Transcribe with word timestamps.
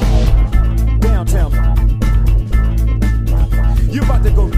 downtown. 1.00 1.52
You 3.90 4.02
about 4.02 4.24
to 4.24 4.32
go 4.32 4.50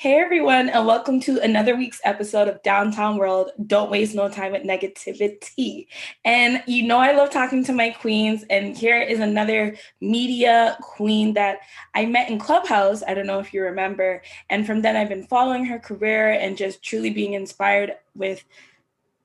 Hey 0.00 0.18
everyone, 0.18 0.70
and 0.70 0.86
welcome 0.86 1.20
to 1.20 1.42
another 1.42 1.76
week's 1.76 2.00
episode 2.04 2.48
of 2.48 2.62
Downtown 2.62 3.18
World. 3.18 3.50
Don't 3.66 3.90
waste 3.90 4.14
no 4.14 4.30
time 4.30 4.52
with 4.52 4.62
negativity. 4.62 5.88
And 6.24 6.62
you 6.66 6.84
know, 6.86 6.96
I 6.96 7.12
love 7.12 7.28
talking 7.28 7.62
to 7.64 7.74
my 7.74 7.90
queens, 7.90 8.42
and 8.48 8.74
here 8.74 8.98
is 8.98 9.20
another 9.20 9.76
media 10.00 10.78
queen 10.80 11.34
that 11.34 11.58
I 11.94 12.06
met 12.06 12.30
in 12.30 12.38
Clubhouse. 12.38 13.02
I 13.06 13.12
don't 13.12 13.26
know 13.26 13.40
if 13.40 13.52
you 13.52 13.60
remember. 13.60 14.22
And 14.48 14.64
from 14.64 14.80
then, 14.80 14.96
I've 14.96 15.10
been 15.10 15.26
following 15.26 15.66
her 15.66 15.78
career 15.78 16.30
and 16.30 16.56
just 16.56 16.82
truly 16.82 17.10
being 17.10 17.34
inspired 17.34 17.92
with, 18.14 18.42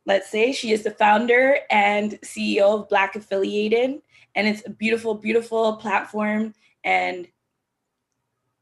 let's 0.06 0.30
say, 0.30 0.52
she 0.52 0.74
is 0.74 0.84
the 0.84 0.92
founder 0.92 1.60
and 1.72 2.20
CEO 2.20 2.82
of 2.82 2.90
Black 2.90 3.16
Affiliated, 3.16 4.02
and 4.36 4.46
it's 4.46 4.64
a 4.66 4.72
beautiful, 4.72 5.16
beautiful 5.16 5.78
platform. 5.78 6.54
And 6.84 7.30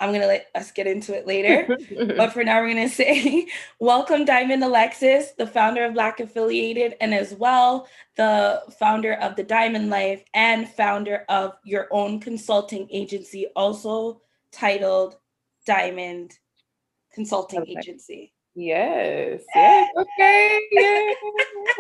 I'm 0.04 0.12
gonna 0.12 0.28
let 0.28 0.48
us 0.54 0.70
get 0.72 0.86
into 0.86 1.18
it 1.18 1.26
later. 1.26 1.78
but 2.18 2.34
for 2.34 2.44
now, 2.44 2.62
we're 2.62 2.74
gonna 2.74 2.90
say 3.04 3.48
welcome, 3.80 4.26
Diamond 4.26 4.62
Alexis, 4.62 5.32
the 5.32 5.48
founder 5.48 5.86
of 5.86 5.94
Black 5.94 6.20
Affiliated, 6.20 6.96
and 7.00 7.14
as 7.14 7.34
well 7.34 7.88
the 8.18 8.62
founder 8.78 9.14
of 9.14 9.38
the 9.38 9.44
Diamond 9.44 9.90
Life 9.90 10.26
and 10.34 10.68
founder 10.68 11.24
of 11.30 11.54
your 11.64 11.88
own 11.92 12.20
consulting 12.20 12.86
agency, 12.92 13.48
also 13.56 14.22
titled 14.52 15.16
Diamond 15.66 16.38
Consulting 17.14 17.62
Okay. 17.62 17.76
Agency. 17.80 18.34
Yes. 18.56 19.42
Yes. 19.56 19.90
Okay. 19.98 20.62
Yeah. 20.72 21.14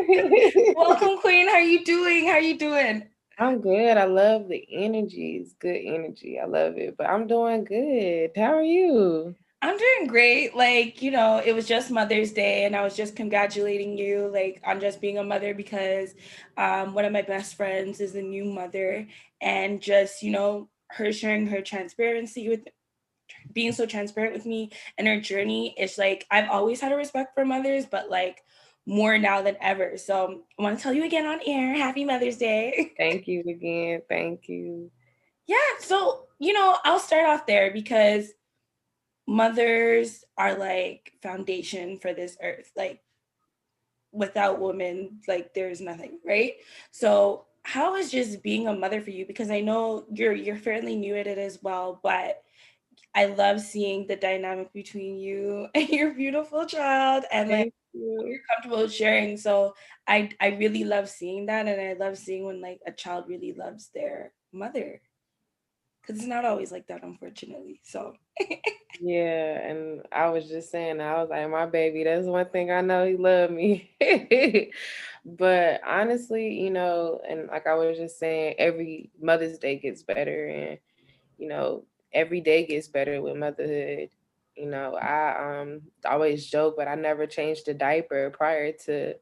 welcome, 0.77 1.17
Queen. 1.19 1.47
How 1.49 1.55
are 1.55 1.61
you 1.61 1.83
doing? 1.83 2.25
How 2.27 2.33
are 2.35 2.39
you 2.39 2.57
doing? 2.57 3.03
I'm 3.37 3.61
good. 3.61 3.97
I 3.97 4.05
love 4.05 4.47
the 4.47 4.65
energy. 4.71 5.37
It's 5.41 5.53
good 5.53 5.79
energy. 5.83 6.39
I 6.39 6.45
love 6.45 6.77
it. 6.77 6.95
But 6.97 7.07
I'm 7.07 7.27
doing 7.27 7.63
good. 7.63 8.31
How 8.35 8.53
are 8.55 8.63
you? 8.63 9.35
I'm 9.61 9.77
doing 9.77 10.07
great. 10.07 10.55
Like, 10.55 11.01
you 11.01 11.09
know, 11.09 11.41
it 11.43 11.53
was 11.55 11.65
just 11.65 11.89
Mother's 11.89 12.33
Day 12.33 12.65
and 12.65 12.75
I 12.75 12.83
was 12.83 12.97
just 12.97 13.15
congratulating 13.15 13.97
you 13.97 14.29
like 14.31 14.61
on 14.65 14.81
just 14.81 14.99
being 14.99 15.17
a 15.17 15.23
mother 15.23 15.53
because 15.53 16.13
um 16.57 16.93
one 16.93 17.05
of 17.05 17.13
my 17.13 17.21
best 17.21 17.55
friends 17.55 18.01
is 18.01 18.15
a 18.15 18.21
new 18.21 18.43
mother 18.43 19.07
and 19.41 19.81
just, 19.81 20.21
you 20.21 20.31
know, 20.31 20.69
her 20.89 21.13
sharing 21.13 21.47
her 21.47 21.61
transparency 21.61 22.49
with 22.49 22.67
being 23.53 23.71
so 23.71 23.85
transparent 23.85 24.33
with 24.33 24.45
me 24.45 24.69
and 24.97 25.07
her 25.07 25.19
journey 25.19 25.73
it's 25.77 25.97
like 25.97 26.25
I've 26.29 26.49
always 26.49 26.81
had 26.81 26.91
a 26.91 26.95
respect 26.97 27.33
for 27.33 27.45
mothers, 27.45 27.85
but 27.85 28.09
like 28.09 28.43
more 28.85 29.17
now 29.17 29.41
than 29.41 29.57
ever. 29.61 29.97
So 29.97 30.41
I 30.59 30.61
want 30.61 30.77
to 30.77 30.83
tell 30.83 30.93
you 30.93 31.05
again 31.05 31.25
on 31.25 31.39
air, 31.45 31.75
happy 31.75 32.05
Mother's 32.05 32.37
Day. 32.37 32.93
Thank 32.97 33.27
you 33.27 33.43
again. 33.47 34.01
Thank 34.09 34.49
you. 34.49 34.91
Yeah, 35.47 35.57
so 35.79 36.27
you 36.39 36.53
know, 36.53 36.77
I'll 36.83 36.99
start 36.99 37.25
off 37.25 37.45
there 37.45 37.71
because 37.71 38.31
mothers 39.27 40.25
are 40.37 40.55
like 40.55 41.13
foundation 41.21 41.97
for 41.97 42.13
this 42.13 42.37
earth. 42.41 42.71
Like 42.75 43.01
without 44.11 44.59
women, 44.59 45.21
like 45.27 45.53
there's 45.53 45.81
nothing, 45.81 46.19
right? 46.25 46.53
So 46.91 47.45
how 47.63 47.95
is 47.95 48.11
just 48.11 48.43
being 48.43 48.67
a 48.67 48.75
mother 48.75 49.01
for 49.01 49.11
you? 49.11 49.25
Because 49.25 49.49
I 49.49 49.61
know 49.61 50.05
you're 50.11 50.33
you're 50.33 50.57
fairly 50.57 50.95
new 50.95 51.15
at 51.15 51.27
it 51.27 51.37
as 51.37 51.59
well, 51.61 51.99
but 52.03 52.43
I 53.15 53.25
love 53.25 53.61
seeing 53.61 54.07
the 54.07 54.15
dynamic 54.15 54.73
between 54.73 55.17
you 55.17 55.67
and 55.75 55.89
your 55.89 56.13
beautiful 56.13 56.65
child 56.65 57.23
and 57.31 57.49
like. 57.49 57.73
You're 57.93 58.39
comfortable 58.49 58.87
sharing. 58.87 59.37
So 59.37 59.75
I 60.07 60.29
I 60.39 60.47
really 60.49 60.83
love 60.83 61.09
seeing 61.09 61.45
that 61.47 61.67
and 61.67 61.79
I 61.81 61.93
love 61.93 62.17
seeing 62.17 62.45
when 62.45 62.61
like 62.61 62.79
a 62.85 62.91
child 62.91 63.25
really 63.27 63.53
loves 63.53 63.89
their 63.93 64.33
mother. 64.51 65.01
Cause 66.05 66.17
it's 66.17 66.25
not 66.25 66.43
always 66.45 66.71
like 66.71 66.87
that, 66.87 67.03
unfortunately. 67.03 67.79
So 67.83 68.15
Yeah, 68.99 69.59
and 69.67 70.03
I 70.11 70.29
was 70.29 70.47
just 70.47 70.69
saying, 70.71 71.01
I 71.01 71.19
was 71.21 71.29
like, 71.29 71.49
my 71.49 71.65
baby, 71.65 72.03
that's 72.03 72.27
one 72.27 72.49
thing 72.49 72.71
I 72.71 72.81
know 72.81 73.05
he 73.05 73.15
loved 73.17 73.53
me. 73.53 73.91
But 75.25 75.81
honestly, 75.85 76.59
you 76.61 76.69
know, 76.69 77.21
and 77.27 77.47
like 77.47 77.65
I 77.65 77.75
was 77.75 77.97
just 77.97 78.19
saying, 78.19 78.55
every 78.59 79.09
Mother's 79.21 79.57
Day 79.57 79.77
gets 79.79 80.03
better, 80.03 80.47
and 80.47 80.79
you 81.37 81.47
know, 81.49 81.85
every 82.13 82.41
day 82.41 82.65
gets 82.67 82.87
better 82.89 83.21
with 83.21 83.37
motherhood. 83.37 84.09
You 84.55 84.67
know, 84.67 84.95
I 84.95 85.61
um 85.61 85.81
always 86.05 86.45
joke, 86.49 86.75
but 86.77 86.87
I 86.87 86.95
never 86.95 87.25
changed 87.27 87.67
a 87.67 87.73
diaper 87.73 88.29
prior 88.31 88.71
to 88.85 89.15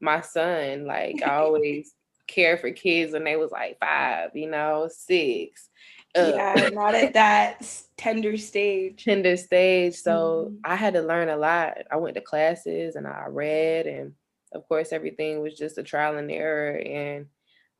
my 0.00 0.20
son. 0.20 0.86
Like 0.86 1.22
I 1.22 1.36
always 1.36 1.94
care 2.28 2.56
for 2.58 2.70
kids 2.72 3.12
when 3.12 3.24
they 3.24 3.36
was 3.36 3.50
like 3.52 3.78
five, 3.80 4.30
you 4.34 4.50
know, 4.50 4.88
six. 4.92 5.68
uh, 6.16 6.32
yeah, 6.36 6.68
not 6.72 6.94
at 6.94 7.14
that 7.14 7.66
tender 7.96 8.36
stage. 8.36 9.04
tender 9.04 9.36
stage. 9.36 9.94
So 9.96 10.52
Mhm. 10.52 10.58
I 10.64 10.76
had 10.76 10.94
to 10.94 11.02
learn 11.02 11.28
a 11.28 11.36
lot. 11.36 11.78
I 11.90 11.96
went 11.96 12.14
to 12.16 12.20
classes 12.20 12.96
and 12.96 13.06
I 13.06 13.26
read, 13.28 13.86
and 13.86 14.14
of 14.52 14.66
course, 14.68 14.92
everything 14.92 15.40
was 15.42 15.54
just 15.56 15.78
a 15.78 15.82
trial 15.82 16.16
and 16.18 16.30
error. 16.30 16.76
And 16.78 17.26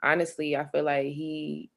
honestly, 0.02 0.56
I 0.56 0.64
feel 0.70 0.84
like 0.84 1.06
he 1.06 1.70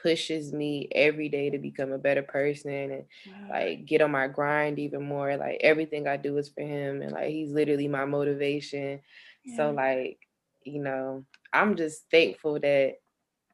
pushes 0.00 0.52
me 0.52 0.88
every 0.92 1.28
day 1.28 1.50
to 1.50 1.58
become 1.58 1.92
a 1.92 1.98
better 1.98 2.22
person 2.22 2.72
and 2.90 3.04
Wow. 3.24 3.50
like 3.50 3.84
get 3.86 4.00
on 4.02 4.10
my 4.10 4.28
grind 4.28 4.78
even 4.78 5.04
more. 5.04 5.36
Like 5.36 5.58
everything 5.62 6.06
I 6.08 6.16
do 6.16 6.36
is 6.38 6.48
for 6.48 6.62
him, 6.62 7.02
and 7.02 7.12
like 7.12 7.28
he's 7.30 7.50
literally 7.52 7.88
my 7.88 8.04
motivation. 8.04 9.00
So 9.44 9.70
like, 9.72 10.18
you 10.64 10.82
know, 10.82 11.26
I'm 11.52 11.76
just 11.76 12.10
thankful 12.10 12.60
that 12.60 12.96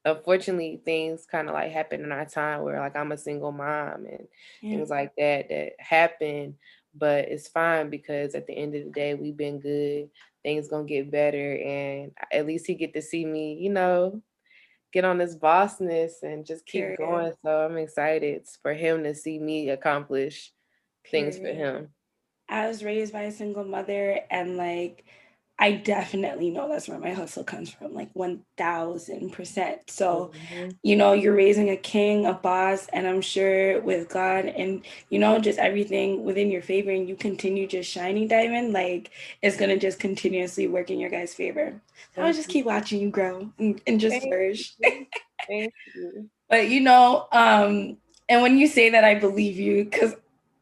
unfortunately 0.04 0.80
things 0.84 1.26
kind 1.26 1.48
of 1.48 1.54
like 1.54 1.72
happen 1.72 2.02
in 2.02 2.12
our 2.12 2.24
time 2.24 2.62
where 2.62 2.78
like 2.80 2.96
I'm 2.96 3.12
a 3.12 3.16
single 3.18 3.52
mom 3.52 4.06
and 4.06 4.28
Yeah. 4.60 4.78
things 4.78 4.90
like 4.90 5.12
that 5.18 5.48
that 5.48 5.72
happen 5.78 6.56
but 6.94 7.26
it's 7.28 7.48
fine 7.48 7.90
because 7.90 8.34
at 8.34 8.46
the 8.46 8.54
end 8.56 8.74
of 8.74 8.84
the 8.84 8.90
day 8.90 9.14
we've 9.14 9.36
been 9.36 9.60
good 9.60 10.08
things 10.42 10.68
gonna 10.68 10.84
get 10.84 11.10
better 11.10 11.56
and 11.58 12.12
at 12.32 12.46
least 12.46 12.66
he 12.66 12.74
get 12.74 12.94
to 12.94 13.02
see 13.02 13.24
me 13.26 13.54
you 13.54 13.70
know 13.70 14.22
get 14.92 15.04
on 15.04 15.18
this 15.18 15.36
bossness 15.36 16.12
and 16.22 16.46
just 16.46 16.64
keep 16.66 16.82
Period. 16.82 16.98
going 16.98 17.32
so 17.44 17.64
i'm 17.64 17.76
excited 17.76 18.46
for 18.62 18.72
him 18.72 19.04
to 19.04 19.14
see 19.14 19.38
me 19.38 19.70
accomplish 19.70 20.52
things 21.10 21.38
for 21.38 21.48
him 21.48 21.88
I 22.48 22.66
was 22.66 22.82
raised 22.82 23.12
by 23.12 23.22
a 23.22 23.32
single 23.32 23.64
mother, 23.64 24.20
and 24.30 24.56
like, 24.56 25.04
I 25.58 25.72
definitely 25.72 26.50
know 26.50 26.68
that's 26.68 26.88
where 26.88 26.98
my 27.00 27.12
hustle 27.12 27.44
comes 27.44 27.70
from, 27.70 27.94
like 27.94 28.14
1000%. 28.14 29.90
So, 29.90 30.32
Mhm. 30.34 30.78
you 30.82 30.96
know, 30.96 31.14
you're 31.14 31.34
raising 31.34 31.70
a 31.70 31.76
king, 31.78 32.26
a 32.26 32.34
boss, 32.34 32.88
and 32.92 33.06
I'm 33.08 33.22
sure 33.22 33.80
with 33.82 34.08
God 34.10 34.46
and, 34.46 34.84
you 35.10 35.18
know, 35.18 35.38
just 35.40 35.58
everything 35.58 36.24
within 36.24 36.50
your 36.50 36.62
favor, 36.62 36.90
and 36.92 37.08
you 37.08 37.16
continue 37.16 37.66
just 37.68 37.90
shining 37.90 38.28
diamond, 38.28 38.74
like, 38.74 39.12
it's 39.42 39.56
going 39.56 39.70
to 39.70 39.78
just 39.78 40.00
continuously 40.00 40.68
work 40.68 40.90
in 40.90 41.00
your 41.00 41.10
guys' 41.10 41.34
favor. 41.34 41.80
So 42.14 42.22
I'll 42.22 42.34
just 42.34 42.50
keep 42.50 42.66
watching 42.66 43.00
you 43.00 43.10
grow 43.10 43.52
and, 43.58 43.80
and 43.86 44.00
just 44.00 44.20
Thank 44.20 44.24
flourish. 44.24 44.76
you. 44.78 45.06
Thank 45.48 45.74
you. 45.94 46.30
But 46.48 46.68
you 46.70 46.80
know, 46.80 47.28
um, 47.32 47.98
and 48.28 48.42
when 48.42 48.58
you 48.58 48.68
say 48.68 48.90
that, 48.90 49.04
I 49.04 49.16
believe 49.16 49.56
you 49.58 49.84
because 49.84 50.14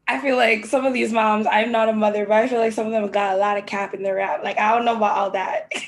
I 0.07 0.19
feel 0.21 0.37
like 0.37 0.65
some 0.65 0.85
of 0.85 0.93
these 0.93 1.11
moms, 1.11 1.47
I'm 1.51 1.71
not 1.71 1.89
a 1.89 1.93
mother, 1.93 2.25
but 2.25 2.43
I 2.43 2.47
feel 2.47 2.59
like 2.59 2.73
some 2.73 2.85
of 2.85 2.93
them 2.93 3.11
got 3.11 3.35
a 3.35 3.39
lot 3.39 3.57
of 3.57 3.65
cap 3.65 3.93
in 3.93 4.03
their 4.03 4.15
rap. 4.15 4.43
Like 4.43 4.57
I 4.57 4.73
don't 4.73 4.85
know 4.85 4.95
about 4.95 5.17
all 5.17 5.31
that. 5.31 5.71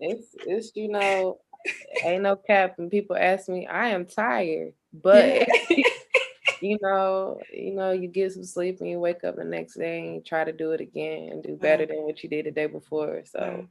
It's 0.00 0.34
it's 0.46 0.72
you 0.74 0.88
know, 0.88 1.38
ain't 2.04 2.24
no 2.24 2.36
cap. 2.36 2.74
And 2.78 2.90
people 2.90 3.16
ask 3.16 3.48
me, 3.48 3.66
I 3.66 3.88
am 3.88 4.04
tired. 4.04 4.74
but 4.92 5.48
you 6.60 6.78
know, 6.82 7.40
you 7.52 7.74
know, 7.74 7.92
you 7.92 8.08
get 8.08 8.32
some 8.32 8.44
sleep 8.44 8.80
and 8.80 8.90
you 8.90 8.98
wake 8.98 9.24
up 9.24 9.36
the 9.36 9.44
next 9.44 9.74
day 9.74 10.04
and 10.04 10.14
you 10.16 10.20
try 10.20 10.44
to 10.44 10.52
do 10.52 10.72
it 10.72 10.80
again 10.80 11.30
and 11.30 11.42
do 11.42 11.50
mm. 11.50 11.60
better 11.60 11.86
than 11.86 12.02
what 12.02 12.22
you 12.22 12.28
did 12.28 12.46
the 12.46 12.50
day 12.50 12.66
before. 12.66 13.22
So 13.24 13.38
mm. 13.38 13.68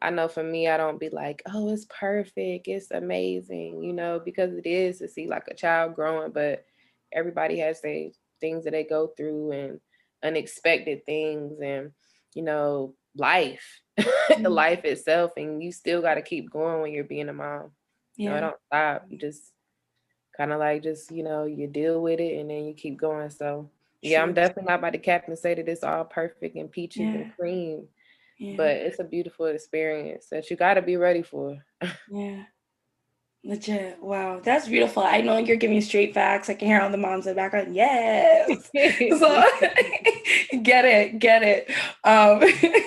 I 0.00 0.10
know 0.10 0.28
for 0.28 0.42
me, 0.42 0.68
I 0.68 0.76
don't 0.76 1.00
be 1.00 1.08
like, 1.08 1.42
oh, 1.52 1.72
it's 1.72 1.86
perfect, 1.86 2.68
it's 2.68 2.90
amazing, 2.90 3.82
you 3.82 3.92
know, 3.92 4.20
because 4.24 4.52
it 4.54 4.66
is 4.66 4.98
to 4.98 5.08
see 5.08 5.26
like 5.26 5.48
a 5.48 5.54
child 5.54 5.94
growing, 5.94 6.32
but 6.32 6.64
everybody 7.12 7.58
has 7.58 7.80
their 7.80 8.08
things 8.42 8.64
that 8.64 8.72
they 8.72 8.84
go 8.84 9.06
through 9.16 9.52
and 9.52 9.80
unexpected 10.22 11.06
things 11.06 11.58
and 11.60 11.92
you 12.34 12.42
know, 12.42 12.94
life, 13.16 13.80
mm-hmm. 14.00 14.46
life 14.46 14.84
itself, 14.84 15.32
and 15.36 15.62
you 15.62 15.72
still 15.72 16.02
gotta 16.02 16.22
keep 16.22 16.50
going 16.50 16.82
when 16.82 16.92
you're 16.92 17.04
being 17.04 17.28
a 17.28 17.32
mom. 17.32 17.70
Yeah. 18.16 18.24
You 18.24 18.30
know, 18.30 18.36
I 18.36 18.40
don't 18.40 18.56
stop. 18.66 19.06
You 19.08 19.18
just 19.18 19.42
kind 20.36 20.52
of 20.52 20.58
like 20.58 20.82
just, 20.82 21.10
you 21.10 21.22
know, 21.22 21.44
you 21.44 21.66
deal 21.66 22.02
with 22.02 22.20
it 22.20 22.38
and 22.38 22.50
then 22.50 22.64
you 22.64 22.74
keep 22.74 22.98
going. 22.98 23.30
So 23.30 23.70
yeah, 24.02 24.22
I'm 24.22 24.34
definitely 24.34 24.64
not 24.64 24.80
about 24.80 24.92
to 24.92 24.98
cap 24.98 25.28
and 25.28 25.38
say 25.38 25.54
that 25.54 25.68
it's 25.68 25.84
all 25.84 26.04
perfect 26.04 26.56
and 26.56 26.70
peaches 26.70 27.02
yeah. 27.02 27.14
and 27.14 27.36
cream 27.36 27.88
yeah. 28.42 28.56
but 28.56 28.70
it's 28.70 28.98
a 28.98 29.04
beautiful 29.04 29.46
experience 29.46 30.26
that 30.30 30.50
you 30.50 30.56
got 30.56 30.74
to 30.74 30.82
be 30.82 30.96
ready 30.96 31.22
for. 31.22 31.64
yeah. 32.10 32.42
Legit. 33.44 34.00
Wow. 34.00 34.40
That's 34.42 34.68
beautiful. 34.68 35.02
I 35.02 35.20
know 35.20 35.38
you're 35.38 35.56
giving 35.56 35.80
straight 35.80 36.14
facts. 36.14 36.48
I 36.48 36.54
can 36.54 36.68
hear 36.68 36.80
all 36.80 36.90
the 36.90 36.96
moms 36.96 37.26
in 37.26 37.32
the 37.32 37.36
background. 37.36 37.74
Yes. 37.74 38.70
so 39.18 39.44
get 40.62 40.84
it. 40.84 41.18
Get 41.18 41.42
it. 41.42 41.70
Um 42.04 42.40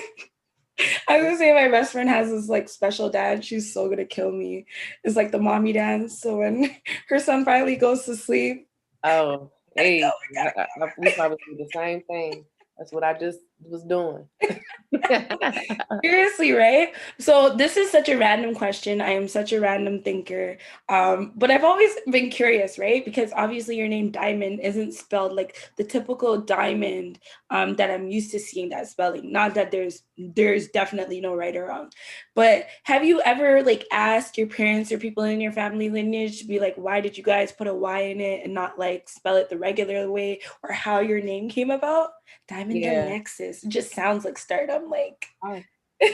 I 1.08 1.16
was 1.18 1.24
gonna 1.24 1.36
say 1.38 1.52
my 1.54 1.68
best 1.68 1.92
friend 1.92 2.08
has 2.08 2.30
this 2.30 2.48
like 2.48 2.68
special 2.68 3.10
dance. 3.10 3.44
She's 3.44 3.72
so 3.72 3.88
gonna 3.88 4.06
kill 4.06 4.30
me. 4.30 4.66
It's 5.04 5.16
like 5.16 5.30
the 5.30 5.38
mommy 5.38 5.72
dance. 5.72 6.20
So 6.20 6.38
when 6.38 6.74
her 7.08 7.18
son 7.18 7.44
finally 7.44 7.76
goes 7.76 8.04
to 8.06 8.16
sleep. 8.16 8.68
Oh, 9.04 9.50
hey, 9.76 10.02
oh 10.04 10.10
I, 10.38 10.52
I, 10.58 10.92
we 10.98 11.12
probably 11.12 11.38
do 11.46 11.56
the 11.56 11.68
same 11.74 12.02
thing. 12.02 12.44
That's 12.78 12.92
what 12.92 13.04
I 13.04 13.18
just 13.18 13.40
was 13.64 13.82
doing. 13.84 14.26
Seriously, 16.04 16.52
right? 16.52 16.94
So 17.18 17.54
this 17.56 17.76
is 17.76 17.90
such 17.90 18.08
a 18.08 18.16
random 18.16 18.54
question. 18.54 19.00
I 19.00 19.10
am 19.10 19.28
such 19.28 19.52
a 19.52 19.60
random 19.60 20.02
thinker. 20.02 20.58
Um, 20.88 21.32
but 21.36 21.50
I've 21.50 21.64
always 21.64 21.92
been 22.10 22.30
curious, 22.30 22.78
right? 22.78 23.04
Because 23.04 23.32
obviously 23.34 23.76
your 23.76 23.88
name 23.88 24.10
Diamond 24.10 24.60
isn't 24.60 24.94
spelled 24.94 25.32
like 25.32 25.70
the 25.76 25.84
typical 25.84 26.38
diamond 26.38 27.18
um, 27.50 27.76
that 27.76 27.90
I'm 27.90 28.08
used 28.08 28.30
to 28.32 28.38
seeing 28.38 28.70
that 28.70 28.88
spelling. 28.88 29.32
Not 29.32 29.54
that 29.54 29.70
there's 29.70 30.02
there's 30.18 30.68
definitely 30.68 31.20
no 31.20 31.34
right 31.34 31.56
or 31.56 31.66
wrong. 31.66 31.90
But 32.34 32.66
have 32.84 33.04
you 33.04 33.20
ever 33.22 33.62
like 33.62 33.86
asked 33.92 34.38
your 34.38 34.46
parents 34.46 34.90
or 34.92 34.98
people 34.98 35.24
in 35.24 35.40
your 35.40 35.52
family 35.52 35.90
lineage 35.90 36.40
to 36.40 36.46
be 36.46 36.58
like, 36.58 36.74
why 36.76 37.00
did 37.00 37.18
you 37.18 37.24
guys 37.24 37.52
put 37.52 37.66
a 37.66 37.74
Y 37.74 38.00
in 38.00 38.20
it 38.20 38.44
and 38.44 38.54
not 38.54 38.78
like 38.78 39.08
spell 39.08 39.36
it 39.36 39.50
the 39.50 39.58
regular 39.58 40.10
way 40.10 40.40
or 40.62 40.72
how 40.72 41.00
your 41.00 41.20
name 41.20 41.48
came 41.48 41.70
about? 41.70 42.10
Diamond 42.48 42.80
yeah. 42.80 43.06
And 43.46 43.54
Alexis 43.54 43.72
just 43.72 43.92
sounds 43.92 44.24
like 44.24 44.38
stardom. 44.38 44.90
Like, 44.90 45.26
oh. 45.44 45.62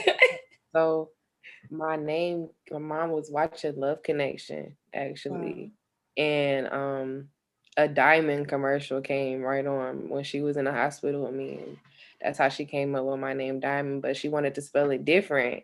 so 0.75 1.09
my 1.69 1.95
name, 1.95 2.49
my 2.71 2.79
mom 2.79 3.11
was 3.11 3.29
watching 3.31 3.79
Love 3.79 4.03
Connection 4.03 4.75
actually, 4.93 5.71
wow. 6.17 6.23
and 6.23 6.67
um, 6.67 7.27
a 7.77 7.87
diamond 7.87 8.47
commercial 8.47 9.01
came 9.01 9.41
right 9.41 9.65
on 9.65 10.09
when 10.09 10.23
she 10.23 10.41
was 10.41 10.57
in 10.57 10.65
the 10.65 10.71
hospital 10.71 11.25
with 11.25 11.33
me, 11.33 11.59
and 11.59 11.77
that's 12.21 12.37
how 12.37 12.49
she 12.49 12.65
came 12.65 12.95
up 12.95 13.05
with 13.05 13.19
my 13.19 13.33
name 13.33 13.59
Diamond. 13.59 14.01
But 14.01 14.17
she 14.17 14.29
wanted 14.29 14.55
to 14.55 14.61
spell 14.61 14.91
it 14.91 15.05
different. 15.05 15.63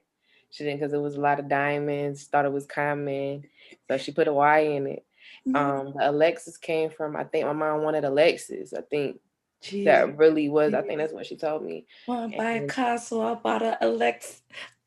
She 0.51 0.63
didn't 0.63 0.79
because 0.79 0.93
it 0.93 1.01
was 1.01 1.15
a 1.15 1.21
lot 1.21 1.39
of 1.39 1.47
diamonds. 1.47 2.23
Thought 2.23 2.45
it 2.45 2.51
was 2.51 2.65
common, 2.65 3.43
so 3.87 3.97
she 3.97 4.11
put 4.11 4.27
a 4.27 4.33
Y 4.33 4.59
in 4.59 4.87
it. 4.87 5.05
Mm-hmm. 5.47 5.55
Um, 5.55 5.93
Alexis 6.01 6.57
came 6.57 6.89
from 6.89 7.15
I 7.15 7.23
think 7.23 7.45
my 7.45 7.53
mom 7.53 7.83
wanted 7.83 8.03
Alexis. 8.03 8.73
I 8.73 8.81
think 8.81 9.19
Jeez. 9.63 9.85
That 9.85 10.17
really 10.17 10.49
was. 10.49 10.73
I 10.73 10.81
think 10.81 10.99
that's 10.99 11.13
what 11.13 11.25
she 11.25 11.35
told 11.35 11.63
me. 11.63 11.85
To 12.05 12.31
buy 12.37 12.51
a 12.51 12.67
car, 12.67 12.97
so 12.97 13.21
I 13.21 13.35
bought 13.35 13.61
a 13.61 13.81
Alex. 13.83 14.41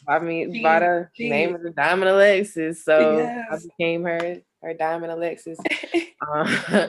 I 0.09 0.19
mean, 0.19 0.53
Jeez. 0.53 0.63
bought 0.63 0.83
a 0.83 1.11
Jeez. 1.19 1.29
name 1.29 1.55
of 1.55 1.63
the 1.63 1.71
Diamond 1.71 2.11
Alexis, 2.11 2.85
so 2.85 3.19
yes. 3.19 3.49
I 3.51 3.59
became 3.69 4.05
her 4.05 4.43
her 4.63 4.75
Diamond 4.75 5.13
Alexis. 5.13 5.59
Um, 6.23 6.47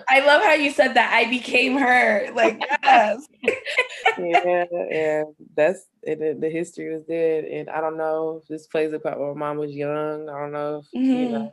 I 0.09 0.23
love 0.27 0.43
how 0.43 0.53
you 0.53 0.69
said 0.69 0.93
that. 0.93 1.11
I 1.11 1.27
became 1.27 1.75
her. 1.75 2.29
Like 2.35 2.61
yes. 2.83 3.27
yeah, 4.19 4.65
yeah. 4.91 5.23
That's 5.57 5.87
it, 6.03 6.39
the 6.39 6.49
history 6.51 6.93
was 6.93 7.03
there, 7.07 7.43
and 7.51 7.67
I 7.67 7.81
don't 7.81 7.97
know 7.97 8.39
if 8.39 8.47
this 8.47 8.67
plays 8.67 8.93
a 8.93 8.99
part. 8.99 9.19
Where 9.19 9.33
mom 9.33 9.57
was 9.57 9.71
young. 9.71 10.29
I 10.29 10.39
don't 10.39 10.51
know 10.51 10.83
if 10.83 10.85
mm-hmm. 10.95 11.11
you 11.11 11.29
know 11.29 11.51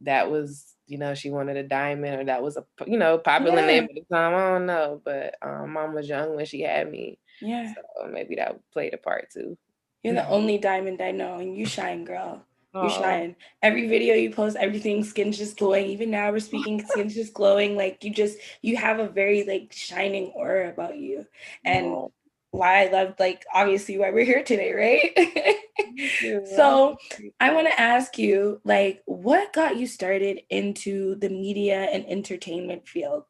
that 0.00 0.30
was 0.30 0.71
you 0.86 0.98
know, 0.98 1.14
she 1.14 1.30
wanted 1.30 1.56
a 1.56 1.62
diamond 1.62 2.20
or 2.20 2.24
that 2.24 2.42
was 2.42 2.56
a, 2.56 2.64
you 2.86 2.98
know, 2.98 3.18
popular 3.18 3.60
yeah. 3.60 3.66
name 3.66 3.84
at 3.84 3.94
the 3.94 4.04
time. 4.12 4.34
I 4.34 4.50
don't 4.50 4.66
know, 4.66 5.00
but 5.04 5.36
um, 5.42 5.72
mom 5.72 5.94
was 5.94 6.08
young 6.08 6.36
when 6.36 6.46
she 6.46 6.62
had 6.62 6.90
me. 6.90 7.18
Yeah. 7.40 7.72
So 7.74 8.08
maybe 8.08 8.36
that 8.36 8.58
played 8.72 8.94
a 8.94 8.98
part 8.98 9.30
too. 9.30 9.56
You're 10.02 10.14
the 10.14 10.28
only 10.28 10.58
diamond 10.58 11.00
I 11.00 11.12
know, 11.12 11.36
and 11.36 11.56
you 11.56 11.64
shine, 11.64 12.04
girl. 12.04 12.44
You 12.74 12.88
shine. 12.88 13.36
Every 13.60 13.86
video 13.86 14.14
you 14.14 14.30
post, 14.30 14.56
everything, 14.56 15.04
skin's 15.04 15.36
just 15.36 15.58
glowing. 15.58 15.86
Even 15.86 16.10
now 16.10 16.32
we're 16.32 16.40
speaking, 16.40 16.82
skin's 16.84 17.14
just 17.14 17.34
glowing. 17.34 17.76
Like 17.76 18.02
you 18.02 18.10
just, 18.10 18.38
you 18.62 18.76
have 18.78 18.98
a 18.98 19.08
very 19.08 19.44
like 19.44 19.72
shining 19.72 20.32
aura 20.34 20.70
about 20.70 20.96
you. 20.96 21.26
And 21.64 22.08
why 22.52 22.84
I 22.84 22.90
love 22.90 23.14
like 23.18 23.44
obviously 23.52 23.98
why 23.98 24.10
we're 24.10 24.26
here 24.26 24.44
today, 24.44 24.72
right? 24.72 26.46
so 26.54 26.96
I 27.40 27.52
want 27.52 27.66
to 27.66 27.80
ask 27.80 28.18
you 28.18 28.60
like 28.62 29.02
what 29.06 29.54
got 29.54 29.78
you 29.78 29.86
started 29.86 30.42
into 30.50 31.16
the 31.16 31.30
media 31.30 31.80
and 31.80 32.06
entertainment 32.06 32.86
field? 32.86 33.24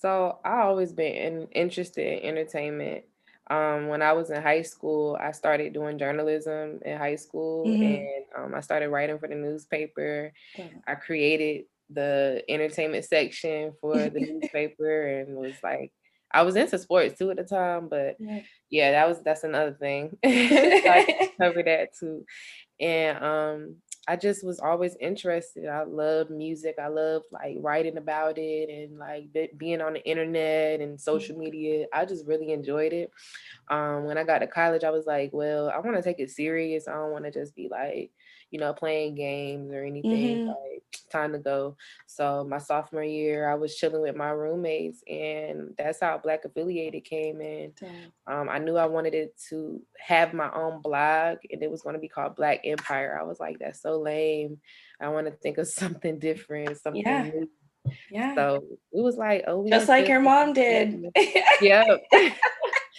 So 0.00 0.38
I 0.44 0.60
always 0.60 0.92
been 0.92 1.48
interested 1.52 2.22
in 2.22 2.28
entertainment. 2.28 3.04
Um, 3.50 3.88
when 3.88 4.02
I 4.02 4.12
was 4.12 4.30
in 4.30 4.42
high 4.42 4.62
school, 4.62 5.16
I 5.18 5.32
started 5.32 5.72
doing 5.72 5.98
journalism 5.98 6.80
in 6.84 6.98
high 6.98 7.16
school, 7.16 7.66
mm-hmm. 7.66 7.82
and 7.82 8.24
um, 8.36 8.54
I 8.54 8.60
started 8.60 8.90
writing 8.90 9.18
for 9.18 9.28
the 9.28 9.34
newspaper. 9.34 10.32
I 10.86 10.94
created 10.94 11.64
the 11.90 12.42
entertainment 12.48 13.04
section 13.04 13.72
for 13.80 13.96
the 13.96 14.20
newspaper, 14.40 15.06
and 15.06 15.36
was 15.36 15.54
like 15.62 15.92
I 16.32 16.42
was 16.42 16.56
into 16.56 16.78
sports 16.78 17.18
too 17.18 17.30
at 17.30 17.36
the 17.36 17.44
time, 17.44 17.88
but 17.88 18.16
yeah, 18.18 18.40
yeah 18.70 18.90
that 18.92 19.08
was 19.08 19.22
that's 19.22 19.44
another 19.44 19.72
thing. 19.72 20.16
I 20.24 21.30
cover 21.40 21.62
that 21.62 21.96
too. 21.98 22.24
And 22.80 23.22
um 23.22 23.76
I 24.08 24.16
just 24.16 24.44
was 24.44 24.58
always 24.58 24.96
interested. 24.96 25.68
I 25.68 25.84
love 25.84 26.28
music. 26.28 26.74
I 26.82 26.88
love 26.88 27.22
like 27.30 27.56
writing 27.60 27.98
about 27.98 28.36
it 28.36 28.68
and 28.68 28.98
like 28.98 29.32
be- 29.32 29.50
being 29.56 29.80
on 29.80 29.92
the 29.92 30.04
internet 30.04 30.80
and 30.80 31.00
social 31.00 31.36
mm-hmm. 31.36 31.44
media. 31.44 31.86
I 31.92 32.04
just 32.04 32.26
really 32.26 32.52
enjoyed 32.52 32.92
it. 32.92 33.12
Um, 33.70 34.04
when 34.04 34.18
I 34.18 34.24
got 34.24 34.40
to 34.40 34.48
college, 34.48 34.82
I 34.82 34.90
was 34.90 35.06
like, 35.06 35.30
well, 35.32 35.70
I 35.70 35.78
want 35.78 35.96
to 35.96 36.02
take 36.02 36.18
it 36.18 36.30
serious. 36.30 36.88
I 36.88 36.94
don't 36.94 37.12
want 37.12 37.26
to 37.26 37.30
just 37.30 37.54
be 37.54 37.68
like, 37.70 38.10
you 38.52 38.60
know, 38.60 38.72
playing 38.74 39.14
games 39.14 39.72
or 39.72 39.82
anything. 39.82 40.46
Mm-hmm. 40.46 40.48
Like 40.48 40.82
time 41.10 41.32
to 41.32 41.38
go. 41.38 41.76
So 42.06 42.44
my 42.44 42.58
sophomore 42.58 43.02
year, 43.02 43.48
I 43.48 43.54
was 43.54 43.74
chilling 43.74 44.02
with 44.02 44.14
my 44.14 44.28
roommates, 44.28 45.02
and 45.08 45.74
that's 45.78 46.00
how 46.00 46.18
Black 46.18 46.44
Affiliated 46.44 47.04
came 47.04 47.40
in. 47.40 47.72
Um, 48.26 48.48
I 48.50 48.58
knew 48.58 48.76
I 48.76 48.86
wanted 48.86 49.14
it 49.14 49.34
to 49.48 49.80
have 49.98 50.34
my 50.34 50.52
own 50.52 50.82
blog, 50.82 51.38
and 51.50 51.62
it 51.62 51.70
was 51.70 51.80
going 51.80 51.94
to 51.94 52.00
be 52.00 52.08
called 52.08 52.36
Black 52.36 52.60
Empire. 52.64 53.18
I 53.18 53.24
was 53.24 53.40
like, 53.40 53.58
that's 53.58 53.80
so 53.80 53.98
lame. 53.98 54.60
I 55.00 55.08
want 55.08 55.26
to 55.26 55.32
think 55.32 55.56
of 55.56 55.66
something 55.68 56.18
different, 56.18 56.78
something 56.78 57.02
yeah. 57.02 57.22
new. 57.22 57.48
Yeah. 58.10 58.34
So 58.34 58.64
it 58.92 59.00
was 59.00 59.16
like, 59.16 59.44
oh, 59.46 59.66
just 59.66 59.88
like 59.88 60.06
your 60.08 60.20
mom 60.20 60.52
did. 60.52 61.06
yep. 61.62 61.86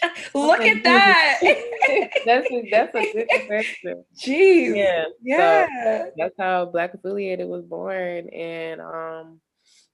Look 0.33 0.62
at 0.62 0.83
that. 0.83 1.39
that's 2.25 2.51
a, 2.51 2.69
that's 2.71 2.95
a 2.95 3.13
good 3.13 3.27
question. 3.47 4.03
Jeez. 4.17 4.75
Yeah. 4.75 5.05
Yeah. 5.21 5.67
So 5.67 6.12
that's 6.17 6.35
how 6.38 6.65
Black 6.65 6.93
Affiliated 6.93 7.47
was 7.47 7.63
born, 7.63 8.29
and 8.29 8.81
um, 8.81 9.41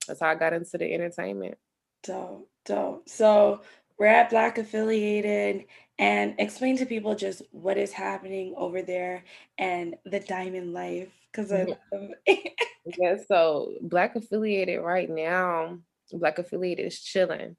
that's 0.08 0.20
how 0.20 0.30
I 0.30 0.36
got 0.36 0.54
into 0.54 0.78
the 0.78 0.92
entertainment. 0.94 1.58
Dope, 2.04 2.50
dope. 2.66 3.10
So 3.10 3.62
we're 3.98 4.08
at 4.08 4.30
Black 4.30 4.58
Affiliated, 4.58 5.66
and 5.98 6.36
explain 6.40 6.78
to 6.78 6.86
people 6.86 7.16
just 7.16 7.42
what 7.52 7.78
is 7.78 7.92
happening 7.92 8.54
over 8.58 8.82
there 8.82 9.26
and 9.58 9.96
the 10.06 10.20
diamond 10.20 10.74
life, 10.74 11.10
because 11.32 11.52
I 11.52 11.66
love. 11.92 12.10
yeah. 12.98 13.18
So 13.28 13.74
Black 13.82 14.16
Affiliated 14.16 14.82
right 14.82 15.10
now, 15.10 15.80
Black 16.14 16.40
Affiliated 16.40 16.86
is 16.86 17.02
chilling. 17.02 17.58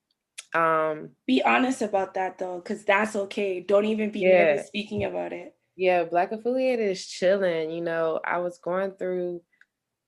Um, 0.54 1.10
be 1.26 1.42
honest 1.42 1.82
about 1.82 2.14
that 2.14 2.38
though, 2.38 2.56
because 2.56 2.84
that's 2.84 3.14
okay. 3.14 3.60
Don't 3.60 3.84
even 3.84 4.10
be 4.10 4.20
yeah. 4.20 4.44
nervous 4.44 4.66
speaking 4.66 5.04
about 5.04 5.32
it. 5.32 5.54
Yeah, 5.76 6.04
Black 6.04 6.32
Affiliated 6.32 6.90
is 6.90 7.06
chilling. 7.06 7.70
You 7.70 7.80
know, 7.80 8.20
I 8.24 8.38
was 8.38 8.58
going 8.58 8.92
through 8.92 9.42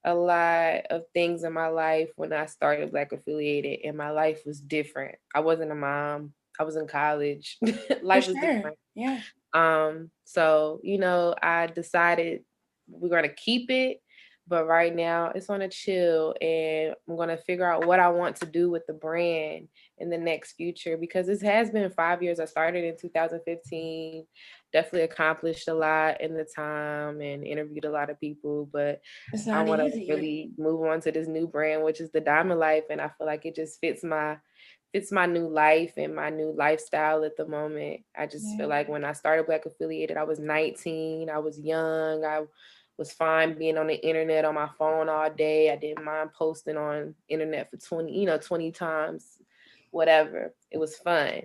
a 0.05 0.15
lot 0.15 0.87
of 0.91 1.03
things 1.15 1.45
in 1.45 1.53
my 1.53 1.69
life 1.69 2.11
when 2.17 2.33
I 2.33 2.47
started 2.47 2.91
Black 2.91 3.13
Affiliated, 3.13 3.81
and 3.85 3.97
my 3.97 4.11
life 4.11 4.41
was 4.45 4.61
different. 4.61 5.17
I 5.35 5.41
wasn't 5.41 5.73
a 5.73 5.77
mom. 5.77 6.33
I 6.59 6.65
was 6.65 6.77
in 6.77 6.87
college. 6.87 7.59
life 8.03 8.25
sure. 8.25 8.35
was 8.35 8.43
different. 8.43 8.77
Yeah. 8.95 9.21
Um. 9.53 10.11
So 10.25 10.81
you 10.83 10.99
know, 10.99 11.35
I 11.41 11.69
decided 11.69 12.45
we're 12.89 13.09
gonna 13.09 13.29
keep 13.29 13.71
it, 13.71 13.99
But 14.49 14.67
right 14.67 14.95
now 14.95 15.33
it's 15.35 15.49
on 15.49 15.63
a 15.63 15.69
chill 15.69 16.35
and 16.41 16.95
I'm 17.09 17.17
gonna 17.17 17.37
figure 17.37 17.71
out 17.71 17.87
what 17.87 18.01
I 18.01 18.09
want 18.09 18.37
to 18.37 18.47
do 18.47 18.71
with 18.71 18.83
the 18.87 18.93
brand 18.93 19.69
in 19.99 20.11
the 20.11 20.19
next 20.19 20.55
future 20.55 20.97
because 20.97 21.27
this 21.27 21.41
has 21.43 21.71
been 21.71 21.91
five 21.93 22.23
years. 22.23 22.41
I 22.41 22.47
started 22.47 22.85
in 22.85 22.97
2015, 22.99 24.27
definitely 24.73 25.03
accomplished 25.03 25.69
a 25.69 25.75
lot 25.75 26.21
in 26.21 26.35
the 26.35 26.45
time 26.45 27.21
and 27.21 27.47
interviewed 27.47 27.85
a 27.85 27.91
lot 27.91 28.11
of 28.11 28.21
people, 28.21 28.69
but 28.73 29.01
I 29.51 29.63
want 29.63 29.81
to 29.81 30.07
really 30.09 30.51
move 30.59 30.83
on 30.83 31.01
to 31.03 31.13
this 31.13 31.29
new 31.29 31.47
brand, 31.47 31.85
which 31.85 32.01
is 32.01 32.11
the 32.11 32.21
Diamond 32.21 32.59
Life. 32.59 32.85
And 32.91 33.01
I 33.01 33.11
feel 33.17 33.27
like 33.27 33.47
it 33.47 33.55
just 33.55 33.81
fits 33.81 34.03
my 34.03 34.39
fits 34.93 35.11
my 35.11 35.27
new 35.27 35.49
life 35.49 35.95
and 35.97 36.15
my 36.15 36.29
new 36.29 36.55
lifestyle 36.57 37.25
at 37.25 37.37
the 37.37 37.47
moment. 37.47 38.01
I 38.17 38.27
just 38.27 38.45
yeah. 38.51 38.59
feel 38.59 38.69
like 38.69 38.89
when 38.89 39.05
I 39.05 39.13
started 39.13 39.47
Black 39.47 39.65
Affiliated, 39.65 40.17
I 40.17 40.25
was 40.25 40.39
19, 40.39 41.31
I 41.31 41.39
was 41.39 41.59
young, 41.59 42.25
I 42.25 42.43
was 42.99 43.13
fine 43.13 43.59
being 43.59 43.79
on 43.79 43.87
the 43.87 44.07
internet 44.07 44.45
on 44.45 44.55
my 44.55 44.69
phone 44.79 45.09
all 45.09 45.31
day. 45.31 45.71
I 45.71 45.77
didn't 45.77 46.05
mind 46.05 46.31
posting 46.33 46.77
on 46.77 47.15
internet 47.29 47.71
for 47.71 47.77
20, 47.77 48.17
you 48.17 48.27
know, 48.27 48.39
20 48.39 48.73
times, 48.73 49.39
whatever. 49.91 50.55
It 50.71 50.79
was 50.79 50.97
fun. 50.97 51.43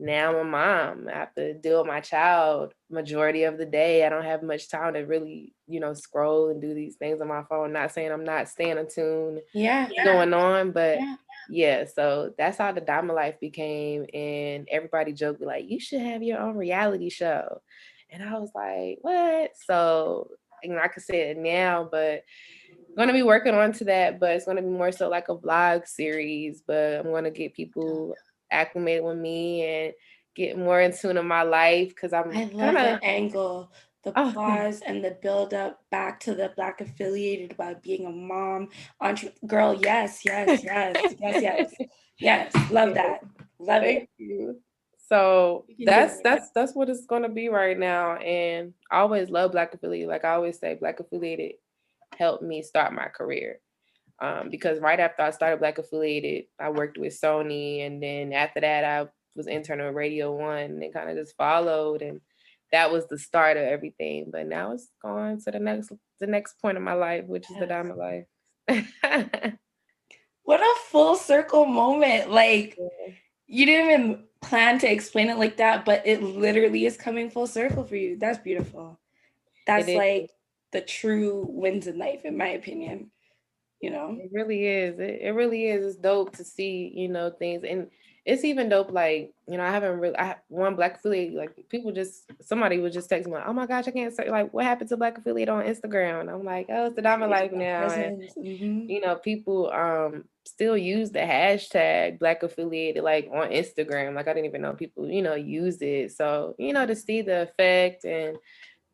Now 0.00 0.30
I'm 0.30 0.36
a 0.36 0.44
mom. 0.44 1.08
I 1.12 1.18
have 1.18 1.34
to 1.34 1.54
deal 1.54 1.78
with 1.78 1.88
my 1.88 2.00
child 2.00 2.72
majority 2.88 3.44
of 3.44 3.58
the 3.58 3.66
day. 3.66 4.06
I 4.06 4.08
don't 4.08 4.24
have 4.24 4.44
much 4.44 4.68
time 4.68 4.94
to 4.94 5.00
really, 5.00 5.54
you 5.66 5.80
know, 5.80 5.92
scroll 5.92 6.50
and 6.50 6.60
do 6.60 6.72
these 6.72 6.94
things 6.94 7.20
on 7.20 7.26
my 7.26 7.42
phone. 7.48 7.72
Not 7.72 7.92
saying 7.92 8.12
I'm 8.12 8.24
not 8.24 8.48
staying 8.48 8.78
attuned, 8.78 9.40
yeah, 9.52 9.88
going 10.04 10.32
on, 10.32 10.70
but 10.70 11.00
yeah 11.00 11.16
yeah, 11.48 11.84
so 11.86 12.32
that's 12.36 12.58
how 12.58 12.72
the 12.72 12.80
Diamond 12.80 13.16
Life 13.16 13.40
became. 13.40 14.06
And 14.12 14.68
everybody 14.70 15.12
joked 15.12 15.40
like, 15.40 15.68
you 15.68 15.80
should 15.80 16.00
have 16.00 16.22
your 16.22 16.40
own 16.40 16.56
reality 16.56 17.08
show. 17.08 17.62
And 18.10 18.22
I 18.22 18.38
was 18.38 18.50
like, 18.54 18.98
what? 19.00 19.52
So 19.66 20.30
you 20.62 20.70
know, 20.70 20.80
I 20.80 20.88
could 20.88 21.02
say 21.02 21.30
it 21.30 21.38
now, 21.38 21.88
but 21.90 22.22
I'm 22.70 22.94
gonna 22.96 23.12
be 23.12 23.22
working 23.22 23.54
on 23.54 23.72
to 23.74 23.84
that, 23.84 24.18
but 24.18 24.32
it's 24.32 24.46
gonna 24.46 24.62
be 24.62 24.68
more 24.68 24.92
so 24.92 25.08
like 25.08 25.28
a 25.28 25.36
vlog 25.36 25.86
series. 25.86 26.62
But 26.66 27.00
I'm 27.00 27.12
gonna 27.12 27.30
get 27.30 27.54
people 27.54 28.14
acclimated 28.50 29.04
with 29.04 29.18
me 29.18 29.64
and 29.64 29.94
get 30.34 30.58
more 30.58 30.80
in 30.80 30.96
tune 30.96 31.16
in 31.16 31.26
my 31.26 31.42
life 31.42 31.88
because 31.88 32.12
I'm 32.12 32.30
I 32.30 32.44
love 32.44 32.74
kinda, 32.74 32.98
the 33.00 33.04
angle 33.06 33.70
the 34.04 34.12
oh, 34.16 34.32
pause 34.32 34.80
and 34.86 35.04
the 35.04 35.18
build 35.22 35.52
up 35.54 35.80
back 35.90 36.20
to 36.20 36.34
the 36.34 36.52
black 36.56 36.80
affiliated 36.80 37.52
about 37.52 37.82
being 37.82 38.06
a 38.06 38.10
mom 38.10 38.68
entre- 39.00 39.32
girl 39.46 39.74
yes 39.74 40.24
yes 40.24 40.62
yes 40.62 41.14
yes 41.18 41.42
yes 41.42 41.74
yes 42.18 42.54
love 42.70 42.94
that 42.94 43.20
love 43.58 43.82
Thank 43.82 44.04
it 44.04 44.08
you. 44.18 44.60
So 45.08 45.64
that's 45.84 46.20
that's 46.22 46.50
that's 46.50 46.74
what 46.74 46.88
it's 46.88 47.06
going 47.06 47.22
to 47.22 47.28
be 47.28 47.48
right 47.48 47.78
now 47.78 48.16
and 48.16 48.72
i 48.90 48.98
always 48.98 49.30
love 49.30 49.52
black 49.52 49.72
affiliated 49.74 50.08
like 50.08 50.24
i 50.24 50.34
always 50.34 50.58
say 50.58 50.74
black 50.74 51.00
affiliated 51.00 51.52
helped 52.18 52.42
me 52.42 52.62
start 52.62 52.92
my 52.92 53.06
career 53.06 53.58
um, 54.20 54.50
because 54.50 54.80
right 54.80 55.00
after 55.00 55.22
i 55.22 55.30
started 55.30 55.60
black 55.60 55.78
affiliated 55.78 56.44
i 56.60 56.68
worked 56.68 56.98
with 56.98 57.18
sony 57.18 57.86
and 57.86 58.02
then 58.02 58.32
after 58.32 58.60
that 58.60 58.84
i 58.84 59.06
was 59.36 59.46
intern 59.46 59.80
at 59.80 59.94
radio 59.94 60.34
one 60.34 60.82
and 60.82 60.92
kind 60.92 61.08
of 61.08 61.16
just 61.16 61.36
followed 61.36 62.02
and 62.02 62.20
that 62.72 62.92
was 62.92 63.06
the 63.06 63.18
start 63.18 63.56
of 63.56 63.64
everything. 63.64 64.30
But 64.30 64.46
now 64.46 64.72
it's 64.72 64.88
gone 65.02 65.38
to 65.44 65.50
the 65.50 65.58
next 65.58 65.92
the 66.20 66.26
next 66.26 66.60
point 66.60 66.76
of 66.76 66.82
my 66.82 66.94
life, 66.94 67.24
which 67.26 67.44
yes. 67.44 67.52
is 67.52 67.60
the 67.60 67.66
diamond 67.66 67.98
life. 67.98 68.24
what 70.42 70.60
a 70.60 70.74
full 70.86 71.16
circle 71.16 71.64
moment. 71.64 72.30
Like 72.30 72.76
yeah. 72.78 73.14
you 73.46 73.66
didn't 73.66 73.90
even 73.90 74.24
plan 74.40 74.78
to 74.80 74.90
explain 74.90 75.30
it 75.30 75.38
like 75.38 75.56
that, 75.56 75.84
but 75.84 76.06
it 76.06 76.22
literally 76.22 76.86
is 76.86 76.96
coming 76.96 77.30
full 77.30 77.46
circle 77.46 77.84
for 77.84 77.96
you. 77.96 78.16
That's 78.18 78.38
beautiful. 78.38 78.98
That's 79.66 79.88
like 79.88 80.30
the 80.72 80.80
true 80.80 81.46
wins 81.48 81.86
in 81.86 81.98
life, 81.98 82.24
in 82.24 82.36
my 82.36 82.48
opinion. 82.48 83.10
You 83.80 83.90
know, 83.90 84.16
it 84.20 84.30
really 84.32 84.66
is. 84.66 84.98
It, 84.98 85.20
it 85.22 85.30
really 85.30 85.68
is. 85.68 85.84
It's 85.84 85.96
dope 85.96 86.36
to 86.36 86.44
see, 86.44 86.92
you 86.94 87.08
know, 87.08 87.30
things 87.30 87.62
and 87.64 87.88
it's 88.28 88.44
even 88.44 88.68
dope. 88.68 88.90
Like, 88.92 89.32
you 89.48 89.56
know, 89.56 89.64
I 89.64 89.70
haven't 89.70 90.00
really, 90.00 90.16
I 90.18 90.36
one 90.48 90.76
black 90.76 90.96
affiliate, 90.96 91.32
like 91.32 91.66
people 91.70 91.92
just, 91.92 92.30
somebody 92.42 92.78
was 92.78 92.92
just 92.92 93.08
texting 93.08 93.28
me, 93.28 93.32
like, 93.32 93.46
oh 93.46 93.54
my 93.54 93.66
gosh, 93.66 93.88
I 93.88 93.90
can't 93.90 94.14
say, 94.14 94.30
like, 94.30 94.52
what 94.52 94.66
happened 94.66 94.90
to 94.90 94.98
black 94.98 95.16
affiliate 95.16 95.48
on 95.48 95.64
Instagram? 95.64 96.20
And 96.20 96.28
I'm 96.28 96.44
like, 96.44 96.66
oh, 96.68 96.86
it's 96.86 96.96
the 96.96 97.00
diamond 97.00 97.30
life 97.30 97.52
now. 97.52 97.90
And, 97.90 98.22
mm-hmm. 98.36 98.90
you 98.90 99.00
know, 99.00 99.14
people 99.14 99.72
um 99.72 100.24
still 100.44 100.76
use 100.76 101.10
the 101.10 101.20
hashtag 101.20 102.18
black 102.18 102.42
affiliated 102.42 103.02
like 103.02 103.30
on 103.32 103.48
Instagram. 103.48 104.14
Like, 104.14 104.28
I 104.28 104.34
didn't 104.34 104.46
even 104.46 104.60
know 104.60 104.74
people, 104.74 105.08
you 105.08 105.22
know, 105.22 105.34
use 105.34 105.80
it. 105.80 106.12
So, 106.12 106.54
you 106.58 106.74
know, 106.74 106.84
to 106.84 106.94
see 106.94 107.22
the 107.22 107.42
effect 107.44 108.04
and, 108.04 108.36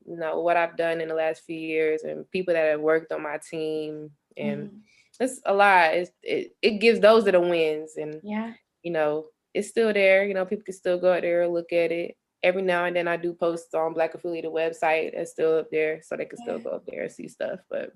you 0.06 0.16
know, 0.16 0.40
what 0.42 0.56
I've 0.56 0.76
done 0.76 1.00
in 1.00 1.08
the 1.08 1.14
last 1.14 1.42
few 1.44 1.58
years 1.58 2.02
and 2.04 2.30
people 2.30 2.54
that 2.54 2.70
have 2.70 2.80
worked 2.80 3.10
on 3.10 3.24
my 3.24 3.38
team 3.38 4.12
and, 4.36 4.68
mm-hmm 4.68 4.78
it's 5.20 5.40
a 5.46 5.54
lot. 5.54 5.94
It's, 5.94 6.10
it 6.22 6.56
it 6.60 6.70
gives 6.80 6.98
those 6.98 7.24
that 7.26 7.32
the 7.32 7.40
wins, 7.40 7.96
and 7.96 8.20
yeah, 8.24 8.52
you 8.84 8.92
know, 8.92 9.26
it's 9.52 9.68
still 9.68 9.92
there. 9.92 10.24
You 10.24 10.34
know, 10.34 10.44
people 10.44 10.64
can 10.64 10.74
still 10.74 10.98
go 10.98 11.12
out 11.12 11.22
there 11.22 11.42
and 11.42 11.52
look 11.52 11.72
at 11.72 11.90
it. 11.90 12.16
Every 12.42 12.62
now 12.62 12.84
and 12.84 12.94
then 12.94 13.08
I 13.08 13.16
do 13.16 13.32
post 13.32 13.74
on 13.74 13.94
Black 13.94 14.14
Affiliated 14.14 14.52
website. 14.52 15.14
It's 15.14 15.32
still 15.32 15.58
up 15.58 15.70
there, 15.72 16.02
so 16.02 16.16
they 16.16 16.26
can 16.26 16.38
yeah. 16.40 16.58
still 16.58 16.58
go 16.58 16.76
up 16.76 16.84
there 16.86 17.02
and 17.02 17.12
see 17.12 17.26
stuff. 17.26 17.60
But 17.70 17.90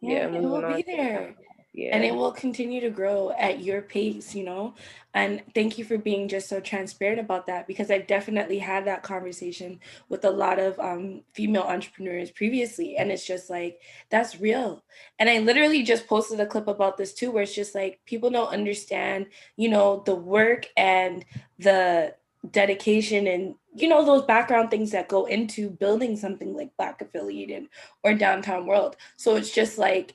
yeah, 0.00 0.28
yeah 0.30 0.38
it 0.38 0.42
will 0.42 0.74
be 0.74 0.82
there 0.82 1.34
yeah. 1.72 1.94
and 1.94 2.04
it 2.04 2.14
will 2.14 2.32
continue 2.32 2.80
to 2.80 2.90
grow 2.90 3.32
at 3.38 3.62
your 3.62 3.82
pace 3.82 4.34
you 4.34 4.44
know? 4.44 4.74
And 5.14 5.42
thank 5.54 5.76
you 5.76 5.84
for 5.84 5.98
being 5.98 6.28
just 6.28 6.48
so 6.48 6.60
transparent 6.60 7.20
about 7.20 7.46
that 7.46 7.66
because 7.66 7.90
i've 7.90 8.06
definitely 8.06 8.58
had 8.58 8.86
that 8.86 9.02
conversation 9.02 9.80
with 10.08 10.24
a 10.24 10.30
lot 10.30 10.58
of 10.58 10.78
um, 10.78 11.22
female 11.32 11.62
entrepreneurs 11.62 12.30
previously 12.30 12.96
and 12.96 13.10
it's 13.10 13.26
just 13.26 13.50
like 13.50 13.80
that's 14.10 14.40
real. 14.40 14.84
And 15.18 15.28
i 15.28 15.38
literally 15.38 15.82
just 15.82 16.06
posted 16.06 16.40
a 16.40 16.46
clip 16.46 16.68
about 16.68 16.96
this 16.96 17.14
too 17.14 17.30
where 17.30 17.42
it's 17.42 17.54
just 17.54 17.74
like 17.74 18.00
people 18.06 18.30
don't 18.30 18.52
understand 18.52 19.26
you 19.56 19.68
know 19.68 20.02
the 20.06 20.14
work 20.14 20.66
and 20.76 21.24
the 21.58 22.14
dedication 22.50 23.28
and 23.28 23.54
you 23.74 23.88
know 23.88 24.04
those 24.04 24.24
background 24.24 24.70
things 24.70 24.90
that 24.90 25.08
go 25.08 25.26
into 25.26 25.70
building 25.70 26.16
something 26.16 26.54
like 26.54 26.76
black 26.76 27.00
affiliated 27.00 27.66
or 28.02 28.14
downtown 28.14 28.66
world. 28.66 28.96
So 29.16 29.36
it's 29.36 29.50
just 29.50 29.78
like 29.78 30.14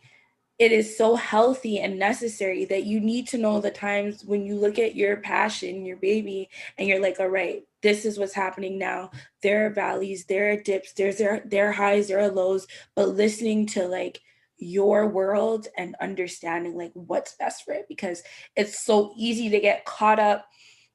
it 0.59 0.71
is 0.71 0.97
so 0.97 1.15
healthy 1.15 1.79
and 1.79 1.99
necessary 1.99 2.65
that 2.65 2.83
you 2.83 2.99
need 2.99 3.27
to 3.27 3.37
know 3.37 3.61
the 3.61 3.69
times 3.69 4.25
when 4.25 4.43
you 4.45 4.55
look 4.55 4.79
at 4.79 4.95
your 4.95 5.17
passion, 5.17 5.85
your 5.85 5.97
baby, 5.97 6.49
and 6.77 6.87
you're 6.87 7.01
like, 7.01 7.19
all 7.19 7.27
right, 7.27 7.63
this 7.83 8.05
is 8.05 8.17
what's 8.17 8.33
happening 8.33 8.79
now. 8.79 9.11
There 9.43 9.67
are 9.67 9.69
valleys, 9.69 10.25
there 10.25 10.51
are 10.51 10.57
dips, 10.57 10.93
there's 10.93 11.17
there, 11.17 11.43
there 11.45 11.69
are 11.69 11.73
highs, 11.73 12.07
there 12.07 12.19
are 12.19 12.31
lows, 12.31 12.65
but 12.95 13.09
listening 13.09 13.67
to 13.67 13.87
like 13.87 14.19
your 14.57 15.07
world 15.07 15.67
and 15.77 15.95
understanding 16.01 16.75
like 16.75 16.91
what's 16.95 17.35
best 17.35 17.63
for 17.63 17.73
it 17.73 17.85
because 17.87 18.23
it's 18.55 18.83
so 18.83 19.13
easy 19.15 19.49
to 19.49 19.59
get 19.59 19.85
caught 19.85 20.19
up 20.19 20.47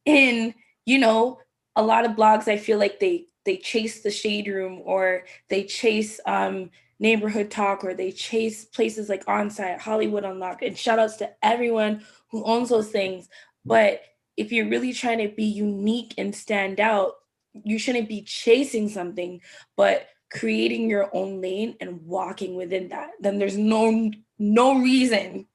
in, 0.05 0.53
you 0.85 0.99
know, 0.99 1.39
a 1.77 1.83
lot 1.83 2.05
of 2.05 2.13
blogs 2.13 2.49
I 2.49 2.59
feel 2.59 2.79
like 2.79 2.99
they 2.99 3.27
they 3.45 3.57
chase 3.57 4.03
the 4.03 4.11
shade 4.11 4.47
room 4.49 4.83
or 4.85 5.25
they 5.49 5.65
chase 5.65 6.21
um 6.27 6.71
neighborhood 7.03 7.51
talk 7.51 7.85
or 7.85 7.93
they 7.93 8.13
chase 8.13 8.65
places 8.65 9.09
like 9.09 9.27
onsite 9.27 9.81
hollywood 9.81 10.25
unlocked 10.25 10.63
and 10.63 10.79
shout 10.79 11.01
outs 11.01 11.17
to 11.17 11.29
everyone 11.43 12.03
who 12.31 12.45
owns 12.45 12.71
those 12.71 12.89
things. 12.89 13.29
But 13.65 14.03
if 14.37 14.53
you're 14.53 14.69
really 14.69 14.93
trying 14.93 15.19
to 15.19 15.35
be 15.35 15.45
unique 15.45 16.15
and 16.17 16.35
stand 16.35 16.81
out 16.81 17.15
you 17.53 17.79
shouldn't 17.79 18.09
be 18.09 18.23
chasing 18.23 18.89
something 18.89 19.41
but 19.77 20.07
creating 20.31 20.89
your 20.89 21.11
own 21.13 21.41
lane 21.41 21.77
and 21.81 22.07
walking 22.07 22.55
within 22.55 22.89
that. 22.89 23.11
Then 23.21 23.39
there's 23.39 23.57
no 23.57 24.11
no 24.39 24.81
reason 24.81 25.47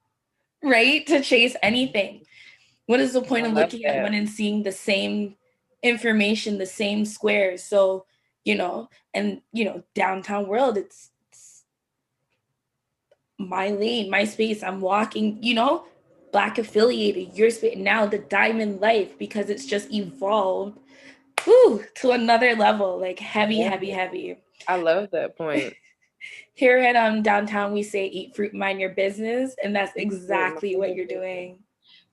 right 0.62 1.06
to 1.06 1.20
chase 1.20 1.56
anything. 1.62 2.22
What 2.86 3.00
is 3.00 3.12
the 3.12 3.22
point 3.22 3.46
of 3.46 3.52
looking 3.52 3.84
at 3.84 4.02
one 4.02 4.14
and 4.14 4.28
seeing 4.28 4.62
the 4.62 4.72
same 4.72 5.34
information 5.82 6.58
the 6.58 6.66
same 6.66 7.04
squares? 7.04 7.64
So 7.64 8.06
you 8.44 8.54
know 8.54 8.88
and 9.12 9.42
you 9.52 9.64
know 9.64 9.82
downtown 9.94 10.46
world 10.46 10.78
it's 10.78 11.10
my 13.38 13.70
lane, 13.70 14.10
my 14.10 14.24
space. 14.24 14.62
I'm 14.62 14.80
walking, 14.80 15.42
you 15.42 15.54
know, 15.54 15.84
black 16.32 16.58
affiliated, 16.58 17.36
your 17.36 17.50
space. 17.50 17.78
Now 17.78 18.06
the 18.06 18.18
diamond 18.18 18.80
life 18.80 19.18
because 19.18 19.48
it's 19.48 19.66
just 19.66 19.92
evolved 19.92 20.78
whew, 21.44 21.84
to 21.96 22.10
another 22.10 22.54
level, 22.54 22.98
like 22.98 23.18
heavy, 23.18 23.56
yeah. 23.56 23.70
heavy, 23.70 23.90
heavy. 23.90 24.36
I 24.66 24.76
love 24.76 25.10
that 25.12 25.36
point. 25.36 25.74
Here 26.54 26.78
at 26.78 26.96
um 26.96 27.22
downtown, 27.22 27.72
we 27.72 27.82
say 27.84 28.06
eat 28.06 28.34
fruit, 28.34 28.52
mind 28.52 28.80
your 28.80 28.90
business, 28.90 29.54
and 29.62 29.74
that's 29.74 29.92
exactly 29.94 30.76
what 30.76 30.94
you're 30.94 31.06
doing. 31.06 31.60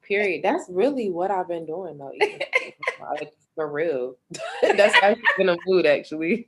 Period. 0.03 0.44
That's 0.44 0.65
really 0.70 1.10
what 1.10 1.32
I've 1.32 1.48
been 1.48 1.65
doing 1.65 1.98
though. 1.98 2.13
like, 3.01 3.34
for 3.55 3.72
real. 3.72 4.17
That's 4.62 4.94
actually 5.01 5.24
been 5.38 5.50
a 5.50 5.58
mood 5.65 5.86
actually. 5.86 6.46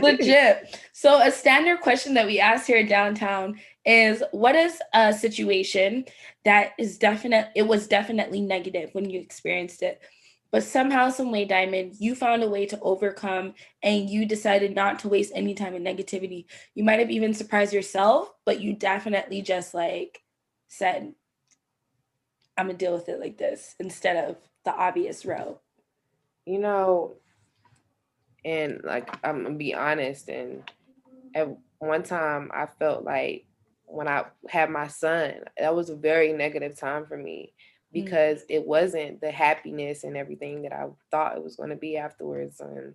Legit. 0.00 0.78
So 0.92 1.20
a 1.20 1.32
standard 1.32 1.80
question 1.80 2.14
that 2.14 2.26
we 2.26 2.38
ask 2.38 2.66
here 2.66 2.76
at 2.76 2.88
downtown 2.88 3.58
is 3.84 4.22
what 4.32 4.54
is 4.54 4.80
a 4.92 5.12
situation 5.12 6.04
that 6.44 6.72
is 6.78 6.98
definite 6.98 7.48
it 7.56 7.66
was 7.66 7.86
definitely 7.86 8.40
negative 8.40 8.90
when 8.92 9.08
you 9.08 9.20
experienced 9.20 9.82
it 9.82 10.00
but 10.52 10.64
somehow, 10.64 11.10
some 11.10 11.30
way, 11.30 11.44
Diamond, 11.44 11.94
you 12.00 12.14
found 12.14 12.42
a 12.42 12.50
way 12.50 12.66
to 12.66 12.80
overcome 12.80 13.54
and 13.82 14.10
you 14.10 14.26
decided 14.26 14.74
not 14.74 14.98
to 15.00 15.08
waste 15.08 15.32
any 15.34 15.54
time 15.54 15.74
in 15.74 15.84
negativity. 15.84 16.46
You 16.74 16.82
might 16.82 16.98
have 16.98 17.10
even 17.10 17.34
surprised 17.34 17.72
yourself, 17.72 18.32
but 18.44 18.60
you 18.60 18.72
definitely 18.72 19.42
just 19.42 19.74
like 19.74 20.20
said, 20.66 21.12
I'm 22.56 22.66
gonna 22.66 22.78
deal 22.78 22.94
with 22.94 23.08
it 23.08 23.20
like 23.20 23.38
this 23.38 23.76
instead 23.78 24.28
of 24.28 24.36
the 24.64 24.74
obvious 24.74 25.24
route. 25.24 25.60
You 26.46 26.58
know, 26.58 27.14
and 28.44 28.80
like 28.82 29.08
I'm 29.24 29.44
gonna 29.44 29.54
be 29.54 29.74
honest, 29.74 30.28
and 30.28 30.68
at 31.34 31.48
one 31.78 32.02
time 32.02 32.50
I 32.52 32.66
felt 32.66 33.04
like 33.04 33.46
when 33.90 34.08
I 34.08 34.24
had 34.48 34.70
my 34.70 34.88
son, 34.88 35.34
that 35.58 35.74
was 35.74 35.90
a 35.90 35.96
very 35.96 36.32
negative 36.32 36.78
time 36.78 37.06
for 37.06 37.16
me 37.16 37.52
Mm. 37.90 37.92
because 37.92 38.44
it 38.48 38.66
wasn't 38.66 39.20
the 39.20 39.30
happiness 39.30 40.04
and 40.04 40.16
everything 40.16 40.62
that 40.62 40.72
I 40.72 40.86
thought 41.10 41.36
it 41.36 41.42
was 41.42 41.56
going 41.56 41.70
to 41.70 41.76
be 41.76 41.96
afterwards. 41.96 42.60
And 42.60 42.94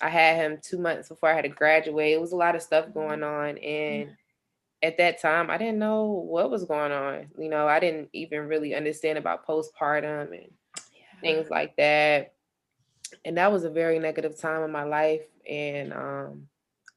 I 0.00 0.08
had 0.08 0.36
him 0.36 0.58
two 0.62 0.78
months 0.78 1.08
before 1.08 1.30
I 1.30 1.34
had 1.34 1.42
to 1.42 1.48
graduate. 1.48 2.12
It 2.12 2.20
was 2.20 2.32
a 2.32 2.36
lot 2.36 2.54
of 2.54 2.62
stuff 2.62 2.92
going 2.94 3.22
on. 3.22 3.58
And 3.58 4.16
at 4.82 4.98
that 4.98 5.20
time, 5.20 5.50
I 5.50 5.58
didn't 5.58 5.78
know 5.78 6.04
what 6.04 6.50
was 6.50 6.64
going 6.64 6.92
on. 6.92 7.26
You 7.38 7.48
know, 7.48 7.66
I 7.66 7.80
didn't 7.80 8.08
even 8.12 8.46
really 8.46 8.74
understand 8.74 9.18
about 9.18 9.46
postpartum 9.46 10.32
and 10.32 10.50
things 11.20 11.50
like 11.50 11.76
that. 11.76 12.32
And 13.24 13.36
that 13.36 13.52
was 13.52 13.64
a 13.64 13.70
very 13.70 13.98
negative 13.98 14.38
time 14.40 14.62
in 14.62 14.70
my 14.70 14.84
life. 14.84 15.26
And 15.48 15.92
um, 15.92 16.48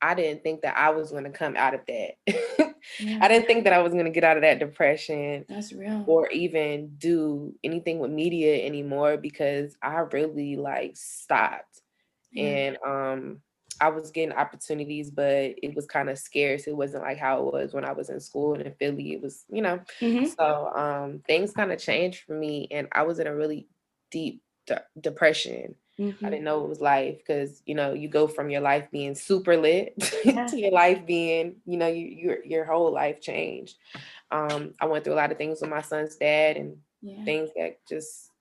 I 0.03 0.13
didn't 0.15 0.43
think 0.43 0.62
that 0.63 0.77
I 0.77 0.91
was 0.91 1.12
going 1.12 1.24
to 1.24 1.31
come 1.31 1.55
out 1.55 1.74
of 1.74 1.81
that. 1.88 2.15
Yeah, 3.00 3.19
I 3.22 3.27
didn't 3.29 3.48
think 3.48 3.63
that 3.63 3.74
I 3.74 3.81
was 3.81 3.93
going 3.93 4.05
to 4.05 4.12
get 4.12 4.24
out 4.25 4.38
of 4.38 4.43
that 4.43 4.60
depression 4.60 5.45
that's 5.48 5.74
real. 5.74 6.03
or 6.07 6.29
even 6.29 6.95
do 6.98 7.55
anything 7.63 8.00
with 8.00 8.12
media 8.12 8.65
anymore 8.65 9.17
because 9.17 9.77
I 9.81 10.00
really 10.00 10.57
like 10.57 10.98
stopped. 10.98 11.81
Yeah. 12.31 12.43
And 12.43 12.77
um 12.86 13.41
I 13.81 13.89
was 13.89 14.12
getting 14.12 14.33
opportunities, 14.36 15.10
but 15.12 15.55
it 15.63 15.74
was 15.75 15.88
kind 15.88 16.10
of 16.10 16.19
scarce. 16.19 16.67
It 16.67 16.77
wasn't 16.77 17.03
like 17.03 17.17
how 17.17 17.39
it 17.48 17.53
was 17.53 17.74
when 17.74 17.86
I 17.86 17.93
was 17.93 18.10
in 18.10 18.19
school 18.19 18.53
and 18.53 18.63
in 18.63 18.74
Philly. 18.75 19.13
It 19.13 19.22
was, 19.22 19.45
you 19.50 19.62
know, 19.63 19.81
Mhm. 20.01 20.27
so 20.38 20.72
um 20.75 21.22
things 21.27 21.53
kind 21.53 21.72
of 21.72 21.79
changed 21.79 22.24
for 22.25 22.38
me 22.38 22.67
and 22.72 22.88
I 22.91 23.03
was 23.03 23.19
in 23.19 23.27
a 23.27 23.36
really 23.36 23.67
deep 24.12 24.43
de- 24.67 24.83
depression. 25.00 25.75
I 26.00 26.03
Mhm. 26.03 26.19
didn't 26.31 26.43
know 26.43 26.63
it 26.63 26.69
was 26.69 26.81
life 26.81 27.17
because 27.19 27.62
you 27.65 27.75
know 27.75 27.93
you 27.93 28.07
go 28.07 28.27
from 28.27 28.50
your 28.50 28.62
life 28.62 28.89
being 28.91 29.15
super 29.15 29.57
lit 29.57 29.93
Yeah. 30.25 30.45
to 30.47 30.59
your 30.59 30.71
life 30.71 31.05
being 31.05 31.57
you 31.65 31.77
know 31.77 31.88
you, 31.88 32.05
your 32.07 32.45
your 32.45 32.65
whole 32.65 32.91
life 32.91 33.21
changed. 33.21 33.77
Um, 34.31 34.73
I 34.81 34.85
went 34.88 35.03
through 35.03 35.13
a 35.13 35.21
lot 35.23 35.31
of 35.31 35.38
things 35.38 35.62
with 35.62 35.69
my 35.69 35.81
son's 35.81 36.15
dad 36.15 36.57
and 36.57 36.77
Yeah. 37.01 37.23
things 37.25 37.50
that 37.55 37.79
just 37.88 38.31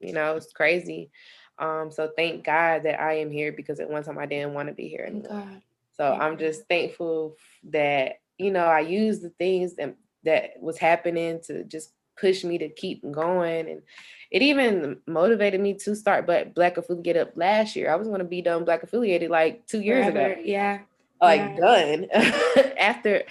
you 0.00 0.12
know 0.12 0.36
it's 0.36 0.52
crazy. 0.52 1.10
Um, 1.58 1.90
so 1.90 2.10
thank 2.16 2.44
God 2.44 2.84
that 2.84 3.00
I 3.00 3.14
am 3.18 3.30
here 3.30 3.52
because 3.52 3.80
at 3.80 3.90
one 3.90 4.02
time 4.04 4.18
I 4.18 4.26
didn't 4.26 4.54
want 4.54 4.68
to 4.68 4.74
be 4.74 4.88
here 4.88 5.04
anymore. 5.06 5.28
God. 5.28 5.62
So 5.96 6.08
Thank 6.10 6.22
I'm 6.22 6.38
just 6.38 6.66
thankful 6.68 7.36
that 7.70 8.20
you 8.38 8.50
know 8.50 8.66
I 8.66 8.80
used 8.80 9.22
the 9.22 9.30
things 9.30 9.74
that 9.76 9.96
that 10.24 10.50
was 10.60 10.78
happening 10.78 11.40
to 11.46 11.64
just 11.64 11.92
push 12.18 12.44
me 12.44 12.58
to 12.58 12.68
keep 12.68 13.02
going, 13.10 13.68
and 13.68 13.82
it 14.30 14.42
even 14.42 14.98
motivated 15.06 15.60
me 15.60 15.74
to 15.74 15.94
start. 15.96 16.26
But 16.26 16.54
Black 16.54 16.76
affiliated 16.76 17.22
up 17.22 17.32
last 17.36 17.76
year, 17.76 17.90
I 17.90 17.96
was 17.96 18.08
going 18.08 18.20
to 18.20 18.24
be 18.24 18.42
done 18.42 18.64
Black 18.64 18.82
affiliated 18.82 19.30
like 19.30 19.66
two 19.66 19.80
years 19.80 20.06
Forever. 20.06 20.32
ago, 20.32 20.42
Yeah. 20.44 20.80
like 21.20 21.40
yeah. 21.40 21.56
done 21.56 22.06
after 22.78 23.22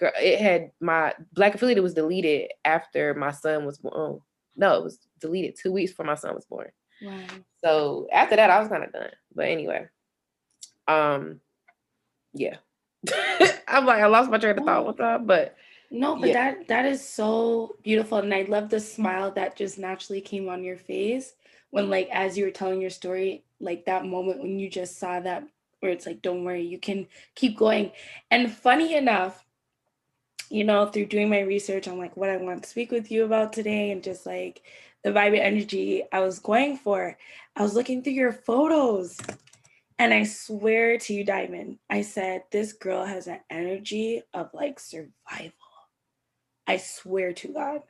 it 0.00 0.40
had 0.40 0.70
my 0.80 1.12
Black 1.32 1.54
affiliated 1.54 1.82
was 1.82 1.94
deleted 1.94 2.50
after 2.64 3.14
my 3.14 3.30
son 3.32 3.64
was 3.64 3.78
born. 3.78 3.94
Oh, 3.96 4.22
no, 4.56 4.74
it 4.78 4.84
was 4.84 4.98
deleted 5.20 5.56
two 5.60 5.72
weeks 5.72 5.92
before 5.92 6.06
my 6.06 6.14
son 6.14 6.34
was 6.34 6.44
born. 6.44 6.70
Wow. 7.02 7.18
So 7.64 8.08
after 8.12 8.36
that, 8.36 8.50
I 8.50 8.58
was 8.60 8.68
kind 8.68 8.84
of 8.84 8.92
done. 8.92 9.10
But 9.34 9.46
anyway, 9.48 9.86
um, 10.86 11.40
yeah, 12.34 12.56
I'm 13.68 13.86
like 13.86 14.02
I 14.02 14.06
lost 14.06 14.30
my 14.30 14.38
train 14.38 14.58
of 14.58 14.64
thought. 14.64 14.84
What's 14.84 15.00
up? 15.00 15.26
But 15.26 15.56
No, 15.90 16.14
but 16.16 16.28
Yeah. 16.28 16.34
that 16.34 16.68
that 16.68 16.86
is 16.86 17.06
so 17.06 17.76
beautiful, 17.82 18.18
and 18.18 18.32
I 18.32 18.42
love 18.42 18.70
the 18.70 18.80
smile 18.80 19.32
that 19.32 19.56
just 19.56 19.78
naturally 19.78 20.20
came 20.20 20.48
on 20.48 20.62
your 20.62 20.76
face 20.76 21.34
when, 21.70 21.90
like, 21.90 22.08
as 22.10 22.36
you 22.38 22.44
were 22.44 22.50
telling 22.52 22.80
your 22.80 22.90
story, 22.90 23.44
like 23.60 23.84
that 23.86 24.04
moment 24.06 24.40
when 24.40 24.58
you 24.58 24.68
just 24.70 24.98
saw 24.98 25.20
that, 25.20 25.44
where 25.80 25.90
it's 25.92 26.06
like, 26.06 26.22
"Don't 26.22 26.44
worry, 26.44 26.62
you 26.62 26.78
can 26.78 27.08
keep 27.34 27.56
going." 27.56 27.92
And 28.30 28.52
funny 28.52 28.94
enough, 28.94 29.44
you 30.48 30.64
know, 30.64 30.86
through 30.86 31.06
doing 31.06 31.28
my 31.28 31.40
research 31.40 31.88
on 31.88 31.98
like 31.98 32.16
what 32.16 32.30
I 32.30 32.36
want 32.36 32.62
to 32.62 32.68
speak 32.68 32.90
with 32.92 33.10
you 33.10 33.24
about 33.24 33.52
today, 33.52 33.90
and 33.90 34.02
just 34.02 34.26
like 34.26 34.62
the 35.02 35.12
vibrant 35.12 35.44
energy 35.44 36.04
I 36.12 36.20
was 36.20 36.38
going 36.38 36.76
for, 36.76 37.18
I 37.56 37.62
was 37.62 37.74
looking 37.74 38.02
through 38.02 38.14
your 38.14 38.32
photos. 38.32 39.18
And 39.98 40.14
I 40.14 40.24
swear 40.24 40.98
to 40.98 41.12
you, 41.14 41.24
Diamond, 41.24 41.78
I 41.90 42.02
said, 42.02 42.44
this 42.50 42.72
girl 42.72 43.04
has 43.04 43.26
an 43.26 43.40
energy 43.50 44.22
of 44.32 44.48
like 44.54 44.80
survival. 44.80 45.59
I 46.70 46.76
swear 46.78 47.32
to 47.32 47.48
God. 47.48 47.82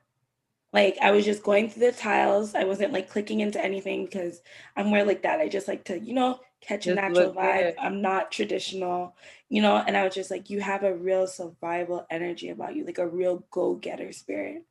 Like 0.72 0.96
I 1.02 1.10
was 1.10 1.24
just 1.24 1.42
going 1.42 1.68
through 1.68 1.86
the 1.86 1.92
tiles. 1.92 2.54
I 2.54 2.64
wasn't 2.64 2.92
like 2.92 3.10
clicking 3.10 3.40
into 3.40 3.62
anything 3.62 4.04
because 4.04 4.40
I'm 4.76 4.86
more 4.86 5.04
like 5.04 5.22
that. 5.22 5.40
I 5.40 5.48
just 5.48 5.68
like 5.68 5.84
to, 5.86 5.98
you 5.98 6.14
know, 6.14 6.40
catch 6.60 6.86
a 6.86 6.90
Just 6.90 6.96
natural 6.96 7.32
vibe. 7.34 7.62
good. 7.62 7.74
I'm 7.78 8.02
not 8.02 8.30
traditional, 8.30 9.16
you 9.48 9.62
know, 9.62 9.76
and 9.76 9.96
I 9.96 10.04
was 10.04 10.14
just 10.14 10.30
like, 10.30 10.48
you 10.50 10.60
have 10.60 10.84
a 10.84 10.94
real 10.94 11.26
survival 11.26 12.06
energy 12.10 12.50
about 12.50 12.76
you, 12.76 12.84
like 12.84 12.98
a 12.98 13.06
real 13.08 13.44
go-getter 13.50 14.12
spirit. 14.12 14.64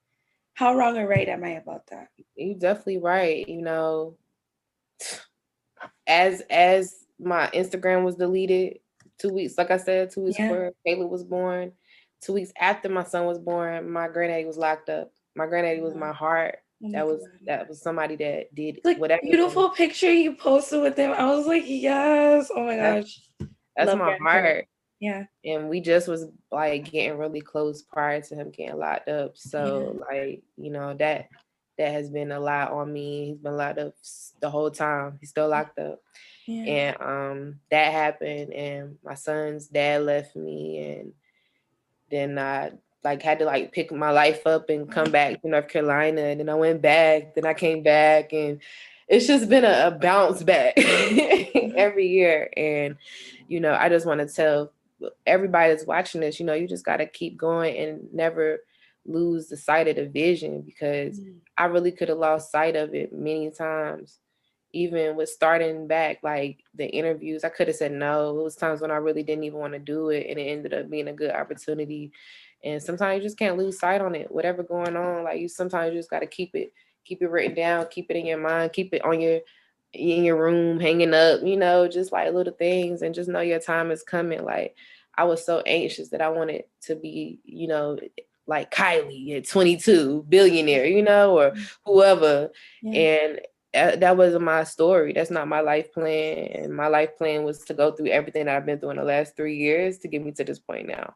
How 0.53 0.75
wrong 0.75 0.97
or 0.97 1.07
right 1.07 1.27
am 1.27 1.43
I 1.43 1.51
about 1.51 1.87
that? 1.87 2.09
You're 2.35 2.57
definitely 2.57 2.99
right. 2.99 3.47
You 3.47 3.61
know, 3.61 4.17
as 6.07 6.41
as 6.49 7.05
my 7.19 7.49
Instagram 7.53 8.03
was 8.03 8.15
deleted 8.15 8.79
two 9.17 9.29
weeks, 9.29 9.57
like 9.57 9.71
I 9.71 9.77
said, 9.77 10.11
two 10.11 10.21
weeks 10.21 10.37
Yeah. 10.37 10.47
before 10.49 10.71
Caleb 10.85 11.09
was 11.11 11.23
born, 11.23 11.73
two 12.21 12.33
weeks 12.33 12.51
after 12.59 12.89
my 12.89 13.03
son 13.03 13.25
was 13.25 13.39
born, 13.39 13.89
my 13.89 14.07
granddaddy 14.07 14.45
was 14.45 14.57
locked 14.57 14.89
up. 14.89 15.11
My 15.35 15.45
granddaddy 15.47 15.81
was 15.81 15.95
my 15.95 16.11
heart. 16.11 16.57
Oh 16.83 16.87
my 16.87 16.91
That 16.97 17.07
was 17.07 17.19
God. 17.21 17.29
that 17.45 17.69
was 17.69 17.81
somebody 17.81 18.15
that 18.17 18.53
did 18.55 18.79
like 18.83 18.97
whatever. 18.99 19.21
beautiful 19.23 19.69
picture 19.69 20.11
you 20.11 20.35
posted 20.35 20.81
with 20.81 20.97
him. 20.97 21.11
I 21.11 21.25
was 21.33 21.45
like, 21.45 21.63
yes. 21.65 22.49
Oh 22.55 22.65
my 22.65 22.75
gosh. 22.77 23.21
That's 23.75 23.95
my 23.95 24.17
heart. 24.21 24.65
Yeah. 25.01 25.25
and 25.45 25.69
we 25.69 25.79
just 25.79 26.09
was 26.09 26.25
like 26.51 26.91
getting 26.91 27.17
really 27.17 27.39
close 27.39 27.81
prior 27.83 28.19
to 28.19 28.35
him 28.35 28.51
getting 28.51 28.77
locked 28.77 29.07
up 29.07 29.37
so 29.37 29.97
like 30.09 30.41
you 30.57 30.71
know 30.71 30.93
that 30.95 31.29
that 31.77 31.93
has 31.93 32.09
been 32.09 32.33
a 32.33 32.39
lot 32.41 32.73
on 32.73 32.91
me 32.91 33.27
he's 33.27 33.37
been 33.37 33.55
locked 33.55 33.79
up 33.79 33.93
the 34.41 34.49
whole 34.49 34.69
time 34.69 35.17
he's 35.21 35.29
still 35.29 35.47
locked 35.47 35.79
up 35.79 35.99
Yeah. 36.45 36.63
and 36.63 37.01
um 37.01 37.59
that 37.71 37.93
happened 37.93 38.51
and 38.51 38.97
my 39.01 39.13
son's 39.13 39.67
dad 39.67 40.03
left 40.03 40.35
me 40.35 40.79
and 40.99 41.13
then 42.09 42.37
i 42.37 42.71
like 43.03 43.21
had 43.21 43.39
to 43.39 43.45
like 43.45 43.71
pick 43.71 43.91
my 43.91 44.11
life 44.11 44.45
up 44.45 44.69
and 44.69 44.91
come 44.91 45.11
back 45.11 45.41
to 45.41 45.47
north 45.49 45.67
carolina 45.67 46.21
and 46.21 46.39
then 46.39 46.49
i 46.49 46.55
went 46.55 46.81
back 46.81 47.33
then 47.35 47.45
i 47.45 47.53
came 47.53 47.81
back 47.83 48.33
and 48.33 48.59
it's 49.07 49.25
just 49.25 49.49
been 49.49 49.65
a, 49.65 49.87
a 49.87 49.91
bounce 49.91 50.43
back 50.43 50.73
every 50.77 52.07
year 52.07 52.49
and 52.57 52.95
you 53.47 53.59
know 53.59 53.73
i 53.79 53.89
just 53.89 54.05
want 54.05 54.19
to 54.19 54.27
tell 54.27 54.71
everybody 55.25 55.71
that's 55.71 55.85
watching 55.85 56.21
this 56.21 56.39
you 56.39 56.45
know 56.45 56.53
you 56.53 56.67
just 56.67 56.85
got 56.85 56.97
to 56.97 57.05
keep 57.05 57.37
going 57.37 57.75
and 57.77 58.13
never 58.13 58.59
lose 59.05 59.47
the 59.47 59.57
sight 59.57 59.87
of 59.87 59.95
the 59.95 60.05
vision 60.07 60.61
because 60.61 61.19
Mm. 61.19 61.35
I 61.57 61.65
really 61.65 61.91
could 61.91 62.09
have 62.09 62.17
lost 62.17 62.51
sight 62.51 62.75
of 62.75 62.93
it 62.93 63.11
many 63.11 63.49
times. 63.51 64.19
Even 64.71 65.15
with 65.15 65.29
starting 65.29 65.87
back, 65.87 66.19
like 66.21 66.63
the 66.75 66.87
interviews, 66.87 67.43
I 67.43 67.49
could 67.49 67.67
have 67.67 67.75
said 67.75 67.91
no. 67.91 68.39
It 68.39 68.43
was 68.43 68.55
times 68.55 68.81
when 68.81 68.91
I 68.91 68.95
really 68.95 69.23
didn't 69.23 69.43
even 69.43 69.59
want 69.59 69.73
to 69.73 69.79
do 69.79 70.09
it, 70.09 70.27
and 70.29 70.37
it 70.37 70.43
ended 70.43 70.73
up 70.73 70.89
being 70.89 71.07
a 71.07 71.13
good 71.13 71.31
opportunity. 71.31 72.11
And 72.63 72.81
sometimes 72.81 73.17
you 73.17 73.23
just 73.23 73.39
can't 73.39 73.57
lose 73.57 73.79
sight 73.79 74.01
on 74.01 74.15
it. 74.15 74.31
Whatever 74.31 74.63
going 74.63 74.95
on, 74.95 75.23
like 75.23 75.39
you 75.39 75.47
sometimes 75.47 75.93
you 75.93 75.99
just 75.99 76.09
got 76.09 76.19
to 76.19 76.27
keep 76.27 76.55
it, 76.55 76.73
keep 77.05 77.21
it 77.21 77.29
written 77.29 77.55
down, 77.55 77.87
keep 77.89 78.11
it 78.11 78.17
in 78.17 78.25
your 78.25 78.39
mind, 78.39 78.73
keep 78.73 78.93
it 78.93 79.03
on 79.03 79.19
your 79.19 79.39
in 79.93 80.23
your 80.23 80.37
room, 80.37 80.79
hanging 80.79 81.13
up. 81.13 81.41
You 81.43 81.57
know, 81.57 81.87
just 81.87 82.11
like 82.11 82.33
little 82.33 82.53
things, 82.53 83.01
and 83.01 83.15
just 83.15 83.29
know 83.29 83.41
your 83.41 83.59
time 83.59 83.91
is 83.91 84.03
coming. 84.03 84.43
Like 84.43 84.75
I 85.15 85.23
was 85.23 85.45
so 85.45 85.61
anxious 85.65 86.09
that 86.09 86.21
I 86.21 86.29
wanted 86.29 86.63
to 86.83 86.95
be, 86.95 87.39
you 87.43 87.67
know, 87.67 87.97
like 88.49 88.71
Kylie 88.71 89.37
at 89.37 89.47
22, 89.47 90.25
billionaire, 90.27 90.85
you 90.85 91.03
know, 91.03 91.37
or 91.37 91.51
mm-hmm. 91.51 91.63
whoever. 91.85 92.49
Yeah. 92.81 92.99
And 92.99 93.41
that 93.73 94.17
wasn't 94.17 94.43
my 94.43 94.63
story. 94.63 95.13
That's 95.13 95.31
not 95.31 95.47
my 95.47 95.61
life 95.61 95.93
plan. 95.93 96.49
And 96.55 96.75
my 96.75 96.87
life 96.87 97.17
plan 97.17 97.43
was 97.43 97.59
to 97.65 97.73
go 97.73 97.91
through 97.91 98.07
everything 98.07 98.45
that 98.45 98.55
I've 98.55 98.65
been 98.65 98.79
through 98.79 98.91
in 98.91 98.97
the 98.97 99.03
last 99.03 99.35
three 99.35 99.57
years 99.57 99.99
to 99.99 100.07
get 100.07 100.23
me 100.23 100.31
to 100.33 100.43
this 100.43 100.59
point 100.59 100.87
now. 100.87 101.15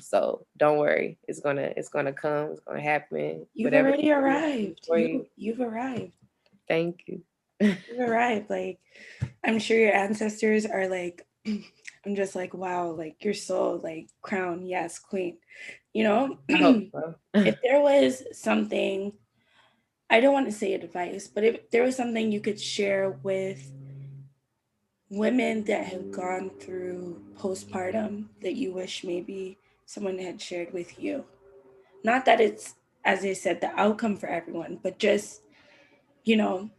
So 0.00 0.46
don't 0.56 0.78
worry, 0.78 1.18
it's 1.26 1.40
gonna 1.40 1.72
it's 1.76 1.88
gonna 1.88 2.12
come. 2.12 2.52
It's 2.52 2.60
gonna 2.60 2.80
happen. 2.80 3.46
You've 3.54 3.66
whatever 3.66 3.88
already 3.88 4.12
arrived. 4.12 4.80
You, 4.88 4.96
you. 4.96 5.26
you've 5.36 5.60
arrived. 5.60 6.12
Thank 6.68 7.02
you. 7.06 7.22
You've 7.60 7.78
arrived. 7.98 8.50
Like, 8.50 8.78
I'm 9.44 9.58
sure 9.58 9.78
your 9.78 9.94
ancestors 9.94 10.66
are 10.66 10.88
like, 10.88 11.26
I'm 11.46 12.14
just 12.14 12.36
like, 12.36 12.54
wow, 12.54 12.90
like 12.90 13.24
your 13.24 13.34
soul, 13.34 13.80
like 13.82 14.08
crown, 14.22 14.66
yes, 14.66 14.98
queen. 14.98 15.38
You 15.92 16.04
know, 16.04 16.38
so. 16.50 17.14
if 17.34 17.56
there 17.62 17.80
was 17.80 18.22
something 18.32 19.12
I 20.10 20.20
don't 20.20 20.32
want 20.32 20.46
to 20.46 20.52
say 20.52 20.72
advice, 20.74 21.28
but 21.28 21.44
if 21.44 21.70
there 21.70 21.82
was 21.82 21.96
something 21.96 22.32
you 22.32 22.40
could 22.40 22.60
share 22.60 23.10
with 23.22 23.70
women 25.10 25.64
that 25.64 25.86
have 25.86 26.10
gone 26.10 26.50
through 26.60 27.22
postpartum 27.38 28.26
that 28.42 28.54
you 28.54 28.72
wish 28.72 29.04
maybe 29.04 29.58
someone 29.86 30.18
had 30.18 30.40
shared 30.40 30.72
with 30.72 30.98
you. 30.98 31.24
Not 32.04 32.24
that 32.26 32.40
it's, 32.40 32.74
as 33.04 33.24
I 33.24 33.32
said, 33.32 33.60
the 33.60 33.70
outcome 33.78 34.16
for 34.16 34.28
everyone, 34.28 34.78
but 34.82 34.98
just, 34.98 35.42
you 36.24 36.36
know, 36.36 36.70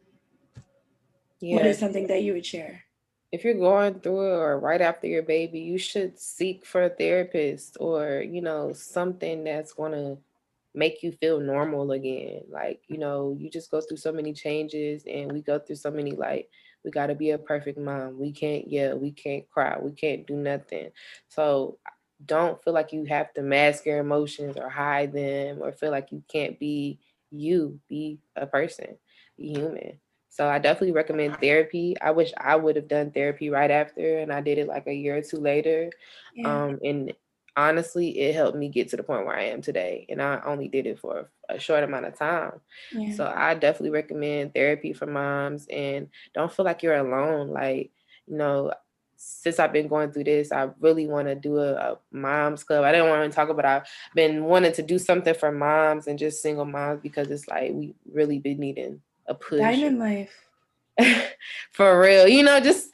Yeah. 1.40 1.56
what 1.56 1.66
is 1.66 1.80
something 1.80 2.08
that 2.08 2.24
you 2.24 2.34
would 2.34 2.46
share? 2.46 2.84
if 3.32 3.44
you're 3.44 3.54
going 3.54 4.00
through 4.00 4.22
it 4.22 4.38
or 4.38 4.60
right 4.60 4.82
after 4.82 5.06
your 5.06 5.22
baby, 5.22 5.60
you 5.60 5.78
should 5.78 6.18
seek 6.20 6.66
for 6.66 6.84
a 6.84 6.90
therapist 6.90 7.78
or, 7.80 8.24
you 8.28 8.42
know, 8.42 8.74
something 8.74 9.44
that's 9.44 9.72
going 9.74 9.92
to 9.92 10.18
make 10.74 11.02
you 11.04 11.12
feel 11.12 11.40
normal 11.40 11.92
again. 11.92 12.42
Like, 12.50 12.82
you 12.88 12.98
know, 12.98 13.36
you 13.40 13.50
just 13.50 13.72
go 13.72 13.82
through 13.82 13.98
so 13.98 14.12
many 14.12 14.34
changes 14.34 15.04
and 15.06 15.32
we 15.32 15.42
go 15.42 15.60
through 15.60 15.78
so 15.78 15.92
many, 15.92 16.12
like, 16.12 16.50
we 16.84 16.92
got 16.92 17.08
to 17.08 17.16
be 17.16 17.32
a 17.32 17.38
perfect 17.38 17.78
mom. 17.78 18.20
We 18.20 18.32
can't 18.32 18.70
yell. 18.70 18.98
We 18.98 19.12
can't 19.12 19.50
cry. 19.50 19.78
We 19.82 19.92
can't 19.92 20.26
do 20.26 20.36
nothing. 20.36 20.92
So 21.28 21.78
don't 22.26 22.62
feel 22.64 22.74
like 22.74 22.94
you 22.94 23.06
have 23.06 23.34
to 23.34 23.42
mask 23.42 23.86
your 23.86 24.00
emotions 24.00 24.58
or 24.58 24.70
hide 24.70 25.14
them 25.14 25.60
or 25.62 25.72
feel 25.72 25.92
like 25.92 26.12
you 26.12 26.24
can't 26.28 26.60
be 26.60 27.00
you. 27.32 27.80
Be 27.88 28.20
a 28.36 28.46
person, 28.46 28.98
be 29.38 29.50
human. 29.50 30.00
So 30.30 30.48
I 30.48 30.60
definitely 30.60 30.92
recommend 30.92 31.38
therapy. 31.38 31.96
I 32.02 32.12
wish 32.12 32.32
I 32.38 32.56
would 32.56 32.76
have 32.76 32.88
done 32.88 33.12
therapy 33.12 33.50
right 33.50 33.72
after 33.72 34.20
and 34.20 34.32
I 34.32 34.42
did 34.42 34.58
it 34.58 34.68
like 34.68 34.88
a 34.88 34.94
year 34.94 35.18
or 35.18 35.22
two 35.22 35.38
later. 35.38 35.90
Yeah. 36.34 36.64
Um, 36.64 36.80
and 36.84 37.14
honestly, 37.60 38.20
it 38.20 38.36
helped 38.36 38.58
me 38.58 38.70
get 38.70 38.90
to 38.90 38.98
the 38.98 39.04
point 39.04 39.26
where 39.26 39.36
I 39.36 39.46
am 39.46 39.62
today. 39.62 40.06
And 40.10 40.22
I 40.22 40.42
only 40.46 40.68
did 40.68 40.86
it 40.86 41.00
for 41.00 41.30
a 41.50 41.60
short 41.60 41.84
amount 41.84 42.06
of 42.06 42.18
time. 42.18 42.54
yeah. 42.92 43.14
So 43.14 43.34
I 43.34 43.54
definitely 43.56 43.92
recommend 43.92 44.54
therapy 44.54 44.94
for 44.94 45.06
moms 45.06 45.68
and 45.68 46.08
don't 46.34 46.52
feel 46.52 46.66
like 46.66 46.84
you're 46.84 46.96
alone. 46.96 47.50
Like, 47.50 47.92
you 48.28 48.38
know, 48.38 48.72
since 49.18 49.60
I've 49.60 49.74
been 49.74 49.90
going 49.90 50.12
through 50.12 50.24
this, 50.24 50.52
I 50.52 50.70
really 50.80 51.08
want 51.08 51.28
to 51.28 51.36
do 51.36 51.58
a, 51.58 51.74
a 51.74 51.98
moms 52.12 52.64
club. 52.64 52.86
I 52.86 52.94
didn't 52.94 53.10
want 53.10 53.30
to 53.30 53.36
talk 53.36 53.50
about 53.50 53.66
I've 53.66 53.88
been 54.16 54.46
wanting 54.46 54.72
to 54.74 54.82
do 54.82 54.98
something 54.98 55.34
for 55.34 55.52
moms 55.52 56.08
and 56.08 56.18
just 56.18 56.42
single 56.42 56.66
moms 56.66 57.02
because 57.02 57.30
it's 57.30 57.48
like 57.48 57.72
we 57.74 57.94
really 58.12 58.40
been 58.40 58.60
needing 58.60 59.02
a 59.28 59.34
push 59.34 59.60
Diamond 59.60 60.00
life. 60.00 60.32
for 61.72 62.00
real. 62.00 62.28
You 62.28 62.44
know, 62.44 62.60
just 62.62 62.90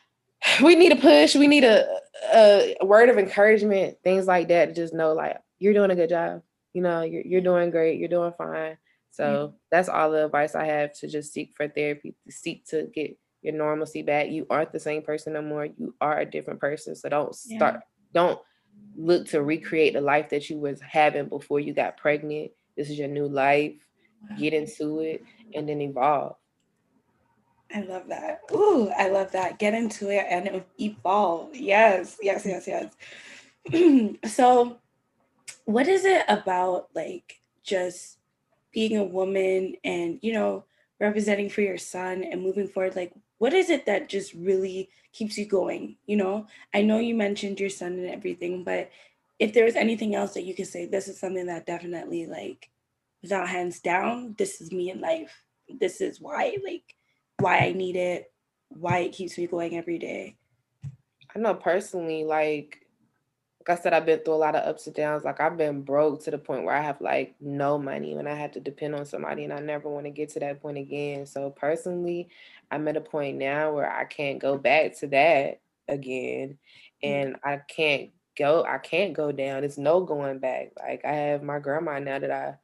we 0.62 0.74
need 0.74 0.92
a 0.92 0.96
push. 0.96 1.36
We 1.36 1.46
need 1.46 1.64
a, 1.64 1.86
a 2.32 2.76
word 2.82 3.08
of 3.08 3.18
encouragement, 3.18 3.98
things 4.02 4.26
like 4.26 4.48
that. 4.48 4.66
To 4.66 4.74
just 4.74 4.94
know, 4.94 5.12
like 5.12 5.38
you're 5.58 5.74
doing 5.74 5.90
a 5.90 5.96
good 5.96 6.10
job. 6.10 6.42
You 6.72 6.82
know, 6.82 7.02
you're 7.02 7.22
you're 7.22 7.40
doing 7.40 7.70
great. 7.70 7.98
You're 7.98 8.08
doing 8.08 8.32
fine. 8.36 8.76
So 9.10 9.54
that's 9.70 9.88
all 9.88 10.10
the 10.12 10.26
advice 10.26 10.54
I 10.54 10.66
have 10.66 10.92
to 11.00 11.08
just 11.08 11.32
seek 11.32 11.52
for 11.56 11.68
therapy, 11.68 12.14
to 12.26 12.32
seek 12.32 12.64
to 12.66 12.88
get 12.94 13.18
your 13.42 13.54
normalcy 13.54 14.02
back. 14.02 14.28
You 14.28 14.46
aren't 14.48 14.72
the 14.72 14.78
same 14.80 15.02
person 15.02 15.32
no 15.32 15.42
more. 15.42 15.66
You 15.66 15.94
are 16.00 16.20
a 16.20 16.30
different 16.30 16.60
person. 16.60 16.94
So 16.94 17.08
don't 17.08 17.36
Yeah. 17.46 17.56
start. 17.56 17.80
Don't 18.12 18.40
look 18.96 19.26
to 19.28 19.42
recreate 19.42 19.94
the 19.94 20.00
life 20.00 20.28
that 20.30 20.48
you 20.48 20.58
was 20.58 20.80
having 20.80 21.28
before 21.28 21.58
you 21.60 21.74
got 21.74 21.96
pregnant. 21.96 22.52
This 22.76 22.88
is 22.90 22.98
your 22.98 23.08
new 23.08 23.26
life. 23.26 23.74
Wow. 24.30 24.36
Get 24.38 24.54
into 24.54 25.00
it 25.00 25.24
and 25.54 25.68
then 25.68 25.80
evolve. 25.80 26.36
I 27.74 27.82
love 27.82 28.08
that. 28.08 28.40
Ooh, 28.52 28.90
I 28.96 29.08
love 29.08 29.32
that. 29.32 29.58
Get 29.58 29.74
into 29.74 30.10
it 30.10 30.26
and 30.28 30.62
evolve. 30.80 31.54
Yes, 31.54 32.18
yes, 32.20 32.44
yes, 32.44 32.66
yes. 32.66 34.16
so, 34.34 34.78
what 35.64 35.86
is 35.86 36.04
it 36.04 36.24
about 36.28 36.88
like 36.94 37.40
just 37.62 38.18
being 38.72 38.96
a 38.96 39.04
woman 39.04 39.74
and, 39.84 40.18
you 40.22 40.32
know, 40.32 40.64
representing 40.98 41.48
for 41.48 41.60
your 41.60 41.78
son 41.78 42.24
and 42.24 42.42
moving 42.42 42.66
forward? 42.66 42.96
Like, 42.96 43.12
what 43.38 43.54
is 43.54 43.70
it 43.70 43.86
that 43.86 44.08
just 44.08 44.34
really 44.34 44.90
keeps 45.12 45.38
you 45.38 45.46
going? 45.46 45.96
You 46.06 46.16
know, 46.16 46.46
I 46.74 46.82
know 46.82 46.98
you 46.98 47.14
mentioned 47.14 47.60
your 47.60 47.70
son 47.70 47.92
and 47.92 48.10
everything, 48.10 48.64
but 48.64 48.90
if 49.38 49.54
there 49.54 49.64
was 49.64 49.76
anything 49.76 50.14
else 50.14 50.34
that 50.34 50.44
you 50.44 50.54
could 50.54 50.66
say, 50.66 50.86
this 50.86 51.08
is 51.08 51.18
something 51.18 51.46
that 51.46 51.66
definitely, 51.66 52.26
like, 52.26 52.68
without 53.22 53.48
hands 53.48 53.80
down, 53.80 54.34
this 54.38 54.60
is 54.60 54.72
me 54.72 54.90
in 54.90 55.00
life. 55.00 55.44
This 55.68 56.00
is 56.00 56.20
why, 56.20 56.56
like, 56.64 56.94
why 57.40 57.58
I 57.58 57.72
need 57.72 57.96
it, 57.96 58.32
why 58.68 58.98
it 58.98 59.12
keeps 59.12 59.36
me 59.36 59.46
going 59.46 59.76
every 59.76 59.98
day. 59.98 60.36
I 61.34 61.38
know 61.38 61.54
personally, 61.54 62.24
like 62.24 62.80
like 63.60 63.78
I 63.78 63.82
said, 63.82 63.92
I've 63.92 64.06
been 64.06 64.20
through 64.20 64.34
a 64.34 64.36
lot 64.36 64.56
of 64.56 64.66
ups 64.66 64.86
and 64.86 64.96
downs. 64.96 65.24
Like 65.24 65.38
I've 65.38 65.58
been 65.58 65.82
broke 65.82 66.24
to 66.24 66.30
the 66.30 66.38
point 66.38 66.64
where 66.64 66.74
I 66.74 66.80
have 66.80 67.00
like 67.00 67.34
no 67.40 67.78
money 67.78 68.14
and 68.14 68.26
I 68.26 68.34
have 68.34 68.52
to 68.52 68.60
depend 68.60 68.94
on 68.94 69.04
somebody 69.04 69.44
and 69.44 69.52
I 69.52 69.58
never 69.58 69.88
want 69.88 70.06
to 70.06 70.10
get 70.10 70.30
to 70.30 70.40
that 70.40 70.62
point 70.62 70.78
again. 70.78 71.26
So 71.26 71.50
personally, 71.50 72.30
I'm 72.70 72.88
at 72.88 72.96
a 72.96 73.02
point 73.02 73.36
now 73.36 73.74
where 73.74 73.90
I 73.90 74.04
can't 74.04 74.38
go 74.38 74.56
back 74.56 74.98
to 75.00 75.08
that 75.08 75.60
again. 75.88 76.56
Mm. 77.04 77.10
And 77.10 77.36
I 77.44 77.58
can't 77.58 78.10
go, 78.38 78.64
I 78.64 78.78
can't 78.78 79.12
go 79.12 79.30
down. 79.30 79.62
It's 79.62 79.78
no 79.78 80.00
going 80.04 80.38
back. 80.38 80.72
Like 80.78 81.04
I 81.04 81.12
have 81.12 81.42
my 81.42 81.58
grandma 81.58 81.98
now 81.98 82.18
that 82.18 82.30
I 82.30 82.54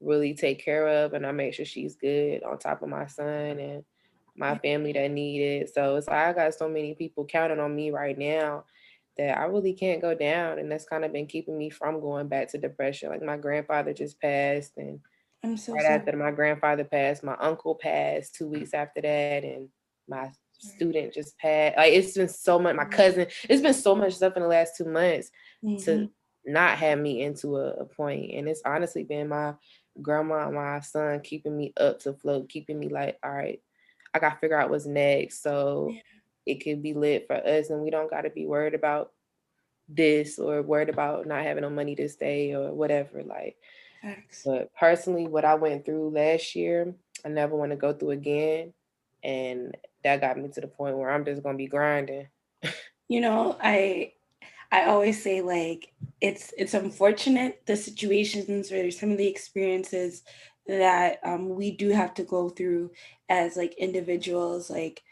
really 0.00 0.32
take 0.32 0.64
care 0.64 1.04
of 1.04 1.12
and 1.12 1.26
I 1.26 1.32
make 1.32 1.52
sure 1.52 1.66
she's 1.66 1.96
good 1.96 2.42
on 2.44 2.58
top 2.58 2.82
of 2.82 2.88
my 2.88 3.06
son 3.06 3.58
and 3.58 3.84
my 4.38 4.56
family 4.58 4.92
that 4.92 5.10
need 5.10 5.40
it. 5.40 5.74
So 5.74 5.96
it's 5.96 6.08
like 6.08 6.16
I 6.18 6.32
got 6.32 6.54
so 6.54 6.68
many 6.68 6.94
people 6.94 7.24
counting 7.24 7.60
on 7.60 7.74
me 7.74 7.90
right 7.90 8.16
now 8.18 8.64
that 9.18 9.38
I 9.38 9.44
really 9.44 9.72
can't 9.72 10.00
go 10.02 10.14
down. 10.14 10.58
And 10.58 10.70
that's 10.70 10.84
kind 10.84 11.04
of 11.04 11.12
been 11.12 11.26
keeping 11.26 11.56
me 11.58 11.70
from 11.70 12.00
going 12.00 12.28
back 12.28 12.48
to 12.50 12.58
depression. 12.58 13.10
Like 13.10 13.22
my 13.22 13.36
grandfather 13.36 13.92
just 13.94 14.20
passed 14.20 14.76
and 14.76 15.00
I'm 15.42 15.56
so 15.56 15.72
right 15.74 15.82
sorry. 15.84 15.98
after 16.00 16.16
my 16.16 16.30
grandfather 16.30 16.84
passed, 16.84 17.24
my 17.24 17.36
uncle 17.40 17.74
passed 17.74 18.34
two 18.34 18.48
weeks 18.48 18.74
after 18.74 19.00
that, 19.02 19.44
and 19.44 19.68
my 20.08 20.30
student 20.58 21.12
just 21.14 21.38
passed. 21.38 21.76
Like 21.76 21.92
it's 21.92 22.16
been 22.16 22.28
so 22.28 22.58
much, 22.58 22.76
my 22.76 22.84
cousin, 22.84 23.26
it's 23.48 23.62
been 23.62 23.74
so 23.74 23.94
much 23.94 24.14
stuff 24.14 24.36
in 24.36 24.42
the 24.42 24.48
last 24.48 24.76
two 24.76 24.84
months 24.86 25.30
Mhm. 25.64 25.84
to 25.84 26.08
not 26.44 26.78
have 26.78 26.98
me 26.98 27.22
into 27.22 27.56
a, 27.56 27.70
a 27.74 27.84
point. 27.84 28.32
And 28.34 28.48
it's 28.48 28.62
honestly 28.64 29.04
been 29.04 29.28
my 29.28 29.54
grandma, 30.00 30.46
and 30.46 30.54
my 30.54 30.80
son 30.80 31.20
keeping 31.20 31.56
me 31.56 31.72
up 31.76 32.00
to 32.00 32.14
float, 32.14 32.48
keeping 32.48 32.78
me 32.78 32.88
like, 32.88 33.18
all 33.22 33.32
right, 33.32 33.60
I 34.16 34.18
gotta 34.18 34.38
figure 34.38 34.58
out 34.58 34.70
what's 34.70 34.86
next. 34.86 35.42
So 35.42 35.90
Yeah. 35.92 36.00
it 36.46 36.64
could 36.64 36.82
be 36.82 36.94
lit 36.94 37.26
for 37.26 37.36
us 37.36 37.70
and 37.70 37.82
we 37.82 37.90
don't 37.90 38.10
gotta 38.10 38.30
be 38.30 38.46
worried 38.46 38.74
about 38.74 39.12
this 39.88 40.38
or 40.38 40.62
worried 40.62 40.88
about 40.88 41.26
not 41.26 41.44
having 41.44 41.62
no 41.62 41.70
money 41.70 41.94
to 41.96 42.08
stay 42.08 42.54
or 42.54 42.72
whatever. 42.72 43.22
Like 43.22 43.56
Facts. 44.02 44.42
but 44.44 44.72
personally, 44.74 45.26
what 45.26 45.44
I 45.44 45.54
went 45.54 45.84
through 45.84 46.10
last 46.10 46.54
year, 46.54 46.94
I 47.24 47.28
never 47.28 47.56
want 47.56 47.70
to 47.72 47.76
go 47.76 47.92
through 47.92 48.10
again. 48.12 48.72
And 49.22 49.76
that 50.04 50.20
got 50.20 50.38
me 50.38 50.48
to 50.48 50.60
the 50.60 50.68
point 50.68 50.96
where 50.96 51.10
I'm 51.10 51.24
just 51.24 51.42
gonna 51.42 51.58
be 51.58 51.66
grinding. 51.66 52.28
You 53.08 53.20
know, 53.20 53.56
I 53.62 54.14
I 54.72 54.86
always 54.86 55.22
say 55.22 55.40
like 55.40 55.92
it's 56.20 56.52
it's 56.58 56.74
unfortunate 56.74 57.62
the 57.66 57.76
situations 57.76 58.72
or 58.72 58.90
some 58.90 59.12
of 59.12 59.18
the 59.18 59.28
experiences 59.28 60.24
that 60.68 61.20
um, 61.24 61.50
we 61.50 61.70
do 61.72 61.90
have 61.90 62.14
to 62.14 62.24
go 62.24 62.48
through 62.50 62.90
as 63.28 63.56
like 63.56 63.74
individuals, 63.78 64.70
like, 64.70 65.02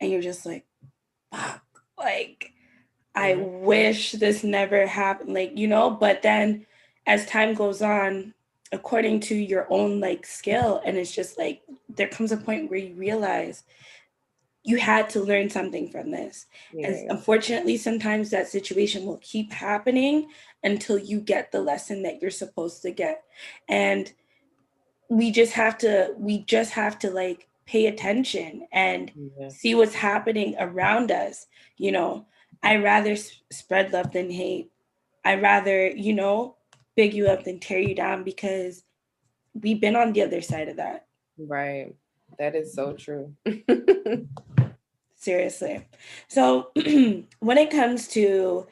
and 0.00 0.10
you're 0.10 0.22
just 0.22 0.46
like, 0.46 0.66
fuck, 1.32 1.64
like, 1.98 2.52
I 3.14 3.34
Mhm. 3.34 3.50
wish 3.62 4.12
this 4.12 4.44
never 4.44 4.86
happened, 4.86 5.34
like, 5.34 5.56
you 5.58 5.68
know, 5.68 5.90
but 5.90 6.22
then 6.22 6.66
as 7.06 7.26
time 7.26 7.54
goes 7.54 7.82
on, 7.82 8.34
according 8.72 9.20
to 9.20 9.34
your 9.34 9.66
own 9.70 10.00
like 10.00 10.26
skill, 10.26 10.80
and 10.84 10.96
it's 10.98 11.12
just 11.14 11.38
like 11.38 11.62
there 11.88 12.08
comes 12.08 12.32
a 12.32 12.36
point 12.36 12.70
where 12.70 12.78
you 12.80 12.94
realize 12.94 13.64
you 14.62 14.76
had 14.76 15.08
to 15.10 15.20
learn 15.20 15.48
something 15.48 15.88
from 15.90 16.10
this. 16.10 16.46
And 16.82 17.02
unfortunately, 17.08 17.76
sometimes 17.78 18.30
that 18.30 18.48
situation 18.48 19.06
will 19.06 19.18
keep 19.22 19.52
happening 19.52 20.28
until 20.62 20.98
you 20.98 21.20
get 21.20 21.50
the 21.50 21.62
lesson 21.62 22.02
that 22.02 22.20
you're 22.20 22.30
supposed 22.30 22.82
to 22.82 22.90
get. 22.90 23.24
And 23.68 24.12
we 25.10 25.30
just 25.30 25.52
have 25.52 25.76
to, 25.78 26.14
we 26.16 26.38
just 26.44 26.70
have 26.72 26.98
to 27.00 27.10
like 27.10 27.48
pay 27.66 27.86
attention 27.86 28.66
and 28.72 29.12
Yeah. 29.38 29.48
see 29.48 29.74
what's 29.74 29.94
happening 29.94 30.54
around 30.58 31.10
us. 31.10 31.46
You 31.76 31.92
know, 31.92 32.26
I 32.62 32.76
rather 32.76 33.10
s- 33.12 33.40
spread 33.50 33.92
love 33.92 34.12
than 34.12 34.30
hate. 34.30 34.70
I 35.24 35.34
rather, 35.34 35.88
you 35.88 36.14
know, 36.14 36.56
big 36.96 37.12
you 37.12 37.26
up 37.26 37.44
than 37.44 37.58
tear 37.60 37.80
you 37.80 37.94
down 37.94 38.22
because 38.24 38.84
we've 39.60 39.80
been 39.80 39.96
on 39.96 40.12
the 40.12 40.22
other 40.22 40.40
side 40.40 40.68
of 40.68 40.76
that. 40.76 41.06
Right. 41.38 41.94
That 42.38 42.54
is 42.54 42.72
so 42.72 42.92
true. 42.94 43.34
seriously. 45.16 45.86
So 46.28 46.70
when 46.76 47.58
it 47.58 47.70
comes 47.70 48.08
to 48.08 48.66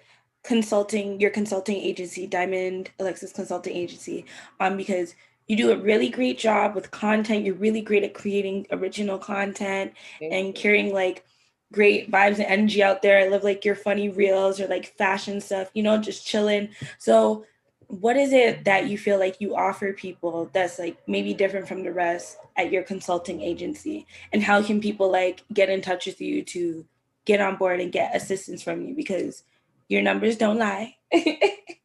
consulting 0.45 1.21
your 1.21 1.31
consulting 1.31 1.77
agency, 1.77 2.27
Diamond 2.27 2.91
Alexis 2.99 3.33
Consulting 3.33 3.77
Agency, 3.77 4.25
um, 4.61 4.77
because 4.77 5.15
you 5.49 5.57
do 5.57 5.73
a 5.73 5.79
really 5.79 6.11
great 6.11 6.39
job 6.39 6.75
with 6.75 6.91
content. 6.91 7.45
You're 7.45 7.55
really 7.55 7.81
great 7.81 8.05
at 8.05 8.15
creating 8.15 8.67
original 8.71 9.19
content 9.19 9.95
Thank 10.21 10.33
and 10.33 10.55
carrying 10.55 10.93
like 10.93 11.25
great 11.73 12.11
vibes 12.11 12.35
and 12.35 12.47
energy 12.47 12.83
out 12.83 13.03
there. 13.03 13.19
I 13.19 13.29
love 13.29 13.45
like 13.45 13.65
your 13.65 13.75
funny 13.75 14.09
reels 14.09 14.61
or 14.61 14.69
like 14.69 14.97
fashion 14.97 15.41
stuff, 15.41 15.71
you 15.75 15.83
know, 15.83 15.99
just 15.99 16.27
chilling. 16.27 16.69
So 16.99 17.45
what 17.89 18.17
is 18.17 18.33
it 18.33 18.65
that 18.65 18.89
you 18.89 18.99
feel 18.99 19.19
like 19.19 19.41
you 19.41 19.57
offer 19.57 19.95
people 19.95 20.51
that's 20.53 20.79
like 20.79 20.99
maybe 21.07 21.33
different 21.33 21.67
from 21.67 21.83
the 21.83 21.93
rest 21.93 22.39
at 22.57 22.71
your 22.71 22.83
consulting 22.83 23.41
agency 23.41 24.07
and 24.33 24.43
how 24.43 24.63
can 24.63 24.79
people 24.79 25.11
like 25.11 25.43
get 25.55 25.71
in 25.71 25.81
touch 25.81 26.05
with 26.05 26.21
you 26.21 26.43
to 26.43 26.85
get 27.25 27.41
on 27.41 27.57
board 27.57 27.81
and 27.81 27.91
get 27.91 28.15
assistance 28.15 28.63
from 28.63 28.83
you 28.83 28.95
because 28.95 29.43
your 29.89 30.03
numbers 30.03 30.37
don't 30.37 30.59
lie 30.59 30.95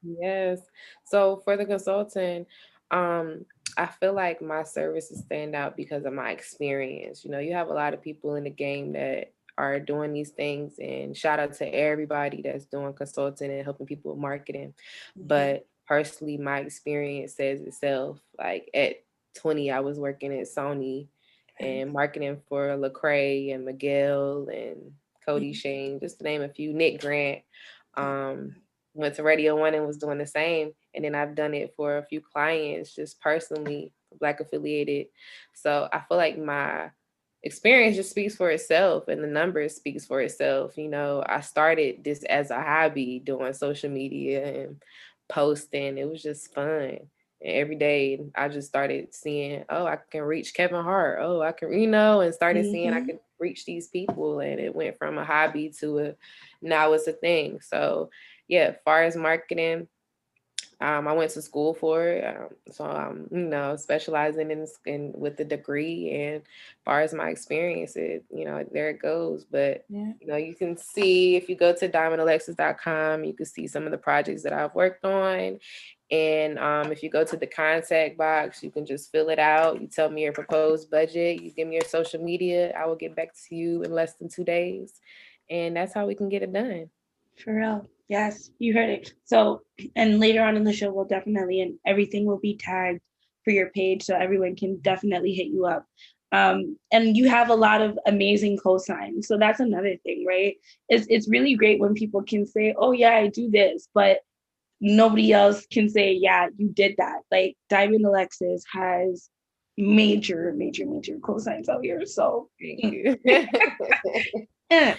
yes 0.03 0.59
so 1.05 1.41
for 1.45 1.55
the 1.55 1.65
consultant 1.65 2.45
um 2.91 3.45
I 3.77 3.87
feel 3.87 4.13
like 4.13 4.41
my 4.41 4.63
services 4.63 5.19
stand 5.19 5.55
out 5.55 5.75
because 5.75 6.05
of 6.05 6.13
my 6.13 6.31
experience. 6.31 7.23
You 7.25 7.31
know, 7.31 7.39
you 7.39 7.53
have 7.53 7.69
a 7.69 7.73
lot 7.73 7.93
of 7.93 8.01
people 8.01 8.35
in 8.35 8.43
the 8.43 8.49
game 8.49 8.93
that 8.93 9.33
are 9.57 9.79
doing 9.79 10.13
these 10.13 10.31
things 10.31 10.79
and 10.79 11.15
shout 11.15 11.39
out 11.39 11.53
to 11.53 11.65
everybody 11.65 12.41
that's 12.41 12.65
doing 12.65 12.93
consulting 12.93 13.51
and 13.51 13.63
helping 13.63 13.85
people 13.85 14.11
with 14.11 14.21
marketing. 14.21 14.73
Mm-hmm. 15.17 15.27
But 15.27 15.67
personally, 15.87 16.37
my 16.37 16.59
experience 16.59 17.35
says 17.35 17.61
itself. 17.61 18.19
Like 18.37 18.69
at 18.73 19.03
20, 19.35 19.71
I 19.71 19.79
was 19.79 19.99
working 19.99 20.33
at 20.33 20.47
Sony 20.47 21.07
and 21.59 21.91
marketing 21.91 22.41
for 22.49 22.69
Lecrae 22.69 23.53
and 23.53 23.65
Miguel 23.65 24.47
and 24.51 24.93
Cody 25.25 25.51
mm-hmm. 25.51 25.53
Shane, 25.53 25.99
just 25.99 26.17
to 26.17 26.23
name 26.23 26.41
a 26.41 26.49
few, 26.49 26.73
Nick 26.73 27.01
Grant. 27.01 27.41
Um, 27.95 28.55
went 28.93 29.15
to 29.15 29.23
Radio 29.23 29.55
One 29.55 29.73
and 29.73 29.85
was 29.85 29.97
doing 29.97 30.17
the 30.17 30.25
same. 30.25 30.71
And 30.95 31.05
then 31.05 31.15
I've 31.15 31.35
done 31.35 31.53
it 31.53 31.73
for 31.75 31.97
a 31.97 32.05
few 32.05 32.21
clients 32.21 32.95
just 32.95 33.19
personally, 33.19 33.91
Black 34.19 34.39
affiliated. 34.39 35.07
So 35.53 35.89
I 35.91 36.01
feel 36.07 36.17
like 36.17 36.37
my 36.37 36.91
experience 37.43 37.97
just 37.97 38.09
speaks 38.09 38.35
for 38.35 38.49
itself 38.49 39.09
and 39.09 39.23
the 39.23 39.27
numbers 39.27 39.75
speaks 39.75 40.05
for 40.05 40.21
itself. 40.21 40.77
You 40.77 40.87
know, 40.87 41.23
I 41.25 41.41
started 41.41 42.03
this 42.03 42.23
as 42.23 42.51
a 42.51 42.61
hobby 42.61 43.19
doing 43.19 43.53
social 43.53 43.89
media 43.89 44.63
and 44.63 44.81
posting. 45.29 45.97
It 45.97 46.09
was 46.09 46.23
just 46.23 46.53
fun. 46.53 46.99
And 47.41 47.51
every 47.51 47.75
day 47.75 48.21
I 48.35 48.47
just 48.47 48.69
started 48.69 49.13
seeing, 49.13 49.65
oh, 49.69 49.85
I 49.85 49.97
can 50.09 50.21
reach 50.21 50.53
Kevin 50.53 50.83
Hart. 50.83 51.19
Oh, 51.21 51.41
I 51.41 51.51
can, 51.51 51.77
you 51.77 51.87
know, 51.87 52.21
and 52.21 52.33
started 52.33 52.63
mm-hmm. 52.63 52.71
seeing 52.71 52.93
I 52.93 52.99
mm-hmm. 52.99 53.07
could 53.07 53.19
reach 53.39 53.65
these 53.65 53.87
people. 53.87 54.39
And 54.39 54.59
it 54.59 54.73
went 54.73 54.97
from 54.97 55.17
a 55.17 55.25
hobby 55.25 55.73
to 55.79 55.99
a 55.99 56.15
now 56.61 56.93
it's 56.93 57.07
a 57.07 57.13
thing. 57.13 57.59
So 57.61 58.09
yeah, 58.47 58.75
far 58.85 59.03
as 59.03 59.17
marketing, 59.17 59.87
um, 60.83 61.07
I 61.07 61.13
went 61.13 61.31
to 61.31 61.41
school 61.41 61.73
for 61.73 62.05
it, 62.05 62.25
um, 62.25 62.49
so 62.69 62.83
I'm 62.83 63.29
you 63.31 63.37
know 63.37 63.77
specializing 63.77 64.51
in, 64.51 64.67
in 64.85 65.13
with 65.15 65.37
the 65.37 65.45
degree. 65.45 66.11
And 66.11 66.35
as 66.41 66.83
far 66.83 67.01
as 67.01 67.13
my 67.13 67.29
experience, 67.29 67.95
it 67.95 68.25
you 68.29 68.43
know 68.43 68.65
there 68.69 68.89
it 68.89 69.01
goes. 69.01 69.45
But 69.49 69.85
yeah. 69.87 70.11
you 70.19 70.27
know 70.27 70.35
you 70.35 70.53
can 70.53 70.75
see 70.75 71.37
if 71.37 71.47
you 71.47 71.55
go 71.55 71.73
to 71.73 71.87
diamondalexis.com, 71.87 73.23
you 73.23 73.31
can 73.31 73.45
see 73.45 73.65
some 73.65 73.85
of 73.85 73.91
the 73.91 73.97
projects 73.97 74.43
that 74.43 74.51
I've 74.51 74.75
worked 74.75 75.05
on. 75.05 75.59
And 76.11 76.59
um, 76.59 76.91
if 76.91 77.01
you 77.01 77.09
go 77.09 77.23
to 77.23 77.37
the 77.37 77.47
contact 77.47 78.17
box, 78.17 78.61
you 78.61 78.69
can 78.69 78.85
just 78.85 79.09
fill 79.09 79.29
it 79.29 79.39
out. 79.39 79.79
You 79.81 79.87
tell 79.87 80.09
me 80.09 80.23
your 80.23 80.33
proposed 80.33 80.91
budget. 80.91 81.41
You 81.41 81.51
give 81.51 81.69
me 81.69 81.75
your 81.75 81.85
social 81.85 82.21
media. 82.21 82.73
I 82.77 82.87
will 82.87 82.97
get 82.97 83.15
back 83.15 83.33
to 83.47 83.55
you 83.55 83.83
in 83.83 83.93
less 83.93 84.15
than 84.15 84.27
two 84.27 84.43
days, 84.43 84.99
and 85.49 85.77
that's 85.77 85.93
how 85.93 86.05
we 86.05 86.13
can 86.13 86.27
get 86.27 86.43
it 86.43 86.51
done. 86.51 86.89
For 87.41 87.55
real. 87.55 87.87
Yes, 88.13 88.51
you 88.59 88.75
heard 88.75 88.91
it. 88.91 89.11
So, 89.25 89.63
and 89.95 90.19
later 90.19 90.43
on 90.43 90.55
in 90.55 90.63
the 90.63 90.71
show, 90.71 90.93
we'll 90.93 91.05
definitely, 91.05 91.61
and 91.61 91.79
everything 91.83 92.27
will 92.27 92.37
be 92.37 92.55
tagged 92.55 93.01
for 93.43 93.49
your 93.49 93.71
page 93.71 94.03
so 94.03 94.15
everyone 94.15 94.55
can 94.55 94.77
definitely 94.81 95.33
hit 95.33 95.47
you 95.47 95.65
up. 95.65 95.87
Um, 96.31 96.77
and 96.91 97.17
you 97.17 97.27
have 97.27 97.49
a 97.49 97.55
lot 97.55 97.81
of 97.81 97.97
amazing 98.05 98.59
cosigns. 98.63 99.23
So 99.23 99.39
that's 99.39 99.59
another 99.59 99.95
thing, 100.03 100.25
right? 100.27 100.57
It's, 100.89 101.07
it's 101.09 101.27
really 101.27 101.55
great 101.55 101.79
when 101.79 101.95
people 101.95 102.21
can 102.21 102.45
say, 102.45 102.75
oh, 102.77 102.91
yeah, 102.91 103.15
I 103.15 103.29
do 103.29 103.49
this, 103.49 103.87
but 103.95 104.19
nobody 104.79 105.33
else 105.33 105.65
can 105.65 105.89
say, 105.89 106.13
yeah, 106.13 106.49
you 106.55 106.69
did 106.69 106.93
that. 106.99 107.21
Like 107.31 107.57
Diamond 107.67 108.05
Alexis 108.05 108.63
has 108.71 109.27
major, 109.75 110.53
major, 110.55 110.85
major 110.85 111.15
cosigns 111.15 111.67
out 111.67 111.83
here. 111.83 112.05
So 112.05 112.51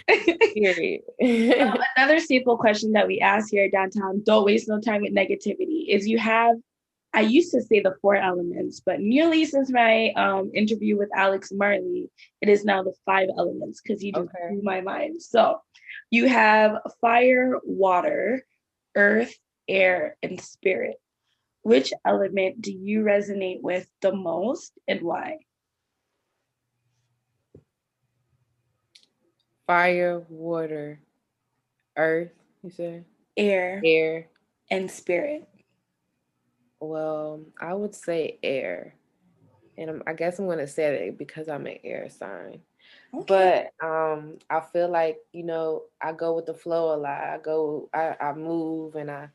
another 1.97 2.21
staple 2.21 2.57
question 2.57 2.93
that 2.93 3.07
we 3.07 3.21
ask 3.21 3.51
here 3.51 3.65
at 3.65 3.73
downtown, 3.73 4.23
don't 4.25 4.45
waste 4.45 4.69
no 4.69 4.81
time 4.81 5.03
with 5.03 5.15
negativity, 5.15 5.87
is 5.89 6.07
you 6.07 6.19
have, 6.19 6.57
I 7.13 7.21
used 7.21 7.53
to 7.53 7.63
say 7.63 7.81
the 7.81 7.95
four 8.01 8.17
elements, 8.17 8.81
but 8.81 9.01
nearly 9.01 9.45
since 9.45 9.71
my 9.71 10.11
um, 10.13 10.51
interview 10.55 10.97
with 10.97 11.11
Alex 11.15 11.51
Marley, 11.53 12.11
it 12.41 12.49
is 12.49 12.65
now 12.65 12.83
the 12.83 12.95
five 13.05 13.29
elements 13.37 13.81
because 13.81 14.01
he 14.01 14.13
just 14.13 14.29
okay. 14.29 14.51
blew 14.51 14.63
my 14.63 14.81
mind. 14.81 15.23
So 15.23 15.61
you 16.11 16.29
have 16.29 16.79
fire, 17.01 17.59
water, 17.65 18.45
earth, 18.95 19.35
air, 19.69 20.17
and 20.23 20.41
spirit. 20.41 20.97
Which 21.63 21.93
element 22.05 22.61
do 22.61 22.73
you 22.73 23.01
resonate 23.01 23.63
with 23.63 23.89
the 24.03 24.15
most 24.15 24.73
and 24.87 25.01
why? 25.01 25.39
Fire, 29.67 30.23
water, 30.29 31.01
earth, 31.97 32.33
you 32.63 32.71
said? 32.71 33.05
Air. 33.37 33.81
Air. 33.85 34.29
And 34.71 34.91
spirit. 34.91 35.49
Well, 36.81 37.41
I 37.61 37.75
would 37.75 37.95
say 37.95 38.39
air. 38.43 38.95
And 39.77 39.91
I'm, 39.91 40.03
i 40.07 40.13
guess 40.13 40.39
I'm 40.39 40.47
going 40.47 40.59
to 40.59 40.69
say 40.69 41.09
it 41.09 41.19
because 41.19 41.49
I'm 41.49 41.67
an 41.67 41.79
air 41.83 42.09
sign. 42.09 42.61
Okay. 43.13 43.71
But 43.81 43.87
um, 43.87 44.39
I 44.51 44.61
feel 44.61 44.89
like 44.89 45.19
you 45.33 45.45
know 45.45 45.85
I 46.01 46.13
go 46.13 46.35
with 46.35 46.47
the 46.47 46.55
flow 46.55 46.95
a 46.95 46.99
lot. 46.99 47.23
I 47.23 47.39
go, 47.39 47.89
I, 47.93 48.17
I 48.21 48.33
move 48.33 48.95
and 48.97 49.11
I 49.11 49.29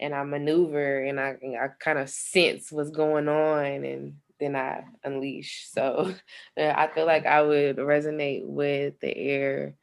and 0.00 0.14
I 0.14 0.22
maneuver 0.24 1.04
and 1.04 1.20
I 1.20 1.36
I 1.60 1.68
kind 1.78 1.98
of 1.98 2.10
sense 2.10 2.72
what's 2.72 2.90
going 2.90 3.28
on 3.28 3.84
and 3.84 4.16
then 4.40 4.56
I 4.56 4.84
unleash. 5.04 5.66
So 5.70 6.12
I 6.58 6.88
feel 6.88 7.06
like 7.06 7.26
I 7.26 7.42
would 7.42 7.76
resonate 7.76 8.44
with 8.44 8.98
the 9.00 9.16
air 9.16 9.74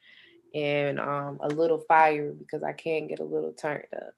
and 0.53 0.99
um, 0.99 1.39
a 1.41 1.47
little 1.47 1.79
fire 1.87 2.31
because 2.31 2.63
I 2.63 2.73
can 2.73 3.07
get 3.07 3.19
a 3.19 3.23
little 3.23 3.53
turned 3.53 3.85
up. 3.95 4.13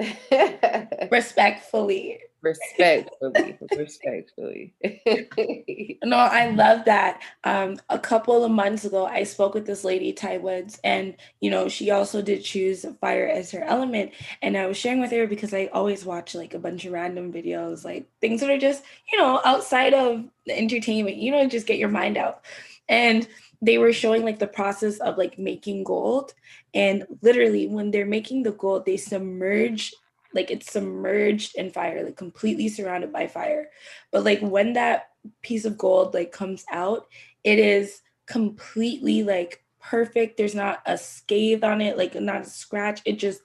respectfully 1.10 2.18
respectfully 2.42 3.58
respectfully. 3.76 4.74
No 6.04 6.16
i 6.16 6.50
love 6.50 6.84
that. 6.86 7.20
Um 7.44 7.78
a 7.88 7.98
couple 7.98 8.44
of 8.44 8.50
months 8.50 8.84
ago 8.84 9.06
i 9.06 9.22
spoke 9.22 9.54
with 9.54 9.66
this 9.66 9.84
lady 9.84 10.12
ty 10.12 10.38
woods 10.38 10.78
and 10.84 11.16
you 11.40 11.50
know 11.50 11.68
she 11.68 11.90
also 11.90 12.20
did 12.22 12.42
choose 12.44 12.84
fire 13.00 13.26
as 13.28 13.50
her 13.52 13.62
element 13.62 14.12
and 14.42 14.56
i 14.56 14.66
was 14.66 14.76
sharing 14.76 15.00
with 15.00 15.10
her 15.12 15.26
because 15.26 15.54
i 15.54 15.66
always 15.72 16.04
watch 16.04 16.34
like 16.34 16.54
a 16.54 16.58
bunch 16.58 16.84
of 16.84 16.92
random 16.92 17.32
videos 17.32 17.84
like 17.84 18.06
things 18.20 18.40
that 18.40 18.50
are 18.50 18.58
just 18.58 18.82
you 19.12 19.18
know 19.18 19.40
outside 19.44 19.94
of 19.94 20.24
the 20.46 20.58
entertainment 20.58 21.16
you 21.16 21.30
know 21.30 21.46
just 21.48 21.66
get 21.66 21.78
your 21.78 21.88
mind 21.88 22.16
out. 22.16 22.42
And 22.88 23.26
they 23.62 23.78
were 23.78 23.92
showing 23.92 24.24
like 24.24 24.38
the 24.40 24.46
process 24.46 24.98
of 24.98 25.16
like 25.16 25.38
making 25.38 25.84
gold 25.84 26.34
and 26.74 27.06
literally 27.22 27.68
when 27.68 27.90
they're 27.92 28.04
making 28.06 28.42
the 28.42 28.52
gold 28.52 28.84
they 28.84 28.96
submerge 28.96 29.94
like 30.34 30.50
it's 30.50 30.72
submerged 30.72 31.56
in 31.56 31.70
fire 31.70 32.04
like 32.04 32.16
completely 32.16 32.68
surrounded 32.68 33.12
by 33.12 33.26
fire. 33.26 33.70
But 34.10 34.24
like 34.24 34.40
when 34.40 34.74
that 34.74 35.10
piece 35.42 35.64
of 35.64 35.78
gold 35.78 36.14
like 36.14 36.32
comes 36.32 36.64
out 36.70 37.06
it 37.44 37.58
is 37.58 38.02
completely 38.26 39.22
like 39.22 39.64
perfect. 39.80 40.36
There's 40.36 40.54
not 40.54 40.82
a 40.86 40.96
scathe 40.96 41.64
on 41.64 41.80
it 41.80 41.96
like 41.96 42.14
not 42.14 42.42
a 42.42 42.44
scratch. 42.44 43.00
It 43.04 43.18
just 43.18 43.42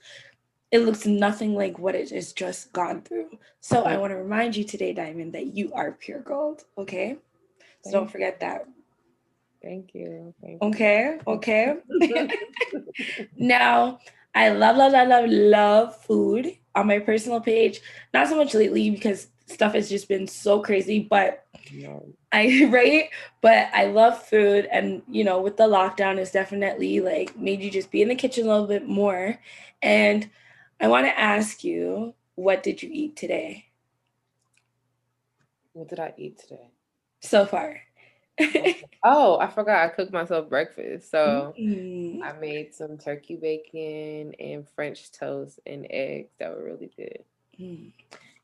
it 0.70 0.80
looks 0.80 1.06
nothing 1.06 1.54
like 1.54 1.78
what 1.78 1.94
it 1.94 2.10
has 2.10 2.32
just 2.32 2.72
gone 2.72 3.02
through. 3.02 3.38
So 3.60 3.82
i 3.82 3.96
want 3.96 4.12
to 4.12 4.16
remind 4.16 4.56
you 4.56 4.64
today 4.64 4.92
diamond 4.92 5.32
that 5.34 5.54
you 5.56 5.72
are 5.72 5.92
pure 5.92 6.20
gold 6.20 6.64
okay? 6.76 7.16
So 7.82 7.92
don't 7.92 8.10
forget 8.10 8.40
that. 8.40 8.66
Thank 9.62 9.94
you. 9.94 10.34
Thank 10.40 10.62
okay, 10.62 11.18
you. 11.26 11.32
okay. 11.34 11.74
now, 13.36 13.98
I 14.34 14.50
love, 14.50 14.76
love, 14.76 14.92
love, 14.92 15.08
love, 15.08 15.30
love 15.30 15.96
food 16.04 16.56
on 16.74 16.86
my 16.86 16.98
personal 16.98 17.40
page. 17.40 17.80
Not 18.14 18.28
so 18.28 18.36
much 18.36 18.54
lately 18.54 18.90
because 18.90 19.28
stuff 19.46 19.74
has 19.74 19.88
just 19.88 20.08
been 20.08 20.26
so 20.26 20.60
crazy, 20.60 21.00
but 21.00 21.44
no. 21.72 22.06
I 22.32 22.68
right, 22.70 23.10
but 23.40 23.68
I 23.72 23.86
love 23.86 24.22
food, 24.22 24.68
and 24.70 25.02
you 25.08 25.24
know, 25.24 25.40
with 25.40 25.56
the 25.56 25.64
lockdown, 25.64 26.18
it's 26.18 26.30
definitely 26.30 27.00
like 27.00 27.36
made 27.38 27.62
you 27.62 27.70
just 27.70 27.90
be 27.90 28.02
in 28.02 28.08
the 28.08 28.14
kitchen 28.14 28.46
a 28.46 28.50
little 28.50 28.66
bit 28.66 28.86
more. 28.86 29.38
And 29.82 30.28
I 30.80 30.88
want 30.88 31.06
to 31.06 31.18
ask 31.18 31.64
you, 31.64 32.14
what 32.34 32.62
did 32.62 32.82
you 32.82 32.90
eat 32.92 33.16
today? 33.16 33.66
What 35.72 35.88
did 35.88 36.00
I 36.00 36.14
eat 36.16 36.38
today? 36.38 36.70
So 37.20 37.46
far. 37.46 37.80
oh, 39.04 39.38
I 39.38 39.48
forgot 39.48 39.84
I 39.84 39.88
cooked 39.88 40.12
myself 40.12 40.48
breakfast. 40.48 41.10
So 41.10 41.54
mm-hmm. 41.58 42.22
I 42.22 42.32
made 42.32 42.74
some 42.74 42.98
turkey 42.98 43.36
bacon 43.36 44.34
and 44.38 44.68
French 44.74 45.10
toast 45.12 45.60
and 45.66 45.86
eggs 45.90 46.32
that 46.38 46.50
were 46.50 46.64
really 46.64 46.90
good. 46.96 47.24
Mm. 47.58 47.92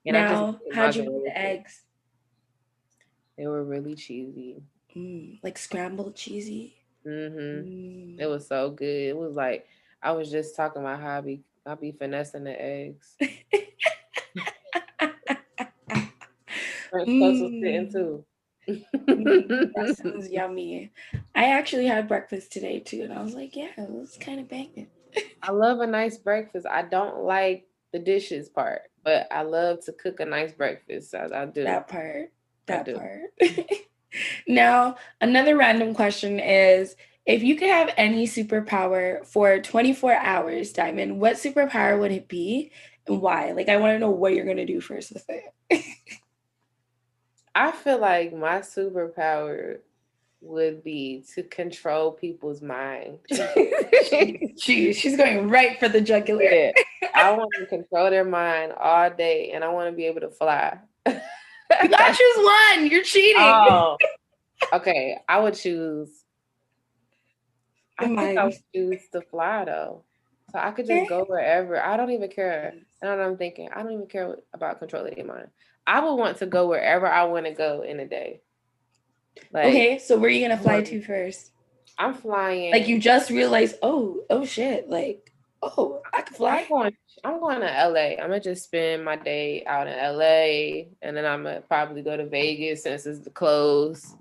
And 0.06 0.14
now, 0.14 0.60
how'd 0.72 0.96
you 0.96 1.04
make 1.04 1.24
the 1.24 1.38
eggs? 1.38 1.82
They 3.36 3.46
were 3.46 3.64
really 3.64 3.94
cheesy. 3.94 4.62
Mm, 4.94 5.40
like 5.42 5.58
scrambled 5.58 6.14
cheesy. 6.14 6.76
Mm-hmm. 7.06 8.20
It 8.20 8.26
was 8.26 8.46
so 8.46 8.70
good. 8.70 9.08
It 9.08 9.16
was 9.16 9.34
like 9.34 9.66
I 10.02 10.12
was 10.12 10.30
just 10.30 10.54
talking 10.54 10.82
about 10.82 11.00
how 11.00 11.18
I 11.18 11.20
be 11.20 11.42
I 11.66 11.74
be 11.74 11.92
finessing 11.92 12.44
the 12.44 12.60
eggs. 12.60 13.16
French 16.90 17.08
toast 17.08 17.42
was 17.42 17.50
sitting 17.50 17.88
Mm. 17.88 17.92
too. 17.92 18.24
Mm, 18.68 19.72
that 19.74 19.96
sounds 19.96 20.30
yummy. 20.30 20.90
I 21.34 21.44
actually 21.46 21.86
had 21.86 22.08
breakfast 22.08 22.52
today 22.52 22.80
too, 22.80 23.02
and 23.02 23.12
I 23.12 23.22
was 23.22 23.34
like, 23.34 23.56
yeah, 23.56 23.70
it 23.76 23.90
was 23.90 24.16
kind 24.20 24.40
of 24.40 24.48
banging. 24.48 24.88
I 25.42 25.52
love 25.52 25.80
a 25.80 25.86
nice 25.86 26.18
breakfast. 26.18 26.66
I 26.66 26.82
don't 26.82 27.24
like 27.24 27.66
the 27.92 27.98
dishes 27.98 28.48
part, 28.48 28.82
but 29.02 29.26
I 29.30 29.42
love 29.42 29.84
to 29.84 29.92
cook 29.92 30.20
a 30.20 30.24
nice 30.24 30.52
breakfast. 30.52 31.14
I, 31.14 31.28
I 31.34 31.46
do. 31.46 31.64
That 31.64 31.88
part. 31.88 32.32
That 32.66 32.86
do. 32.86 32.98
part. 32.98 33.22
now, 34.48 34.96
another 35.20 35.56
random 35.56 35.94
question 35.94 36.40
is 36.40 36.96
if 37.26 37.42
you 37.42 37.56
could 37.56 37.68
have 37.70 37.90
any 37.96 38.26
superpower 38.26 39.24
for 39.26 39.60
24 39.60 40.14
hours, 40.14 40.72
Diamond, 40.72 41.20
what 41.20 41.36
superpower 41.36 41.98
would 41.98 42.12
it 42.12 42.28
be 42.28 42.70
and 43.06 43.20
why? 43.20 43.52
Like, 43.52 43.68
I 43.68 43.76
want 43.76 43.94
to 43.94 43.98
know 43.98 44.10
what 44.10 44.34
you're 44.34 44.44
going 44.44 44.56
to 44.58 44.66
do 44.66 44.80
first 44.80 45.12
with 45.12 45.26
it. 45.28 45.84
I 47.54 47.72
feel 47.72 47.98
like 47.98 48.34
my 48.34 48.58
superpower 48.60 49.78
would 50.40 50.84
be 50.84 51.24
to 51.34 51.42
control 51.42 52.12
people's 52.12 52.60
mind. 52.60 53.18
she, 54.58 54.92
she's 54.92 55.16
going 55.16 55.48
right 55.48 55.78
for 55.78 55.88
the 55.88 56.00
jugular. 56.00 56.42
Yeah. 56.42 56.72
I 57.14 57.32
want 57.36 57.52
to 57.58 57.66
control 57.66 58.10
their 58.10 58.24
mind 58.24 58.72
all 58.72 59.10
day 59.10 59.52
and 59.52 59.64
I 59.64 59.68
want 59.68 59.90
to 59.90 59.96
be 59.96 60.06
able 60.06 60.20
to 60.20 60.30
fly. 60.30 60.78
You 61.06 61.88
got 61.88 62.08
to 62.08 62.14
choose 62.18 62.44
one. 62.44 62.90
You're 62.90 63.04
cheating. 63.04 63.36
Oh, 63.38 63.96
okay. 64.72 65.18
I 65.28 65.40
would 65.40 65.54
choose. 65.54 66.24
I 67.98 68.08
The 68.08 68.16
think 68.16 68.38
I 68.38 68.44
would 68.44 68.54
choose 68.74 69.00
to 69.12 69.22
fly 69.22 69.64
though, 69.64 70.02
so 70.50 70.58
I 70.58 70.72
could 70.72 70.86
just 70.86 71.08
go 71.08 71.24
wherever. 71.24 71.80
I 71.80 71.96
don't 71.96 72.10
even 72.10 72.28
care. 72.28 72.74
What 73.00 73.20
I'm 73.20 73.36
thinking? 73.36 73.68
I 73.72 73.82
don't 73.82 73.92
even 73.92 74.06
care 74.06 74.36
about 74.52 74.80
controlling 74.80 75.14
their 75.14 75.24
mind. 75.24 75.48
I 75.86 76.00
would 76.00 76.14
want 76.14 76.38
to 76.38 76.46
go 76.46 76.68
wherever 76.68 77.06
I 77.06 77.24
want 77.24 77.46
to 77.46 77.52
go 77.52 77.82
in 77.82 78.00
a 78.00 78.06
day. 78.06 78.40
Like, 79.52 79.66
okay, 79.66 79.98
so 79.98 80.16
where 80.16 80.28
are 80.28 80.32
you 80.32 80.46
going 80.46 80.56
to 80.56 80.62
fly 80.62 80.82
to 80.82 81.02
first? 81.02 81.50
I'm 81.98 82.14
flying. 82.14 82.72
Like, 82.72 82.88
you 82.88 82.98
just 82.98 83.30
realized, 83.30 83.76
oh, 83.82 84.22
oh 84.30 84.44
shit. 84.44 84.88
Like, 84.88 85.32
oh, 85.62 86.02
I 86.12 86.22
can 86.22 86.34
I'm 86.34 86.34
fly. 86.34 86.66
going. 86.68 86.96
I'm 87.22 87.40
going 87.40 87.60
to 87.60 87.66
LA. 87.66 88.22
I'm 88.22 88.28
gonna 88.28 88.40
just 88.40 88.64
spend 88.64 89.04
my 89.04 89.16
day 89.16 89.64
out 89.64 89.86
in 89.86 89.96
LA, 89.96 90.90
and 91.00 91.16
then 91.16 91.24
I'm 91.24 91.44
gonna 91.44 91.62
probably 91.62 92.02
go 92.02 92.16
to 92.16 92.26
Vegas 92.26 92.82
since 92.82 93.06
it's 93.06 93.20
the 93.20 93.30
close, 93.30 94.14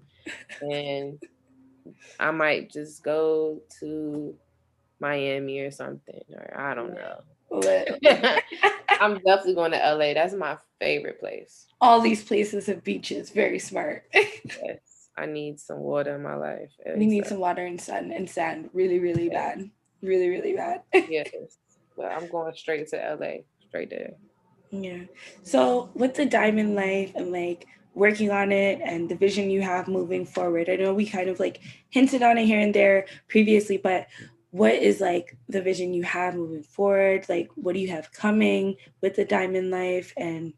and 0.61 1.21
I 2.19 2.31
might 2.31 2.71
just 2.71 3.03
go 3.03 3.61
to 3.79 4.35
Miami 4.99 5.59
or 5.59 5.71
something, 5.71 6.21
or 6.33 6.57
I 6.57 6.73
don't 6.73 6.93
know. 6.93 7.21
I'm 8.99 9.15
definitely 9.19 9.55
going 9.55 9.71
to 9.71 9.77
LA. 9.77 10.13
That's 10.13 10.33
my 10.33 10.57
favorite 10.79 11.19
place. 11.19 11.67
All 11.81 12.01
these 12.01 12.23
places 12.23 12.67
have 12.67 12.83
beaches. 12.83 13.29
Very 13.29 13.59
smart. 13.59 14.05
Yes, 14.13 15.09
I 15.17 15.25
need 15.25 15.59
some 15.59 15.79
water 15.79 16.15
in 16.15 16.23
my 16.23 16.35
life. 16.35 16.71
we 16.97 17.05
need 17.05 17.27
some 17.27 17.39
water 17.39 17.65
and 17.65 17.79
sun 17.79 18.11
and 18.11 18.29
sand. 18.29 18.69
Really, 18.73 18.99
really 18.99 19.29
bad. 19.29 19.69
Really, 20.01 20.29
really 20.29 20.53
bad. 20.53 20.81
Yes, 21.09 21.29
but 21.97 22.05
I'm 22.11 22.27
going 22.29 22.53
straight 22.55 22.87
to 22.89 22.97
LA. 23.19 23.43
Straight 23.69 23.89
there. 23.89 24.13
yeah. 24.71 25.03
So 25.43 25.91
with 25.95 26.15
the 26.15 26.25
diamond 26.25 26.75
life 26.75 27.11
and 27.15 27.31
like 27.31 27.67
working 27.95 28.31
on 28.31 28.51
it 28.51 28.81
and 28.83 29.07
the 29.09 29.15
vision 29.15 29.49
you 29.49 29.61
have 29.61 29.87
moving 29.87 30.25
forward, 30.25 30.69
I 30.69 30.75
know 30.77 30.93
we 30.93 31.05
kind 31.07 31.29
of 31.29 31.39
like 31.39 31.61
hinted 31.89 32.23
on 32.23 32.37
it 32.37 32.45
here 32.45 32.59
and 32.59 32.73
there 32.73 33.05
previously, 33.27 33.77
but 33.77 34.07
what 34.53 34.75
is 34.75 35.01
like 35.01 35.35
the 35.49 35.63
vision 35.63 35.95
you 35.95 36.03
have 36.03 36.35
moving 36.35 36.61
forward? 36.61 37.25
Like 37.27 37.49
what 37.55 37.73
do 37.73 37.79
you 37.79 37.87
have 37.87 38.11
coming 38.11 38.75
with 39.01 39.15
the 39.15 39.25
diamond 39.25 39.71
life 39.71 40.13
and 40.15 40.53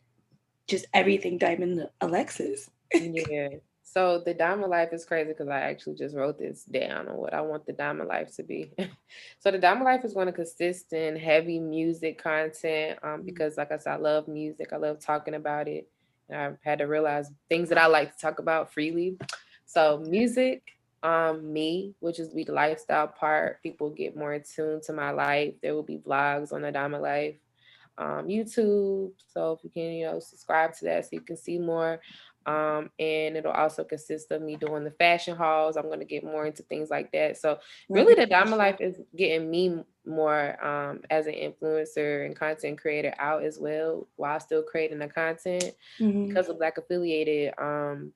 just 0.68 0.86
everything 0.94 1.40
Dymond 1.40 1.88
Alexis? 2.02 2.70
yeah. 2.94 3.48
So 3.84 4.22
the 4.26 4.34
diamond 4.34 4.70
life 4.70 4.90
is 4.92 5.06
crazy 5.06 5.30
because 5.30 5.48
I 5.48 5.62
actually 5.62 5.96
just 5.96 6.14
wrote 6.14 6.38
this 6.38 6.66
down 6.66 7.08
on 7.08 7.16
what 7.16 7.34
I 7.34 7.40
want 7.40 7.66
the 7.66 7.72
diamond 7.72 8.10
life 8.10 8.36
to 8.36 8.44
be. 8.44 8.74
so 9.40 9.50
the 9.50 9.60
diamond 9.60 9.86
life 9.86 10.04
is 10.04 10.14
going 10.14 10.28
to 10.28 10.34
consist 10.34 10.92
in 10.92 11.16
heavy 11.16 11.60
music 11.60 12.22
content 12.22 13.00
um, 13.02 13.22
because, 13.22 13.56
like 13.56 13.72
I 13.72 13.78
said, 13.78 13.94
I 13.94 13.96
love 13.96 14.28
music. 14.28 14.74
I 14.74 14.76
love 14.76 15.00
talking 15.00 15.36
about 15.36 15.70
it. 15.70 15.88
And 16.28 16.38
I've 16.38 16.58
had 16.66 16.80
to 16.80 16.86
realize 16.86 17.32
things 17.48 17.70
that 17.70 17.78
I 17.78 17.88
like 17.88 18.14
to 18.14 18.20
talk 18.20 18.40
about 18.40 18.74
freely. 18.74 19.18
So 19.66 20.04
music, 20.06 20.64
um, 21.06 21.54
me, 21.54 21.94
which 22.00 22.20
is 22.20 22.30
be 22.30 22.44
the 22.44 22.52
lifestyle 22.54 23.08
part. 23.08 23.62
People 23.62 23.92
get 23.92 24.18
more 24.18 24.34
in 24.34 24.42
tune 24.44 24.82
to 24.82 24.94
my 24.94 25.12
life. 25.12 25.54
There 25.62 25.76
will 25.76 25.84
be 25.84 26.00
vlogs 26.00 26.52
on 26.52 26.64
the 26.64 26.72
diamond 26.72 27.04
life. 27.04 27.36
Um, 27.98 28.28
YouTube. 28.28 29.12
So 29.28 29.54
if 29.54 29.64
you 29.64 29.70
can, 29.70 29.92
you 29.94 30.06
know, 30.08 30.20
subscribe 30.20 30.74
to 30.78 30.86
that 30.86 31.06
so 31.06 31.10
you 31.14 31.22
can 31.22 31.38
see 31.38 31.60
more. 31.60 32.02
Um, 32.48 32.90
and 33.00 33.38
it'll 33.38 33.52
also 33.52 33.84
consist 33.84 34.32
of 34.32 34.42
me 34.42 34.56
doing 34.56 34.84
the 34.84 34.92
fashion 34.92 35.36
hauls. 35.36 35.78
I'm 35.78 35.84
going 35.92 36.00
to 36.00 36.06
get 36.06 36.24
more 36.24 36.46
into 36.46 36.64
things 36.64 36.90
like 36.90 37.12
that. 37.12 37.38
So 37.38 37.60
really 37.90 38.14
the 38.16 38.26
diamond 38.26 38.58
life 38.58 38.82
is 38.82 39.00
getting 39.16 39.50
me 39.50 39.84
more 40.06 40.64
um, 40.66 41.02
as 41.10 41.28
an 41.28 41.34
influencer 41.34 42.26
and 42.26 42.36
content 42.36 42.80
creator 42.82 43.14
out 43.18 43.44
as 43.44 43.60
well 43.60 44.08
while 44.16 44.40
still 44.40 44.62
creating 44.64 45.00
the 45.00 45.08
content 45.08 45.72
Mhm. 46.00 46.28
because 46.28 46.50
of 46.50 46.58
black 46.58 46.78
affiliated 46.78 47.54
um 47.58 48.12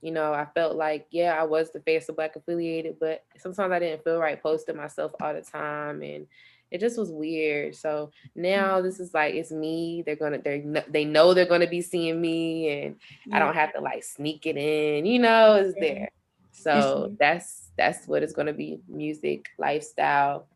you 0.00 0.12
know 0.12 0.32
i 0.32 0.46
felt 0.54 0.76
like 0.76 1.06
yeah 1.10 1.40
i 1.40 1.42
was 1.42 1.70
the 1.70 1.80
face 1.80 2.08
of 2.08 2.16
black 2.16 2.36
affiliated 2.36 2.96
but 3.00 3.24
sometimes 3.36 3.72
i 3.72 3.78
didn't 3.78 4.04
feel 4.04 4.18
right 4.18 4.42
posting 4.42 4.76
myself 4.76 5.12
all 5.20 5.34
the 5.34 5.40
time 5.40 6.02
and 6.02 6.26
it 6.70 6.80
just 6.80 6.98
was 6.98 7.10
weird 7.10 7.74
so 7.74 8.10
mm-hmm. 8.36 8.42
now 8.42 8.80
this 8.80 9.00
is 9.00 9.14
like 9.14 9.34
it's 9.34 9.50
me 9.50 10.02
they're 10.04 10.16
gonna 10.16 10.38
they 10.38 10.64
they 10.88 11.04
know 11.04 11.34
they're 11.34 11.46
gonna 11.46 11.66
be 11.66 11.80
seeing 11.80 12.20
me 12.20 12.68
and 12.68 12.96
I 13.32 13.38
don't 13.38 13.54
have 13.54 13.72
to 13.74 13.80
like 13.80 14.04
sneak 14.04 14.46
it 14.46 14.56
in, 14.56 15.06
you 15.06 15.18
know, 15.18 15.54
it's 15.54 15.78
there. 15.78 16.10
So 16.52 17.14
that's 17.18 17.70
that's 17.76 18.08
what 18.08 18.22
it's 18.22 18.32
gonna 18.32 18.52
be: 18.52 18.80
music, 18.88 19.46
lifestyle, 19.58 20.46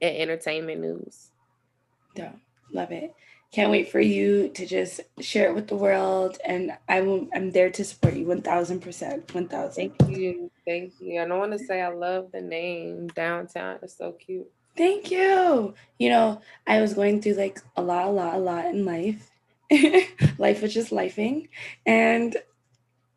and 0.00 0.16
entertainment 0.16 0.80
news. 0.80 1.30
Yeah, 2.16 2.32
love 2.72 2.90
it. 2.90 3.14
Can't 3.52 3.70
wait 3.70 3.90
for 3.90 4.00
you 4.00 4.48
to 4.50 4.64
just 4.64 5.00
share 5.18 5.48
it 5.48 5.54
with 5.54 5.66
the 5.66 5.76
world, 5.76 6.38
and 6.44 6.72
I 6.88 7.00
will. 7.00 7.28
I'm 7.34 7.50
there 7.50 7.70
to 7.70 7.84
support 7.84 8.14
you, 8.14 8.26
one 8.26 8.42
thousand 8.42 8.80
percent, 8.80 9.34
one 9.34 9.48
thousand. 9.48 9.92
Thank 9.98 10.16
you, 10.16 10.50
thank 10.64 10.92
you. 11.00 11.20
I 11.20 11.26
don't 11.26 11.40
want 11.40 11.52
to 11.52 11.58
say 11.58 11.82
I 11.82 11.88
love 11.88 12.30
the 12.32 12.40
name 12.40 13.08
downtown. 13.08 13.80
It's 13.82 13.98
so 13.98 14.12
cute. 14.12 14.48
Thank 14.76 15.10
you. 15.10 15.74
You 15.98 16.10
know, 16.10 16.40
I 16.68 16.80
was 16.80 16.94
going 16.94 17.20
through 17.20 17.34
like 17.34 17.60
a 17.76 17.82
lot, 17.82 18.06
a 18.06 18.10
lot, 18.10 18.34
a 18.34 18.38
lot 18.38 18.66
in 18.66 18.84
life. 18.84 19.28
life 20.38 20.62
was 20.62 20.72
just 20.72 20.92
lifing, 20.92 21.48
and 21.84 22.36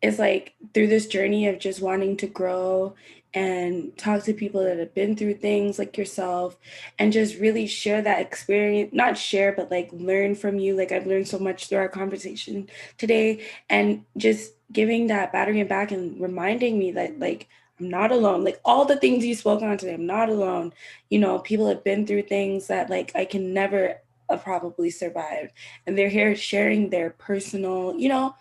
it's 0.02 0.18
like 0.18 0.54
through 0.74 0.88
this 0.88 1.06
journey 1.06 1.46
of 1.46 1.60
just 1.60 1.80
wanting 1.80 2.16
to 2.18 2.26
grow 2.26 2.94
and 3.34 3.96
talk 3.98 4.22
to 4.22 4.32
people 4.32 4.62
that 4.62 4.78
have 4.78 4.94
been 4.94 5.16
through 5.16 5.34
things 5.34 5.76
like 5.76 5.98
yourself 5.98 6.56
and 7.00 7.12
just 7.12 7.38
really 7.40 7.66
share 7.66 8.00
that 8.00 8.20
experience 8.20 8.90
not 8.92 9.18
share 9.18 9.52
but 9.52 9.70
like 9.70 9.90
learn 9.92 10.34
from 10.34 10.58
you. 10.58 10.76
Like 10.76 10.92
i've 10.92 11.06
learned 11.06 11.28
so 11.28 11.38
much 11.38 11.66
through 11.66 11.78
our 11.78 11.88
conversation 11.88 12.68
today 12.96 13.44
and 13.68 14.04
just 14.16 14.52
giving 14.72 15.08
that 15.08 15.32
battery 15.32 15.62
back 15.64 15.90
and 15.90 16.20
reminding 16.20 16.78
me 16.78 16.92
that 16.92 17.18
like 17.18 17.48
i'm 17.80 17.90
not 17.90 18.12
alone. 18.12 18.44
Like 18.44 18.60
all 18.64 18.84
the 18.84 18.96
things 18.96 19.26
you 19.26 19.34
spoke 19.34 19.62
on 19.62 19.76
today 19.76 19.94
i'm 19.94 20.06
not 20.06 20.28
alone. 20.28 20.72
You 21.10 21.18
know 21.18 21.40
people 21.40 21.66
have 21.66 21.82
been 21.82 22.06
through 22.06 22.22
things 22.22 22.68
that 22.68 22.88
like 22.88 23.10
i 23.16 23.24
can 23.24 23.52
never 23.52 24.00
have 24.30 24.44
probably 24.44 24.90
survived 24.90 25.52
and 25.86 25.98
they're 25.98 26.08
here 26.08 26.34
sharing 26.34 26.88
their 26.88 27.10
personal 27.10 27.94
you 27.98 28.08
know 28.08 28.34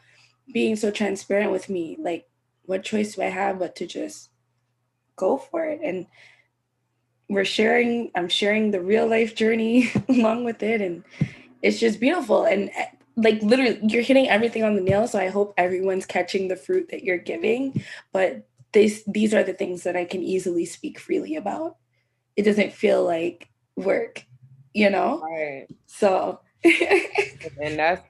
being 0.53 0.75
so 0.75 0.91
transparent 0.91 1.51
with 1.51 1.67
me. 1.67 1.97
Like 1.99 2.27
what 2.65 2.83
choice 2.83 3.15
do 3.15 3.23
i 3.23 3.25
have 3.25 3.59
but 3.59 3.75
to 3.75 3.87
just 3.87 4.29
go 5.15 5.37
for 5.37 5.65
it. 5.65 5.81
And 5.83 6.07
we're 7.29 7.45
sharing 7.45 8.11
i'm 8.15 8.27
sharing 8.27 8.69
the 8.71 8.81
real 8.81 9.07
life 9.07 9.33
journey 9.33 9.91
along 10.09 10.43
with 10.43 10.61
it. 10.63 10.81
And 10.81 11.03
it's 11.61 11.79
just 11.79 11.99
beautiful. 11.99 12.45
And 12.45 12.69
eh, 12.75 12.85
like 13.15 13.41
literally 13.41 13.79
you're 13.83 14.01
hitting 14.01 14.29
everything 14.29 14.63
on 14.63 14.75
the 14.75 14.81
nail. 14.81 15.07
So 15.07 15.19
i 15.19 15.29
hope 15.29 15.53
everyone's 15.57 16.05
catching 16.05 16.47
the 16.47 16.55
fruit 16.55 16.89
that 16.89 17.03
you're 17.03 17.17
giving. 17.17 17.83
But 18.11 18.47
this 18.73 19.03
these 19.07 19.33
are 19.33 19.43
the 19.43 19.53
things 19.53 19.83
that 19.83 19.95
i 19.95 20.03
can 20.03 20.23
easily 20.23 20.65
speak 20.65 20.99
freely 20.99 21.35
about. 21.35 21.77
It 22.35 22.43
doesn't 22.43 22.73
feel 22.73 23.03
like 23.03 23.49
work 23.75 24.25
you 24.73 24.89
know? 24.89 25.21
Right. 25.21 25.67
so 25.85 26.39
And 26.63 27.77
that's 27.77 28.01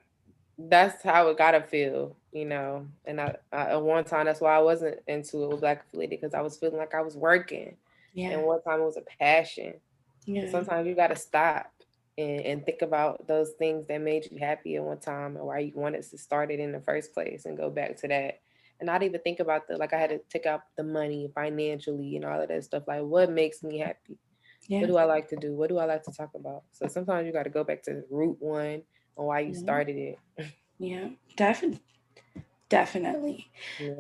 that's 0.58 1.04
how 1.04 1.28
it 1.30 1.38
gotta 1.38 1.62
feel, 1.62 2.16
you 2.34 2.45
know. 2.45 2.88
And 3.05 3.21
I, 3.21 3.36
I 3.51 3.71
at 3.71 3.81
one 3.81 4.03
time 4.03 4.25
that's 4.25 4.41
why 4.41 4.55
I 4.55 4.59
wasn't 4.59 4.99
into 5.07 5.43
it 5.43 5.49
with 5.49 5.61
black 5.61 5.86
affiliated 5.88 6.19
because 6.21 6.34
I 6.34 6.41
was 6.41 6.57
feeling 6.57 6.77
like 6.77 6.95
I 6.95 7.01
was 7.01 7.15
working. 7.15 7.77
yeah 8.13 8.31
And 8.31 8.43
one 8.43 8.61
time 8.63 8.81
it 8.81 8.86
was 8.86 8.97
a 8.97 9.03
passion. 9.19 9.75
yeah 10.25 10.49
Sometimes 10.49 10.88
you 10.88 10.95
gotta 10.95 11.15
stop 11.15 11.71
and, 12.17 12.41
and 12.41 12.65
think 12.65 12.81
about 12.81 13.27
those 13.27 13.51
things 13.51 13.88
that 13.88 14.01
made 14.01 14.27
you 14.31 14.38
happy 14.39 14.75
at 14.75 14.84
one 14.84 14.99
time 14.99 15.36
and 15.38 15.45
why 15.45 15.59
you 15.59 15.73
wanted 15.75 16.03
to 16.03 16.17
start 16.17 16.51
it 16.51 16.59
in 16.59 16.71
the 16.71 16.81
first 16.81 17.13
place 17.13 17.45
and 17.45 17.57
go 17.57 17.69
back 17.69 17.97
to 17.97 18.07
that. 18.07 18.39
And 18.79 18.88
not 18.88 19.03
even 19.03 19.21
think 19.21 19.39
about 19.39 19.67
the 19.67 19.77
like 19.77 19.93
I 19.93 19.99
had 19.99 20.09
to 20.09 20.19
take 20.29 20.45
out 20.45 20.61
the 20.77 20.84
money 20.84 21.29
financially 21.34 22.15
and 22.15 22.25
all 22.25 22.41
of 22.41 22.49
that 22.49 22.63
stuff. 22.63 22.84
Like 22.88 23.03
what 23.03 23.29
makes 23.31 23.63
me 23.63 23.79
happy? 23.79 24.17
yeah 24.67 24.79
What 24.81 24.88
do 24.88 24.97
I 24.97 25.03
like 25.05 25.29
to 25.29 25.36
do? 25.36 25.53
What 25.53 25.69
do 25.69 25.77
I 25.77 25.86
like 25.86 26.03
to 26.03 26.11
talk 26.11 26.31
about? 26.36 26.63
So 26.71 26.88
sometimes 26.88 27.25
you 27.25 27.34
got 27.34 27.43
to 27.43 27.49
go 27.49 27.63
back 27.63 27.84
to 27.84 28.03
root 28.09 28.38
one 28.39 28.84
on 29.17 29.25
why 29.25 29.39
you 29.41 29.53
started 29.53 29.95
it. 29.97 30.19
Yeah, 30.79 31.09
definitely. 31.38 31.81
Definitely. 32.74 33.51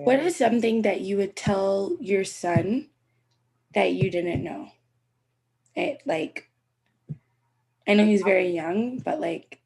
What 0.03 0.19
Yeah. 0.19 0.25
is 0.25 0.35
something 0.35 0.81
that 0.81 1.01
you 1.01 1.17
would 1.17 1.35
tell 1.35 1.95
your 2.01 2.23
son 2.23 2.89
that 3.75 3.93
you 3.93 4.09
didn't 4.09 4.43
know? 4.43 4.69
It 5.75 6.01
like 6.05 6.49
I 7.87 7.93
know 7.93 8.05
he's 8.05 8.23
very 8.23 8.49
young, 8.49 8.97
but 8.99 9.19
like 9.21 9.61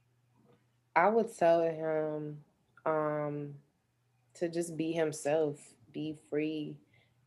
I 0.95 1.10
would 1.10 1.36
tell 1.38 1.62
him 1.64 2.43
um 2.86 3.55
to 4.36 4.49
just 4.49 4.78
be 4.78 4.91
himself, 4.91 5.58
be 5.93 6.18
free. 6.30 6.78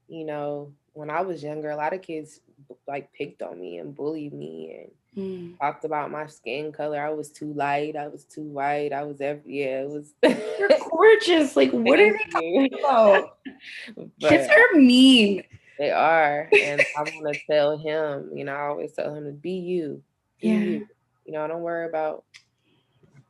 You 0.09 0.25
know, 0.27 0.75
when 0.93 1.11
I 1.11 1.23
was 1.23 1.43
younger, 1.43 1.71
a 1.71 1.77
lot 1.77 1.95
of 1.95 2.03
kids 2.03 2.41
like 2.89 3.13
picked 3.13 3.43
on 3.43 3.61
me 3.61 3.79
and 3.79 3.95
bullied 3.95 4.35
me 4.35 4.83
and 4.83 4.93
mm, 5.17 5.59
talked 5.59 5.85
about 5.85 6.11
my 6.11 6.27
skin 6.27 6.73
color. 6.73 7.01
I 7.01 7.11
was 7.11 7.31
too 7.31 7.53
light, 7.53 7.97
I 7.97 8.09
was 8.09 8.25
too 8.25 8.43
white, 8.43 8.93
I 8.93 9.03
was 9.05 9.21
every 9.21 9.43
yeah, 9.59 9.83
it 9.83 9.89
was 9.91 10.13
you're 10.59 10.71
gorgeous. 10.91 11.57
Like 11.57 11.71
what 11.73 11.99
are 12.01 12.13
they 12.13 12.31
talking 12.31 12.71
about? 12.79 13.39
Kids 14.21 14.49
are 14.49 14.79
mean. 14.79 15.43
they 15.79 15.91
are. 15.91 16.49
And 16.63 16.81
I 16.97 17.03
want 17.15 17.37
to 17.37 17.41
tell 17.51 17.77
him, 17.79 18.31
you 18.35 18.45
know, 18.45 18.55
I 18.55 18.67
always 18.69 18.93
tell 18.93 19.15
him 19.15 19.25
to 19.25 19.33
be 19.33 19.53
you. 19.53 20.03
Be 20.41 20.49
Yeah. 20.49 20.59
you. 20.61 20.87
You 21.27 21.33
know, 21.35 21.47
don't 21.47 21.63
worry 21.63 21.87
about, 21.89 22.25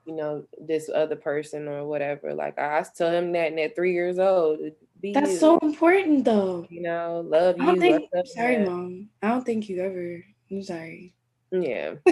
you 0.06 0.14
know, 0.14 0.44
this 0.60 0.88
other 0.94 1.16
person 1.16 1.68
or 1.68 1.86
whatever. 1.86 2.32
Like 2.34 2.58
I, 2.58 2.78
I 2.78 2.84
tell 2.96 3.10
him 3.10 3.32
that 3.32 3.48
and 3.50 3.60
at 3.60 3.74
three 3.74 3.92
years 3.92 4.18
old. 4.18 4.60
Be 5.00 5.12
That's 5.12 5.32
you. 5.32 5.36
so 5.38 5.58
important 5.58 6.24
though. 6.24 6.66
you 6.70 6.82
know, 6.82 7.24
love 7.26 7.56
I 7.58 7.64
you. 7.64 7.66
don't 7.66 7.80
think 7.80 8.10
sorry, 8.26 8.64
mom. 8.64 9.08
I 9.22 9.28
don't 9.28 9.44
think 9.44 9.68
you 9.68 9.82
ever 9.82 10.22
I'm 10.50 10.62
sorry. 10.62 11.14
Yeah. 11.50 11.94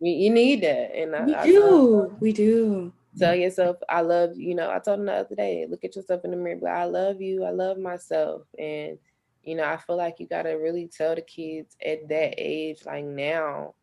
you, 0.00 0.12
you 0.12 0.30
need 0.30 0.62
that. 0.62 0.94
And 0.94 1.14
I, 1.14 1.24
We 1.24 1.34
I 1.34 1.46
do. 1.46 2.16
We 2.20 2.32
do. 2.32 2.92
tell 3.18 3.34
yourself, 3.34 3.76
I 3.88 4.00
love 4.00 4.36
you. 4.36 4.50
You 4.50 4.54
know, 4.54 4.70
I 4.70 4.78
told 4.78 5.00
him 5.00 5.06
the 5.06 5.12
other 5.14 5.34
day, 5.34 5.66
look 5.68 5.84
at 5.84 5.96
yourself 5.96 6.24
in 6.24 6.30
the 6.30 6.36
mirror, 6.36 6.58
but 6.60 6.70
I 6.70 6.84
love 6.84 7.20
you. 7.20 7.44
I 7.44 7.50
love 7.50 7.78
myself. 7.78 8.42
And, 8.58 8.98
you 9.42 9.56
know, 9.56 9.64
I 9.64 9.76
feel 9.76 9.96
like 9.96 10.20
you 10.20 10.26
got 10.26 10.42
to 10.42 10.52
really 10.52 10.88
tell 10.88 11.14
the 11.14 11.22
kids 11.22 11.76
at 11.84 12.08
that 12.08 12.34
age, 12.38 12.80
like 12.86 13.04
now, 13.04 13.74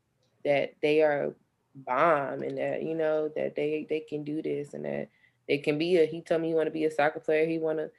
that 0.43 0.76
they 0.82 1.01
are 1.01 1.34
bomb 1.76 2.43
and 2.43 2.57
that, 2.57 2.84
you 2.84 2.95
know, 2.95 3.30
that 3.36 3.55
they, 3.55 3.86
they 3.89 3.99
can 3.99 4.24
do 4.24 4.41
this 4.41 4.74
and 4.74 4.86
that 4.86 5.09
they 5.47 5.57
can 5.57 5.78
be 5.78 5.97
a, 5.97 6.05
he 6.05 6.22
told 6.22 6.41
me 6.41 6.49
he 6.49 6.53
want 6.53 6.68
to 6.68 6.72
be 6.72 6.86
a 6.86 6.91
soccer 6.91 7.20
player. 7.20 7.47
He 7.47 7.57
want 7.57 7.80
to, 7.80 7.89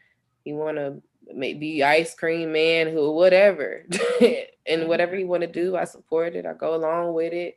he 0.44 0.52
want 0.52 0.76
to 0.76 1.02
maybe 1.34 1.82
ice 1.82 2.14
cream 2.14 2.52
man 2.52 2.88
who 2.88 3.12
whatever. 3.12 3.84
And 4.68 4.88
whatever 4.88 5.12
mm-hmm. 5.12 5.18
he 5.20 5.24
want 5.26 5.42
to 5.42 5.46
do 5.46 5.76
i 5.76 5.84
support 5.84 6.34
it. 6.34 6.44
I 6.44 6.52
go 6.52 6.74
along 6.74 7.14
with 7.14 7.32
it. 7.32 7.56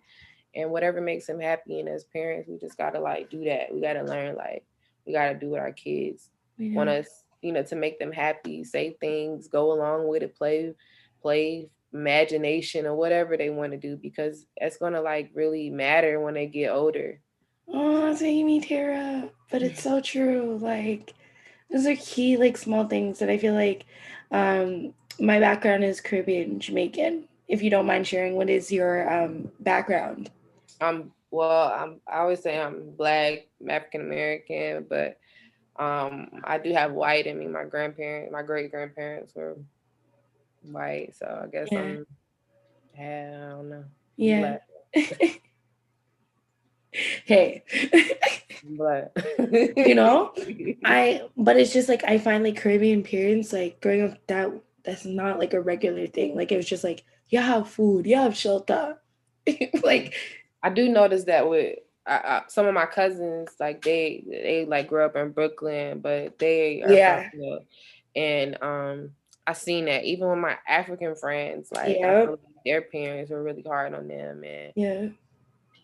And 0.55 0.69
whatever 0.69 1.01
makes 1.01 1.27
him 1.27 1.39
happy 1.39 1.79
and 1.79 1.89
as 1.89 2.03
parents 2.03 2.47
we 2.47 2.59
just 2.59 2.77
gotta 2.77 2.99
like 2.99 3.29
do 3.29 3.45
that. 3.45 3.73
We 3.73 3.81
gotta 3.81 4.03
learn 4.03 4.35
like 4.35 4.63
we 5.05 5.13
gotta 5.13 5.33
do 5.33 5.49
what 5.49 5.59
our 5.59 5.71
kids 5.71 6.29
We 6.57 6.71
want 6.71 6.89
us 6.89 7.23
you 7.41 7.51
know 7.51 7.63
to 7.63 7.75
make 7.75 7.99
them 7.99 8.11
happy 8.11 8.63
say 8.63 8.97
things 8.99 9.47
go 9.47 9.71
along 9.71 10.07
with 10.07 10.23
it 10.23 10.35
play 10.35 10.75
play 11.21 11.69
imagination 11.93 12.85
or 12.85 12.95
whatever 12.95 13.37
they 13.37 13.49
want 13.49 13.71
to 13.71 13.77
do 13.77 13.97
because 13.97 14.45
it's 14.57 14.77
gonna 14.77 15.01
like 15.01 15.31
really 15.33 15.69
matter 15.69 16.19
when 16.19 16.33
they 16.33 16.47
get 16.47 16.71
older. 16.71 17.19
Oh, 17.67 18.01
that's 18.01 18.21
making 18.21 18.45
me 18.45 18.61
tear 18.61 19.23
up. 19.23 19.33
But 19.51 19.61
it's 19.61 19.81
so 19.83 20.01
true. 20.01 20.57
Like 20.61 21.13
those 21.71 21.85
are 21.85 21.95
key, 21.95 22.37
like 22.37 22.57
small 22.57 22.85
things 22.85 23.19
that 23.19 23.29
I 23.29 23.37
feel 23.37 23.53
like 23.53 23.85
um 24.31 24.93
my 25.19 25.39
background 25.39 25.83
is 25.83 26.01
Caribbean 26.01 26.59
Jamaican. 26.59 27.25
If 27.47 27.61
you 27.61 27.69
don't 27.69 27.85
mind 27.85 28.07
sharing, 28.07 28.35
what 28.35 28.49
is 28.49 28.71
your 28.71 29.11
um 29.11 29.51
background? 29.59 30.31
I'm 30.81 31.11
well, 31.31 31.73
I'm 31.73 32.01
I 32.07 32.19
always 32.19 32.41
say 32.41 32.59
I'm 32.59 32.91
black, 32.95 33.47
African 33.67 34.01
American, 34.01 34.85
but 34.89 35.17
um 35.77 36.41
I 36.43 36.57
do 36.57 36.73
have 36.73 36.91
white 36.91 37.27
in 37.27 37.37
me. 37.39 37.47
My 37.47 37.63
grandparents, 37.65 38.31
my 38.31 38.41
great 38.43 38.71
grandparents 38.71 39.33
were 39.35 39.57
white, 40.63 41.15
so 41.15 41.41
I 41.43 41.47
guess 41.47 41.69
Yeah. 41.71 41.79
I'm 41.79 42.05
I 42.97 43.49
don't 43.49 43.69
know. 43.69 43.83
Yeah. 44.17 44.57
Hey. 47.25 47.63
Black. 48.63 49.11
you 49.77 49.95
know? 49.95 50.33
I 50.85 51.23
but 51.37 51.57
it's 51.57 51.73
just 51.73 51.89
like 51.89 52.03
I 52.03 52.17
find 52.17 52.43
like 52.43 52.57
Caribbean 52.57 53.03
parents 53.03 53.53
like 53.53 53.81
growing 53.81 54.01
up 54.03 54.17
that 54.27 54.51
that's 54.83 55.05
not 55.05 55.39
like 55.39 55.53
a 55.53 55.61
regular 55.61 56.07
thing. 56.07 56.35
Like 56.35 56.51
it 56.51 56.57
was 56.57 56.65
just 56.67 56.83
like 56.83 57.03
you 57.29 57.39
have 57.39 57.69
food, 57.69 58.05
you 58.05 58.15
have 58.15 58.35
shelter. 58.35 58.97
like 59.83 60.13
I 60.63 60.69
do 60.69 60.89
notice 60.89 61.25
that 61.25 61.49
with 61.49 61.79
I, 62.05 62.15
I, 62.15 62.41
some 62.47 62.65
of 62.65 62.73
my 62.73 62.85
cousins, 62.85 63.49
like 63.59 63.81
they 63.83 64.23
they 64.27 64.65
like 64.65 64.87
grew 64.87 65.05
up 65.05 65.15
in 65.15 65.31
Brooklyn, 65.31 65.99
but 65.99 66.39
they 66.39 66.81
are 66.81 66.91
Yeah. 66.91 67.29
and 68.15 68.61
um 68.61 69.11
I 69.47 69.53
seen 69.53 69.85
that 69.85 70.03
even 70.03 70.29
with 70.29 70.39
my 70.39 70.57
African 70.67 71.15
friends, 71.15 71.71
like 71.71 71.97
I 72.03 72.21
Yep. 72.21 72.29
like 72.29 72.39
their 72.65 72.81
parents 72.81 73.31
were 73.31 73.41
really 73.43 73.63
hard 73.63 73.93
on 73.93 74.07
them, 74.07 74.43
and 74.43 74.73
yeah. 74.75 75.07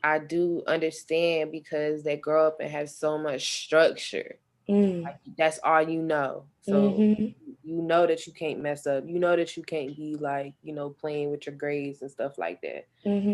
I 0.06 0.20
do 0.20 0.64
understand 0.68 1.52
because 1.52 2.04
they 2.04 2.18
grow 2.18 2.48
up 2.48 2.60
and 2.62 2.72
have 2.72 2.90
so 2.92 3.18
much 3.18 3.64
structure. 3.66 4.40
Mm. 4.70 5.04
Like 5.04 5.18
that's 5.38 5.60
all 5.64 5.82
you 5.82 6.02
know, 6.02 6.50
so 6.62 6.92
Mhm. 7.00 7.36
you 7.64 7.82
know 7.82 8.08
that 8.08 8.28
you 8.28 8.34
can't 8.34 8.62
mess 8.62 8.88
up. 8.88 9.06
You 9.08 9.20
know 9.20 9.36
that 9.36 9.58
you 9.58 9.64
can't 9.64 9.96
be 9.98 10.16
like 10.18 10.56
you 10.64 10.74
know 10.74 10.92
playing 10.92 11.32
with 11.32 11.48
your 11.48 11.56
grades 11.56 12.02
and 12.02 12.12
stuff 12.12 12.38
like 12.38 12.62
that. 12.62 12.88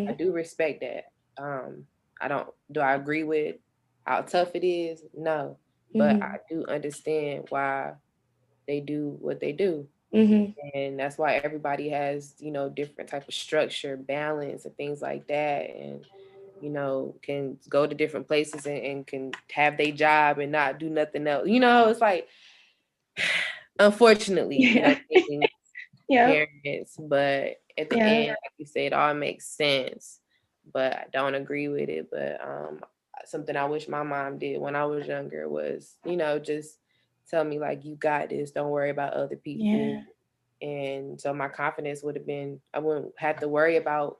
I 0.07 0.13
Mhm. 0.13 0.17
do 0.17 0.31
respect 0.33 0.81
that. 0.81 1.05
Um, 1.37 1.87
I 2.21 2.27
don't. 2.29 2.49
Do 2.71 2.81
I 2.81 2.95
agree 2.95 3.23
with 3.23 3.57
how 4.05 4.21
tough 4.21 4.55
it 4.55 4.65
is? 4.65 5.05
No, 5.15 5.59
but 5.97 6.17
Mhm. 6.17 6.23
I 6.23 6.39
do 6.49 6.65
understand 6.67 7.47
why 7.49 7.95
they 8.67 8.81
do 8.81 9.17
what 9.21 9.39
they 9.41 9.53
do, 9.53 9.89
Mhm. 10.13 10.55
and 10.73 10.99
that's 10.99 11.17
why 11.17 11.35
everybody 11.35 11.89
has 11.89 12.35
you 12.39 12.51
know 12.51 12.69
different 12.69 13.09
type 13.09 13.27
of 13.27 13.33
structure, 13.33 13.97
balance, 13.97 14.65
and 14.65 14.75
things 14.77 15.01
like 15.01 15.27
that, 15.27 15.69
and 15.69 16.05
you 16.61 16.69
know 16.69 17.15
can 17.21 17.57
go 17.69 17.87
to 17.87 17.95
different 17.95 18.27
places 18.27 18.65
and, 18.65 18.77
and 18.77 19.07
can 19.07 19.31
have 19.51 19.77
their 19.77 19.91
job 19.91 20.39
and 20.39 20.51
not 20.51 20.79
do 20.79 20.89
nothing 20.89 21.27
else. 21.27 21.47
You 21.47 21.59
know, 21.59 21.89
it's 21.89 22.01
like 22.01 22.27
unfortunately, 23.79 24.57
you 24.57 24.81
know, 24.81 24.95
Yeah. 25.09 25.39
Yeah. 26.09 26.45
parents, 26.63 26.97
but 26.99 27.57
at 27.77 27.89
the 27.89 27.95
Yeah. 27.97 28.05
end, 28.05 28.27
like 28.29 28.53
you 28.57 28.65
said, 28.65 28.81
it 28.87 28.93
all 28.93 29.13
makes 29.13 29.45
sense. 29.47 30.19
But 30.73 30.93
I 30.93 31.05
don't 31.11 31.35
agree 31.35 31.69
with 31.69 31.89
it. 31.89 32.09
But 32.11 32.39
um, 32.41 32.81
something 33.25 33.55
I 33.55 33.65
wish 33.65 33.87
my 33.87 34.03
mom 34.03 34.37
did 34.39 34.59
when 34.59 34.75
I 34.75 34.85
was 34.85 35.07
younger 35.07 35.47
was, 35.49 35.95
you 36.05 36.17
know, 36.17 36.37
just 36.39 36.77
tell 37.29 37.43
me 37.43 37.59
like 37.59 37.85
you 37.85 37.95
got 37.95 38.29
this. 38.29 38.51
Don't 38.51 38.71
worry 38.71 38.89
about 38.89 39.13
other 39.13 39.37
people. 39.37 39.65
Yeah. 39.65 40.01
And 40.61 41.19
so 41.19 41.33
my 41.33 41.47
confidence 41.49 42.03
would 42.03 42.15
have 42.15 42.27
been, 42.27 42.61
I 42.73 42.79
wouldn't 42.79 43.13
have 43.17 43.39
to 43.39 43.47
worry 43.47 43.77
about 43.77 44.17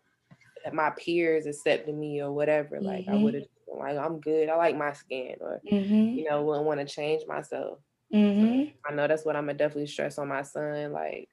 my 0.74 0.92
peers 0.92 1.46
accepting 1.46 2.00
me 2.00 2.22
or 2.22 2.32
whatever. 2.32 2.80
Like 2.82 3.08
I 3.08 3.12
Mhm. 3.14 3.22
would 3.24 3.34
have 3.36 3.44
like, 3.68 3.98
I'm 3.98 4.20
good. 4.20 4.50
I 4.50 4.56
like 4.56 4.76
my 4.78 4.94
skin, 4.94 5.36
or 5.42 5.62
Mhm. 5.66 6.16
you 6.18 6.30
know, 6.30 6.44
wouldn't 6.44 6.66
want 6.66 6.80
to 6.82 6.86
change 6.86 7.26
myself. 7.28 7.80
Mhm. 8.14 8.74
I 8.86 8.94
know 8.94 9.08
that's 9.08 9.26
what 9.26 9.36
I'm 9.36 9.46
gonna 9.46 9.58
definitely 9.58 9.88
stress 9.88 10.18
on 10.18 10.28
my 10.28 10.42
son. 10.44 10.92
Like, 10.94 11.30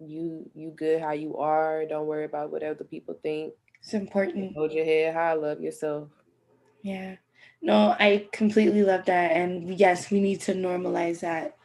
you 0.00 0.50
you 0.54 0.70
good 0.70 1.00
how 1.02 1.12
you 1.12 1.36
are. 1.38 1.84
Don't 1.86 2.06
worry 2.06 2.24
about 2.24 2.50
what 2.52 2.62
other 2.62 2.84
people 2.84 3.18
think. 3.22 3.54
It's 3.80 3.94
important. 3.94 4.54
Hold 4.56 4.72
your 4.72 4.84
head 4.84 5.14
high. 5.14 5.34
Love 5.34 5.60
yourself. 5.60 6.10
Yeah. 6.82 7.16
No, 7.60 7.96
I 7.98 8.28
completely 8.32 8.84
love 8.84 9.04
that. 9.06 9.32
And 9.32 9.78
yes, 9.78 10.10
we 10.10 10.20
need 10.20 10.40
to 10.42 10.54
normalize 10.54 11.20
that. 11.20 11.57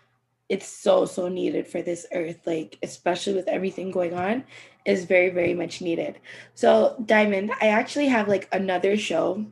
It's 0.50 0.68
so, 0.68 1.06
so 1.06 1.30
needed 1.30 1.68
for 1.68 1.82
this 1.82 2.06
earth, 2.14 2.41
like, 2.46 2.78
especially 2.84 3.34
with 3.34 3.48
everything 3.48 3.91
going 3.91 4.14
on, 4.14 4.44
is 4.86 5.06
very, 5.06 5.30
very 5.30 5.54
much 5.54 5.82
needed. 5.82 6.20
So, 6.54 6.96
Dymond, 7.06 7.52
I 7.62 7.68
actually 7.68 8.08
have 8.08 8.28
like 8.28 8.50
another 8.52 8.98
show 8.98 9.46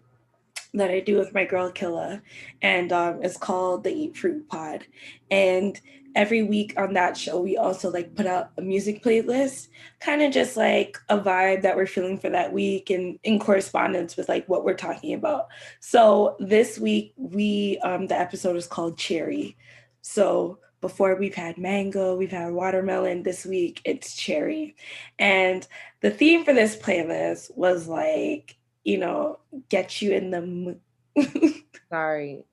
that 0.73 0.89
I 0.89 0.99
do 0.99 1.17
with 1.17 1.33
my 1.33 1.45
girl 1.45 1.71
Killa, 1.71 2.21
and 2.61 2.91
um, 2.91 3.19
it's 3.23 3.37
called 3.37 3.83
the 3.83 3.91
Eat 3.91 4.17
Fruit 4.17 4.47
Pod. 4.47 4.85
And 5.29 5.79
every 6.15 6.43
week 6.43 6.73
on 6.77 6.93
that 6.93 7.17
show, 7.17 7.41
we 7.41 7.57
also 7.57 7.89
like 7.89 8.15
put 8.15 8.25
out 8.25 8.51
a 8.57 8.61
music 8.61 9.03
playlist, 9.03 9.67
kind 9.99 10.21
of 10.21 10.31
just 10.31 10.57
like 10.57 10.97
a 11.09 11.17
vibe 11.17 11.61
that 11.61 11.75
we're 11.75 11.87
feeling 11.87 12.17
for 12.17 12.29
that 12.29 12.53
week, 12.53 12.89
and 12.89 13.19
in 13.23 13.39
correspondence 13.39 14.15
with 14.15 14.29
like 14.29 14.47
what 14.47 14.63
we're 14.63 14.73
talking 14.73 15.13
about. 15.13 15.47
So 15.79 16.35
this 16.39 16.79
week, 16.79 17.13
we 17.17 17.79
um, 17.83 18.07
the 18.07 18.19
episode 18.19 18.55
is 18.55 18.67
called 18.67 18.97
Cherry. 18.97 19.57
So 20.01 20.59
before 20.81 21.15
we've 21.15 21.35
had 21.35 21.57
mango, 21.57 22.15
we've 22.15 22.31
had 22.31 22.51
watermelon. 22.51 23.23
This 23.23 23.45
week 23.45 23.81
it's 23.85 24.15
cherry, 24.15 24.75
and 25.19 25.67
the 26.01 26.11
theme 26.11 26.43
for 26.43 26.53
this 26.53 26.75
playlist 26.75 27.55
was 27.55 27.87
like 27.87 28.57
you 28.83 28.97
know 28.97 29.39
get 29.69 30.01
you 30.01 30.11
in 30.11 30.31
the 30.31 30.41
mood. 30.41 30.79
Sorry. 31.89 32.43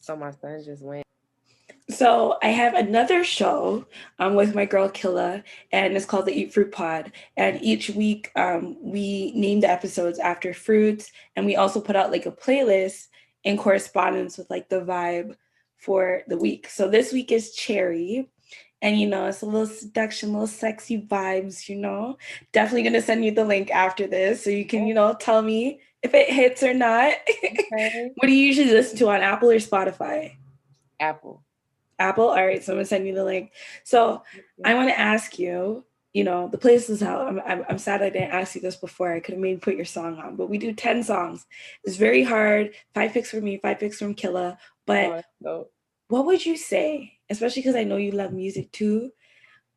So 0.00 0.16
my 0.16 0.30
son 0.30 0.62
just 0.64 0.82
went. 0.82 1.06
So 1.88 2.36
I 2.42 2.48
have 2.48 2.74
another 2.74 3.22
show 3.22 3.86
um, 4.18 4.34
with 4.34 4.54
my 4.54 4.64
girl 4.64 4.88
Killa, 4.88 5.44
and 5.70 5.96
it's 5.96 6.04
called 6.04 6.26
the 6.26 6.36
Eat 6.36 6.52
Fruit 6.52 6.72
Pod. 6.72 7.12
And 7.36 7.62
each 7.62 7.90
week 7.90 8.32
um, 8.34 8.76
we 8.82 9.32
name 9.36 9.60
the 9.60 9.70
episodes 9.70 10.18
after 10.18 10.52
fruits, 10.52 11.12
and 11.36 11.46
we 11.46 11.54
also 11.54 11.80
put 11.80 11.94
out 11.94 12.10
like 12.10 12.26
a 12.26 12.32
playlist 12.32 13.06
in 13.44 13.56
correspondence 13.56 14.36
with 14.36 14.50
like 14.50 14.68
the 14.68 14.80
vibe 14.80 15.36
for 15.76 16.22
the 16.28 16.36
week. 16.36 16.68
So 16.68 16.88
this 16.88 17.12
week 17.12 17.32
is 17.32 17.54
cherry. 17.54 18.28
And 18.82 19.00
you 19.00 19.06
know, 19.06 19.26
it's 19.26 19.42
a 19.42 19.46
little 19.46 19.66
seduction, 19.66 20.32
little 20.32 20.46
sexy 20.46 21.00
vibes, 21.00 21.68
you 21.68 21.76
know. 21.76 22.18
Definitely 22.52 22.82
gonna 22.82 23.00
send 23.02 23.24
you 23.24 23.30
the 23.30 23.44
link 23.44 23.70
after 23.70 24.06
this 24.06 24.44
so 24.44 24.50
you 24.50 24.66
can, 24.66 24.86
you 24.86 24.94
know, 24.94 25.14
tell 25.14 25.42
me 25.42 25.80
if 26.02 26.14
it 26.14 26.30
hits 26.30 26.62
or 26.62 26.74
not. 26.74 27.14
Okay. 27.44 28.10
what 28.16 28.26
do 28.26 28.32
you 28.32 28.46
usually 28.46 28.70
listen 28.70 28.98
to 28.98 29.08
on 29.08 29.22
Apple 29.22 29.50
or 29.50 29.56
Spotify? 29.56 30.36
Apple. 31.00 31.42
Apple. 31.98 32.28
All 32.28 32.46
right, 32.46 32.62
so 32.62 32.72
I'm 32.72 32.76
gonna 32.76 32.86
send 32.86 33.06
you 33.06 33.14
the 33.14 33.24
link. 33.24 33.52
So 33.84 34.22
I 34.64 34.74
want 34.74 34.88
to 34.88 34.98
ask 34.98 35.38
you. 35.38 35.84
You 36.12 36.24
know, 36.24 36.48
the 36.48 36.56
playlist 36.56 36.88
is 36.88 37.02
out. 37.02 37.28
I'm, 37.28 37.42
I'm, 37.44 37.62
I'm 37.68 37.76
sad 37.76 38.00
I 38.00 38.08
didn't 38.08 38.30
ask 38.30 38.54
you 38.54 38.62
this 38.62 38.76
before. 38.76 39.12
I 39.12 39.20
could 39.20 39.34
have 39.34 39.42
maybe 39.42 39.60
put 39.60 39.76
your 39.76 39.84
song 39.84 40.16
on, 40.16 40.34
but 40.34 40.48
we 40.48 40.56
do 40.56 40.72
10 40.72 41.02
songs. 41.02 41.44
It's 41.84 41.96
very 41.96 42.22
hard. 42.22 42.70
Five 42.94 43.12
picks 43.12 43.32
from 43.32 43.44
me, 43.44 43.58
five 43.58 43.78
picks 43.78 43.98
from 43.98 44.14
Killa. 44.14 44.56
But 44.86 45.24
Oh, 45.44 45.68
what 46.08 46.26
would 46.26 46.44
you 46.46 46.56
say, 46.56 47.18
especially 47.30 47.62
because 47.62 47.76
I 47.76 47.84
know 47.84 47.96
you 47.96 48.12
love 48.12 48.32
music 48.32 48.72
too? 48.72 49.10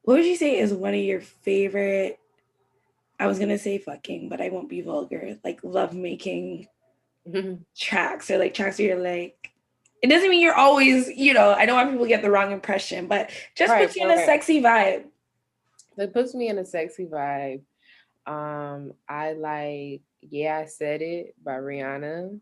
What 0.04 0.16
would 0.18 0.26
you 0.26 0.36
say 0.36 0.60
is 0.60 0.74
one 0.74 0.94
of 0.94 1.00
your 1.00 1.22
favorite? 1.22 2.20
I 3.20 3.28
was 3.28 3.40
gonna 3.40 3.58
say 3.58 3.78
fucking, 3.80 4.30
but 4.30 4.42
I 4.42 4.50
won't 4.50 4.70
be 4.70 4.82
vulgar. 4.82 5.38
Like 5.44 5.60
love 5.64 5.94
making 5.94 6.68
tracks 7.78 8.32
or 8.32 8.38
like 8.38 8.54
tracks 8.54 8.80
where 8.80 8.90
you're 8.90 9.00
like. 9.04 9.52
It 10.02 10.08
doesn't 10.08 10.30
mean 10.30 10.40
you're 10.42 10.56
always, 10.56 11.10
you 11.10 11.34
know. 11.34 11.52
I 11.52 11.66
don't 11.66 11.76
want 11.76 11.92
people 11.92 12.06
to 12.06 12.10
get 12.10 12.22
the 12.22 12.32
wrong 12.32 12.54
impression, 12.54 13.08
but 13.08 13.32
just 13.56 13.72
Right, 13.72 13.86
puts 13.86 13.98
you 13.98 14.10
in 14.10 14.18
a 14.18 14.26
sexy 14.26 14.62
vibe. 14.62 15.06
It 15.98 16.14
puts 16.14 16.34
me 16.34 16.48
in 16.48 16.58
a 16.58 16.66
sexy 16.66 17.06
vibe. 17.06 17.62
Um, 18.26 18.94
I 19.08 19.34
like 19.34 20.02
Yeah, 20.22 20.60
I 20.60 20.66
Said 20.66 21.02
It 21.02 21.36
by 21.44 21.54
Rihanna. 21.54 22.40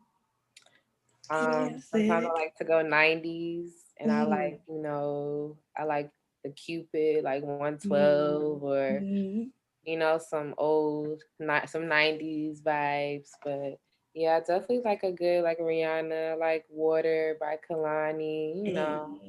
Um, 1.30 1.80
sometimes 1.82 2.26
I 2.26 2.34
like 2.34 2.56
to 2.58 2.64
go 2.66 2.82
90s 2.82 3.94
and 4.00 4.12
I 4.12 4.24
Mhm. 4.24 4.30
like, 4.30 4.62
you 4.68 4.82
know, 4.82 5.58
I 5.78 5.84
like 5.84 6.12
the 6.44 6.52
Cupid, 6.52 7.24
like 7.24 7.44
112 7.44 8.64
or 8.64 9.06
Mhm. 9.06 9.52
you 9.86 9.98
know, 9.98 10.18
some 10.18 10.54
old 10.58 11.22
not 11.40 11.70
some 11.70 11.88
90s 11.88 12.62
vibes. 12.62 13.32
But 13.44 13.80
yeah, 14.14 14.40
definitely 14.40 14.82
like 14.84 15.04
a 15.04 15.12
good 15.12 15.44
like 15.44 15.60
Rihanna, 15.60 16.40
like 16.40 16.66
Water 16.70 17.38
by 17.40 17.58
Kehlani, 17.70 18.66
you 18.66 18.74
know. 18.74 19.20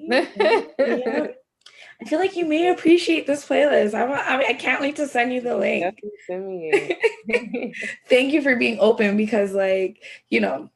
Yeah. 0.84 1.26
I 2.00 2.04
feel 2.06 2.18
like 2.18 2.36
you 2.36 2.44
may 2.46 2.68
appreciate 2.70 3.26
this 3.26 3.46
playlist. 3.46 3.94
I'm, 3.94 4.12
I, 4.12 4.46
I 4.50 4.52
can't 4.54 4.80
wait 4.80 4.96
to 4.96 5.06
send 5.08 5.32
you 5.32 5.40
the 5.40 5.56
link. 5.56 6.02
Definitely 6.02 6.18
send 6.26 6.48
me. 6.48 6.96
Thank 8.08 8.32
you 8.32 8.42
for 8.42 8.56
being 8.56 8.78
open 8.80 9.16
because, 9.16 9.52
like, 9.52 10.02
you 10.30 10.40
know, 10.40 10.70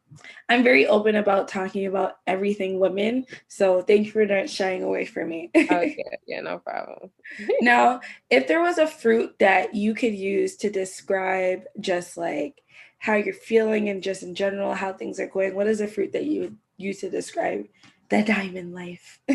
I'm 0.49 0.63
very 0.63 0.87
open 0.87 1.17
about 1.17 1.49
talking 1.49 1.87
about 1.87 2.17
everything 2.27 2.79
women. 2.79 3.27
So 3.49 3.83
thank 3.83 4.07
you 4.07 4.13
for 4.13 4.27
not 4.27 4.51
shying 4.51 4.83
away 4.83 5.05
from 5.05 5.29
me. 5.29 5.51
okay, 5.57 6.19
yeah, 6.27 6.41
no 6.41 6.59
problem. 6.59 7.11
now, 7.61 8.01
if 8.31 8.49
there 8.49 8.61
was 8.61 8.79
a 8.79 8.87
fruit 8.87 9.39
that 9.39 9.75
you 9.75 9.95
could 9.95 10.15
use 10.15 10.57
to 10.57 10.71
describe 10.71 11.65
just 11.81 12.17
like 12.17 12.61
how 12.99 13.15
you're 13.15 13.35
feeling 13.35 13.89
and 13.89 14.03
just 14.03 14.23
in 14.23 14.35
general 14.35 14.75
how 14.75 14.93
things 14.93 15.19
are 15.19 15.27
going, 15.27 15.55
what 15.55 15.67
is 15.67 15.81
a 15.81 15.89
fruit 15.89 16.13
that 16.13 16.25
you 16.25 16.41
would 16.43 16.57
use 16.77 17.01
to 17.01 17.11
describe 17.11 17.67
the 18.11 18.23
diamond 18.23 18.75
life? 18.75 19.21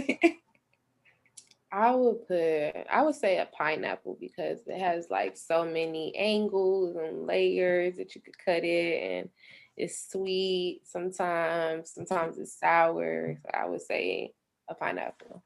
I 1.70 1.94
would 1.94 2.28
put 2.28 2.88
I 2.90 3.02
would 3.02 3.16
say 3.16 3.40
a 3.40 3.46
pineapple 3.46 4.18
because 4.20 4.60
it 4.68 4.80
has 4.80 5.10
like 5.10 5.36
so 5.36 5.66
many 5.66 6.16
angles 6.16 6.96
and 6.96 7.28
layers 7.28 7.98
that 7.98 8.16
you 8.16 8.22
could 8.22 8.38
cut 8.38 8.64
it 8.64 9.04
and 9.04 9.30
it's 9.78 10.10
sweet 10.12 10.82
sometimes, 10.86 11.92
sometimes 11.94 12.38
it's 12.38 12.60
sour. 12.60 13.38
So 13.44 13.50
I 13.54 13.66
would 13.68 13.82
say 13.82 14.34
a 14.70 14.76
pineapple. 14.76 15.44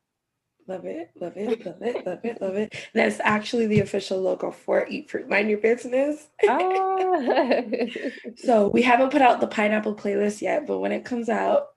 Love 0.67 0.85
it, 0.85 1.11
love 1.19 1.33
it, 1.35 1.65
love 1.65 1.81
it, 1.81 2.05
love 2.05 2.19
it, 2.23 2.41
love 2.41 2.55
it. 2.55 2.75
That's 2.93 3.19
actually 3.19 3.65
the 3.67 3.81
official 3.81 4.21
logo 4.21 4.51
for 4.51 4.87
Eat 4.87 5.09
Fruit 5.09 5.27
Mind 5.27 5.49
Your 5.49 5.59
Business. 5.59 6.27
Ah. 6.47 6.95
So 8.37 8.67
we 8.69 8.81
haven't 8.81 9.11
put 9.11 9.21
out 9.21 9.41
the 9.41 9.47
pineapple 9.47 9.95
playlist 9.95 10.41
yet, 10.41 10.65
but 10.67 10.79
when 10.79 10.91
it 10.91 11.03
comes 11.05 11.29
out, 11.29 11.67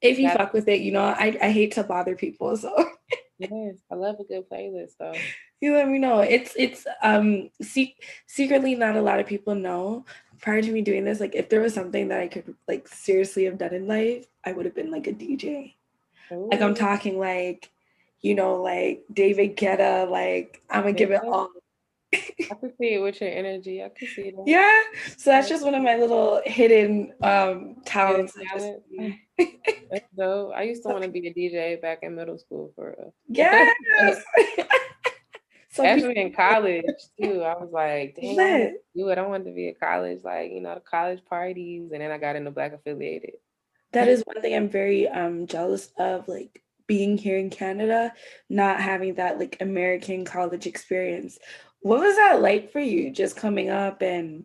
if 0.00 0.18
you 0.18 0.28
That- 0.28 0.38
fuck 0.38 0.52
with 0.52 0.68
it, 0.68 0.80
you 0.80 0.92
know, 0.92 1.02
I, 1.04 1.36
I 1.42 1.50
hate 1.50 1.72
to 1.72 1.82
bother 1.84 2.16
people. 2.16 2.56
So 2.56 2.72
yes, 3.38 3.76
I 3.90 3.94
love 3.96 4.16
a 4.20 4.24
good 4.24 4.48
playlist 4.48 4.92
though. 4.98 5.14
you 5.60 5.74
let 5.74 5.88
me 5.88 5.98
know. 5.98 6.20
It's 6.20 6.54
it's 6.56 6.86
um 7.02 7.50
se- 7.60 7.96
secretly 8.26 8.74
not 8.76 8.96
a 8.96 9.02
lot 9.02 9.20
of 9.20 9.26
people 9.26 9.54
know. 9.54 10.04
Prior 10.42 10.60
to 10.60 10.72
me 10.72 10.82
doing 10.82 11.04
this, 11.04 11.20
like 11.20 11.34
if 11.34 11.48
there 11.48 11.60
was 11.60 11.72
something 11.72 12.08
that 12.08 12.20
I 12.20 12.28
could 12.28 12.54
like 12.68 12.88
seriously 12.88 13.44
have 13.44 13.58
done 13.58 13.72
in 13.72 13.86
life, 13.86 14.26
I 14.44 14.52
would 14.52 14.66
have 14.66 14.74
been 14.74 14.90
like 14.90 15.06
a 15.06 15.12
DJ. 15.12 15.74
Like 16.30 16.60
I'm 16.62 16.74
talking 16.74 17.18
like, 17.18 17.70
you 18.20 18.34
know, 18.34 18.56
like 18.56 19.04
David 19.12 19.56
Guetta, 19.56 20.10
like 20.10 20.62
I'm 20.68 20.82
gonna 20.82 20.92
give 20.92 21.10
it 21.10 21.22
all. 21.22 21.50
I 22.14 22.54
can 22.60 22.72
see 22.78 22.94
it 22.94 23.02
with 23.02 23.20
your 23.20 23.30
energy. 23.30 23.82
I 23.82 23.88
can 23.88 24.08
see 24.08 24.30
that. 24.30 24.44
Yeah. 24.46 24.82
So 25.16 25.30
that's 25.30 25.48
just 25.48 25.64
one 25.64 25.74
of 25.74 25.82
my 25.82 25.96
little 25.96 26.42
hidden 26.44 27.12
um 27.22 27.76
talents. 27.84 28.34
Just- 28.34 28.66
talent. 28.98 29.16
That's 29.90 30.06
dope. 30.16 30.52
I 30.54 30.62
used 30.62 30.82
to 30.82 30.88
want 30.90 31.02
to 31.04 31.10
be 31.10 31.26
a 31.26 31.34
DJ 31.34 31.80
back 31.80 32.00
in 32.02 32.14
middle 32.14 32.38
school 32.38 32.72
for 32.74 32.94
real. 32.96 33.14
Yes. 33.28 33.74
so 35.72 35.84
Actually 35.84 36.18
in 36.18 36.32
college 36.32 36.84
too. 37.20 37.42
I 37.42 37.54
was 37.56 37.70
like, 37.72 38.16
dang, 38.20 38.76
do 38.94 39.08
it. 39.08 39.18
I 39.18 39.26
wanted 39.26 39.44
to 39.46 39.52
be 39.52 39.68
at 39.68 39.80
college, 39.80 40.20
like, 40.22 40.52
you 40.52 40.60
know, 40.60 40.74
the 40.74 40.80
college 40.80 41.24
parties. 41.24 41.90
And 41.92 42.00
then 42.02 42.10
I 42.10 42.18
got 42.18 42.36
into 42.36 42.50
black 42.50 42.74
affiliated. 42.74 43.34
that 43.92 44.08
is 44.08 44.22
one 44.26 44.40
thing 44.42 44.54
I'm 44.54 44.68
very 44.68 45.08
um 45.08 45.46
jealous 45.46 45.90
of, 45.98 46.28
like 46.28 46.62
being 46.86 47.16
here 47.16 47.38
in 47.38 47.50
Canada, 47.50 48.12
not 48.50 48.80
having 48.80 49.14
that 49.14 49.38
like 49.38 49.56
American 49.60 50.24
college 50.24 50.66
experience. 50.66 51.38
What 51.80 52.00
was 52.00 52.16
that 52.16 52.42
like 52.42 52.70
for 52.72 52.80
you 52.80 53.10
just 53.10 53.36
coming 53.36 53.70
up 53.70 54.02
and 54.02 54.44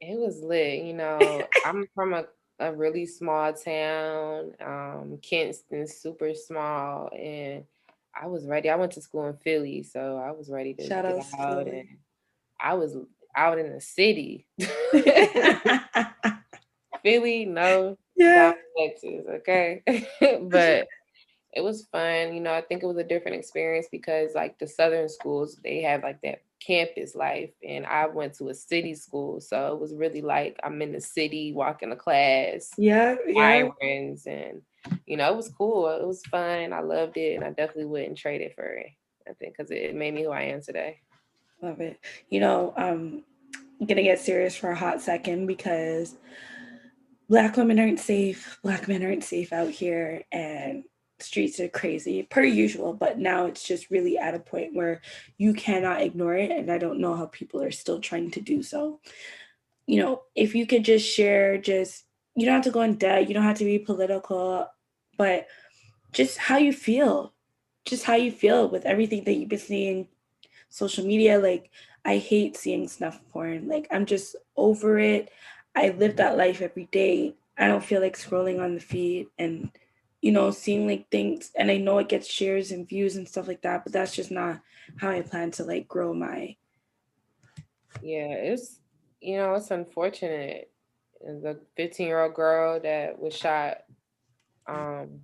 It 0.00 0.18
was 0.18 0.40
lit, 0.42 0.82
you 0.84 0.94
know. 0.94 1.46
I'm 1.64 1.86
from 1.94 2.12
a, 2.14 2.24
a 2.58 2.72
really 2.74 3.06
small 3.06 3.52
town. 3.52 4.52
Um, 4.60 5.18
Kinston's 5.22 5.96
super 5.96 6.34
small 6.34 7.08
and 7.16 7.64
I 8.20 8.26
was 8.26 8.46
ready. 8.46 8.68
I 8.70 8.76
went 8.76 8.92
to 8.92 9.00
school 9.00 9.26
in 9.26 9.36
Philly, 9.36 9.82
so 9.82 10.18
I 10.18 10.30
was 10.32 10.50
ready 10.50 10.74
to 10.74 10.86
Shout 10.86 11.04
get 11.04 11.26
out 11.38 11.64
Philly. 11.64 11.78
and 11.80 11.88
I 12.60 12.74
was 12.74 12.96
out 13.36 13.58
in 13.58 13.72
the 13.72 13.80
city. 13.80 14.46
Philly, 17.02 17.44
no, 17.46 17.96
yeah. 18.16 18.52
Texas, 18.78 19.24
okay? 19.28 19.82
but 20.42 20.86
it 21.52 21.62
was 21.62 21.86
fun. 21.92 22.34
You 22.34 22.40
know, 22.40 22.52
I 22.52 22.60
think 22.62 22.82
it 22.82 22.86
was 22.86 22.96
a 22.98 23.04
different 23.04 23.36
experience 23.38 23.88
because 23.90 24.34
like 24.34 24.58
the 24.58 24.66
southern 24.66 25.08
schools, 25.08 25.58
they 25.64 25.82
have 25.82 26.02
like 26.02 26.20
that 26.22 26.42
campus 26.60 27.14
life 27.16 27.50
and 27.66 27.84
I 27.86 28.06
went 28.06 28.34
to 28.34 28.48
a 28.48 28.54
city 28.54 28.94
school. 28.94 29.40
So 29.40 29.72
it 29.74 29.80
was 29.80 29.94
really 29.94 30.22
like 30.22 30.58
I'm 30.62 30.80
in 30.82 30.92
the 30.92 31.00
city 31.00 31.52
walking 31.52 31.90
to 31.90 31.96
class, 31.96 32.70
Yeah, 32.78 33.16
yeah. 33.26 33.68
sirens 33.80 34.26
and 34.26 34.62
you 35.06 35.16
know, 35.16 35.32
it 35.32 35.36
was 35.36 35.48
cool. 35.48 35.88
It 35.88 36.06
was 36.06 36.24
fun. 36.26 36.72
I 36.72 36.80
loved 36.80 37.16
it 37.16 37.34
and 37.34 37.44
I 37.44 37.50
definitely 37.50 37.86
wouldn't 37.86 38.18
trade 38.18 38.40
it 38.40 38.54
for 38.54 38.64
it. 38.64 38.90
I 39.28 39.32
think 39.34 39.56
because 39.56 39.70
it 39.70 39.94
made 39.94 40.14
me 40.14 40.22
who 40.22 40.30
I 40.30 40.42
am 40.42 40.62
today. 40.62 41.00
Love 41.60 41.80
it. 41.80 41.98
You 42.28 42.40
know, 42.40 42.74
I'm 42.76 43.24
gonna 43.86 44.02
get 44.02 44.20
serious 44.20 44.56
for 44.56 44.70
a 44.70 44.76
hot 44.76 45.00
second 45.00 45.46
because 45.46 46.16
black 47.28 47.56
women 47.56 47.78
aren't 47.78 48.00
safe, 48.00 48.58
black 48.62 48.88
men 48.88 49.02
aren't 49.02 49.24
safe 49.24 49.52
out 49.52 49.70
here, 49.70 50.22
and 50.32 50.84
streets 51.20 51.60
are 51.60 51.68
crazy 51.68 52.24
per 52.24 52.42
usual. 52.42 52.92
But 52.92 53.18
now 53.18 53.46
it's 53.46 53.66
just 53.66 53.90
really 53.90 54.18
at 54.18 54.34
a 54.34 54.40
point 54.40 54.74
where 54.74 55.00
you 55.38 55.54
cannot 55.54 56.02
ignore 56.02 56.34
it, 56.34 56.50
and 56.50 56.70
I 56.70 56.78
don't 56.78 57.00
know 57.00 57.14
how 57.14 57.26
people 57.26 57.62
are 57.62 57.70
still 57.70 58.00
trying 58.00 58.32
to 58.32 58.40
do 58.40 58.62
so. 58.62 59.00
You 59.86 60.00
know, 60.00 60.22
if 60.34 60.54
you 60.54 60.66
could 60.66 60.84
just 60.84 61.08
share, 61.08 61.58
just 61.58 62.04
you 62.34 62.46
don't 62.46 62.54
have 62.54 62.64
to 62.64 62.70
go 62.70 62.82
in 62.82 62.96
debt, 62.96 63.28
you 63.28 63.34
don't 63.34 63.42
have 63.42 63.58
to 63.58 63.64
be 63.64 63.78
political, 63.78 64.68
but 65.18 65.46
just 66.12 66.38
how 66.38 66.56
you 66.58 66.72
feel, 66.72 67.32
just 67.84 68.04
how 68.04 68.14
you 68.14 68.32
feel 68.32 68.68
with 68.68 68.86
everything 68.86 69.24
that 69.24 69.34
you've 69.34 69.48
been 69.48 69.58
seeing 69.58 70.08
social 70.68 71.04
media. 71.04 71.38
Like 71.38 71.70
i 72.04 72.16
hate 72.16 72.56
seeing 72.56 72.88
snuff 72.88 73.20
porn. 73.30 73.68
Like 73.68 73.86
i'm 73.90 74.06
just 74.06 74.36
over 74.56 74.98
it. 74.98 75.30
I 75.74 75.90
live 75.90 76.16
that 76.16 76.36
life 76.36 76.60
every 76.60 76.88
day. 76.92 77.34
I 77.58 77.66
don't 77.68 77.84
feel 77.84 78.00
like 78.00 78.16
scrolling 78.16 78.62
on 78.62 78.74
the 78.74 78.80
feed 78.80 79.28
and 79.38 79.70
you 80.20 80.32
know 80.32 80.50
seeing 80.50 80.86
like 80.86 81.10
things. 81.10 81.52
And 81.56 81.70
i 81.70 81.76
know 81.76 81.98
it 81.98 82.08
gets 82.08 82.26
shares 82.26 82.72
and 82.72 82.88
views 82.88 83.16
and 83.16 83.28
stuff 83.28 83.48
like 83.48 83.62
that 83.62 83.84
but 83.84 83.92
that's 83.92 84.14
just 84.14 84.30
not 84.30 84.60
how 84.96 85.10
i 85.10 85.22
plan 85.22 85.50
to 85.52 85.64
like 85.64 85.88
grow 85.88 86.12
my 86.14 86.56
Yeah, 88.02 88.34
it's 88.34 88.80
you 89.20 89.36
know, 89.36 89.54
it's 89.54 89.70
unfortunate. 89.70 90.71
The 91.24 91.58
15 91.76 92.06
year 92.06 92.22
old 92.22 92.34
girl 92.34 92.80
that 92.80 93.18
was 93.18 93.34
shot, 93.34 93.78
um, 94.66 95.20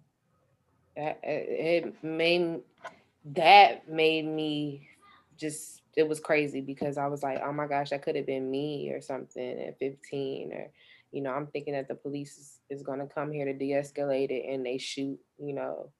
it 0.97 2.03
made 2.03 2.61
that 3.25 3.89
made 3.89 4.27
me 4.27 4.89
just 5.37 5.83
it 5.97 6.09
was 6.09 6.21
crazy 6.21 6.61
because 6.61 6.97
I 6.97 7.07
was 7.07 7.23
like, 7.23 7.41
oh 7.45 7.53
my 7.53 7.67
gosh, 7.67 7.91
that 7.91 8.03
could 8.03 8.17
have 8.17 8.27
been 8.27 8.51
me 8.51 8.91
or 8.91 9.01
something 9.01 9.61
at 9.61 9.79
15 9.79 10.53
or 10.53 10.71
you 11.11 11.23
know, 11.23 11.33
I'm 11.33 11.47
thinking 11.47 11.73
that 11.73 11.89
the 11.89 11.95
police 11.95 12.37
is, 12.37 12.61
is 12.69 12.83
going 12.83 12.99
to 12.99 13.07
come 13.07 13.33
here 13.33 13.47
to 13.47 13.55
de-escalate 13.55 14.31
it 14.31 14.53
and 14.53 14.65
they 14.65 14.77
shoot, 14.77 15.19
you 15.39 15.55
know, 15.55 15.91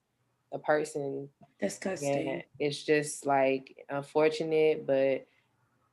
a 0.53 0.59
person. 0.59 1.29
Disgusting. 1.59 2.29
And 2.29 2.43
it's 2.59 2.83
just 2.83 3.25
like 3.25 3.85
unfortunate, 3.89 4.85
but 4.85 5.25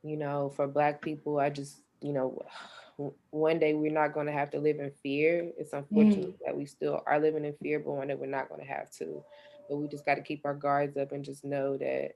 you 0.03 0.17
know, 0.17 0.53
for 0.55 0.67
black 0.67 1.01
people, 1.01 1.39
I 1.39 1.49
just, 1.49 1.77
you 2.01 2.13
know, 2.13 2.41
one 3.29 3.59
day 3.59 3.73
we're 3.73 3.91
not 3.91 4.13
going 4.13 4.25
to 4.25 4.31
have 4.31 4.49
to 4.51 4.59
live 4.59 4.79
in 4.79 4.91
fear. 5.03 5.51
It's 5.57 5.73
unfortunate 5.73 6.29
Mm. 6.29 6.45
that 6.45 6.57
we 6.57 6.65
still 6.65 7.01
are 7.05 7.19
living 7.19 7.45
in 7.45 7.53
fear, 7.61 7.79
but 7.79 7.91
one 7.91 8.07
day 8.07 8.15
we're 8.15 8.25
not 8.25 8.49
going 8.49 8.61
to 8.61 8.67
have 8.67 8.89
to. 8.91 9.23
But 9.69 9.77
we 9.77 9.87
just 9.87 10.05
got 10.05 10.15
to 10.15 10.21
keep 10.21 10.45
our 10.45 10.55
guards 10.55 10.97
up 10.97 11.11
and 11.11 11.23
just 11.23 11.43
know 11.43 11.77
that 11.77 12.13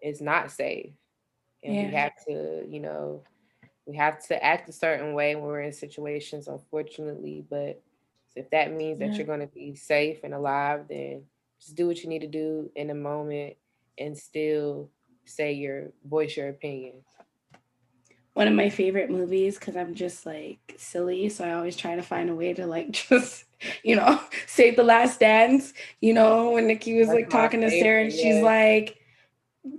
it's 0.00 0.20
not 0.20 0.50
safe. 0.50 0.92
And 1.62 1.88
we 1.88 1.92
have 1.94 2.12
to, 2.28 2.66
you 2.68 2.80
know, 2.80 3.22
we 3.86 3.96
have 3.96 4.24
to 4.28 4.42
act 4.42 4.68
a 4.68 4.72
certain 4.72 5.14
way 5.14 5.34
when 5.34 5.44
we're 5.44 5.60
in 5.62 5.72
situations, 5.72 6.48
unfortunately. 6.48 7.44
But 7.48 7.82
if 8.36 8.50
that 8.50 8.72
means 8.72 9.00
that 9.00 9.12
Yeah. 9.12 9.18
you're 9.18 9.26
going 9.26 9.40
to 9.40 9.46
be 9.46 9.74
safe 9.74 10.20
and 10.24 10.34
alive, 10.34 10.86
then 10.88 11.24
just 11.60 11.74
do 11.76 11.88
what 11.88 12.02
you 12.02 12.08
need 12.08 12.20
to 12.20 12.28
do 12.28 12.70
in 12.76 12.86
the 12.88 12.94
moment 12.94 13.56
and 13.98 14.16
still 14.16 14.90
say 15.24 15.52
your 15.52 15.92
voice 16.04 16.36
your 16.36 16.48
opinion. 16.48 17.04
One 18.38 18.46
of 18.46 18.54
my 18.54 18.70
favorite 18.70 19.10
movies 19.10 19.58
because 19.58 19.74
I'm 19.74 19.96
just 19.96 20.24
like 20.24 20.76
silly, 20.76 21.28
so 21.28 21.44
I 21.44 21.54
always 21.54 21.74
try 21.74 21.96
to 21.96 22.04
find 22.04 22.30
a 22.30 22.36
way 22.36 22.52
to 22.54 22.68
like 22.68 22.92
just 23.08 23.46
you 23.82 23.96
know 23.96 24.20
save 24.46 24.76
the 24.76 24.84
last 24.84 25.18
dance. 25.18 25.74
You 26.00 26.14
know 26.14 26.52
when 26.52 26.68
Nikki 26.68 26.96
was 26.96 27.08
like 27.08 27.30
talking 27.30 27.62
to 27.62 27.68
Sarah 27.68 28.04
and 28.04 28.12
she's 28.12 28.40
like, 28.40 28.96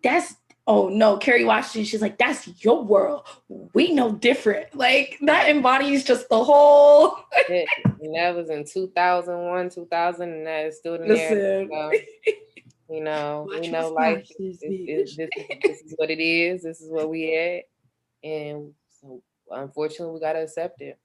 "That's 0.04 0.36
oh 0.68 0.90
no, 0.90 1.16
Kerry 1.16 1.46
Washington." 1.46 1.86
She's 1.86 2.02
like, 2.02 2.18
"That's 2.18 2.62
your 2.62 2.84
world. 2.84 3.28
We 3.48 3.94
know 3.94 4.12
different." 4.12 4.76
Like 4.76 5.18
that 5.22 5.48
embodies 5.48 6.04
just 6.04 6.28
the 6.28 6.44
whole. 6.44 7.16
It- 7.48 7.70
and 8.02 8.14
that 8.14 8.36
was 8.36 8.50
in 8.50 8.66
2001, 8.66 9.70
2000, 9.70 10.34
and 10.34 10.48
that 10.48 10.66
is 10.66 10.80
still 10.80 10.96
in 10.96 11.08
there. 11.08 11.66
So, 11.66 11.92
you 12.90 13.02
know, 13.06 13.48
Watch 13.50 13.62
we 13.62 13.68
know 13.70 13.90
life 13.92 14.28
this 14.38 14.62
is, 14.62 14.64
is, 14.64 15.16
this, 15.16 15.30
this 15.64 15.82
is 15.82 15.94
what 15.96 16.12
it 16.12 16.22
is. 16.22 16.64
This 16.64 16.82
is 16.82 16.92
what 16.92 17.10
we 17.10 17.38
at. 17.38 17.64
And 18.24 18.74
so 18.90 19.22
unfortunately, 19.50 20.14
we 20.14 20.20
got 20.20 20.34
to 20.34 20.44
accept 20.44 20.82
it. 20.82 21.00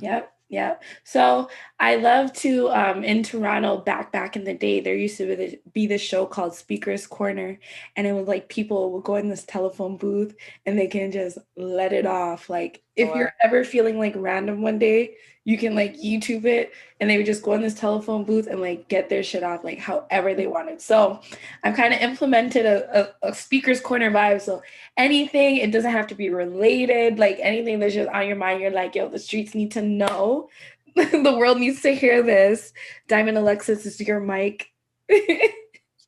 Yep, 0.00 0.32
yep. 0.48 0.82
So 1.04 1.48
I 1.78 1.96
love 1.96 2.32
to 2.34 2.68
um 2.70 3.04
in 3.04 3.22
Toronto 3.22 3.78
back 3.78 4.12
back 4.12 4.36
in 4.36 4.44
the 4.44 4.54
day 4.54 4.80
there 4.80 4.96
used 4.96 5.16
to 5.18 5.26
be, 5.28 5.34
the, 5.34 5.60
be 5.72 5.86
this 5.86 6.02
show 6.02 6.26
called 6.26 6.54
Speakers 6.54 7.06
Corner 7.06 7.58
and 7.96 8.06
it 8.06 8.12
was 8.12 8.28
like 8.28 8.48
people 8.48 8.92
would 8.92 9.04
go 9.04 9.16
in 9.16 9.28
this 9.28 9.44
telephone 9.44 9.96
booth 9.96 10.34
and 10.66 10.78
they 10.78 10.88
can 10.88 11.12
just 11.12 11.38
let 11.56 11.92
it 11.92 12.06
off 12.06 12.50
like 12.50 12.83
if 12.96 13.14
you're 13.14 13.32
ever 13.42 13.64
feeling 13.64 13.98
like 13.98 14.14
random 14.16 14.62
one 14.62 14.78
day 14.78 15.16
you 15.44 15.58
can 15.58 15.74
like 15.74 15.94
YouTube 16.00 16.46
it 16.46 16.72
and 17.00 17.08
they 17.08 17.18
would 17.18 17.26
just 17.26 17.42
go 17.42 17.52
in 17.52 17.60
this 17.60 17.74
telephone 17.74 18.24
booth 18.24 18.46
and 18.46 18.60
like 18.60 18.88
get 18.88 19.10
their 19.10 19.22
shit 19.22 19.42
off 19.42 19.62
like 19.62 19.78
however 19.78 20.34
they 20.34 20.46
wanted. 20.46 20.80
So 20.80 21.20
I've 21.62 21.76
kind 21.76 21.92
of 21.92 22.00
implemented 22.00 22.64
a, 22.64 23.12
a, 23.22 23.28
a 23.28 23.34
speakers 23.34 23.80
corner 23.80 24.10
vibe. 24.10 24.40
So 24.40 24.62
anything, 24.96 25.58
it 25.58 25.70
doesn't 25.70 25.90
have 25.90 26.06
to 26.08 26.14
be 26.14 26.30
related, 26.30 27.18
like 27.18 27.38
anything 27.42 27.78
that's 27.78 27.94
just 27.94 28.08
on 28.08 28.26
your 28.26 28.36
mind, 28.36 28.62
you're 28.62 28.70
like, 28.70 28.94
yo, 28.94 29.08
the 29.08 29.18
streets 29.18 29.54
need 29.54 29.70
to 29.72 29.82
know. 29.82 30.48
the 30.94 31.34
world 31.36 31.58
needs 31.58 31.82
to 31.82 31.94
hear 31.94 32.22
this. 32.22 32.72
Dymond 33.08 33.36
Alexis 33.36 33.84
is 33.84 34.00
your 34.00 34.20
mic. 34.20 34.70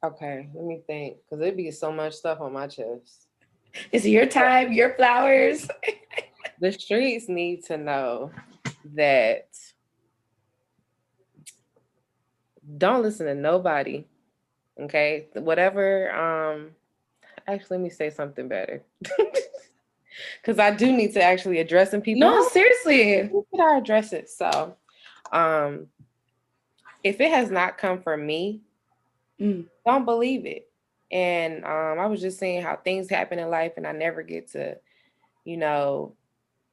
Okay, 0.05 0.49
let 0.55 0.64
me 0.64 0.82
think, 0.87 1.16
because 1.24 1.41
there'd 1.41 1.57
be 1.57 1.70
so 1.70 1.91
much 1.91 2.12
stuff 2.12 2.41
on 2.41 2.53
my 2.53 2.66
chest. 2.66 3.26
it's 3.91 4.05
your 4.05 4.26
time, 4.26 4.72
your 4.72 4.95
flowers. 4.95 5.66
The 6.61 6.73
streets 6.73 7.29
need 7.29 7.65
to 7.65 7.77
know 7.77 8.31
that 8.95 9.49
don't 12.79 13.03
listen 13.03 13.27
to 13.27 13.35
nobody. 13.35 14.05
Okay, 14.81 15.27
whatever. 15.35 16.11
Um, 16.13 16.71
actually, 17.47 17.79
let 17.79 17.85
me 17.85 17.91
say 17.91 18.11
something 18.11 18.49
better, 18.49 18.83
because 20.43 20.59
I 20.59 20.71
do 20.71 20.93
need 20.93 21.13
to 21.15 21.23
actually 21.23 21.59
address 21.61 21.91
some 21.91 22.01
people. 22.03 22.21
No, 22.29 22.49
seriously. 22.49 23.23
How 23.23 23.45
could 23.51 23.61
I 23.61 23.79
address 23.79 24.13
it? 24.13 24.29
So, 24.29 24.77
um, 25.33 25.87
if 27.03 27.21
it 27.21 27.31
has 27.31 27.51
not 27.51 27.79
come 27.79 28.01
from 28.03 28.27
me, 28.27 28.61
Mm. 29.41 29.67
don't 29.85 30.05
believe 30.07 30.47
it. 30.47 30.69
And 31.11 31.65
um, 31.65 31.99
I 31.99 32.07
was 32.07 32.21
just 32.21 32.39
saying 32.39 32.63
how 32.63 32.77
things 32.77 33.09
happen 33.11 33.39
in 33.39 33.51
life, 33.51 33.73
and 33.77 33.87
I 33.87 33.93
never 33.93 34.23
get 34.23 34.53
to, 34.53 34.79
you 35.45 35.57
know, 35.57 36.15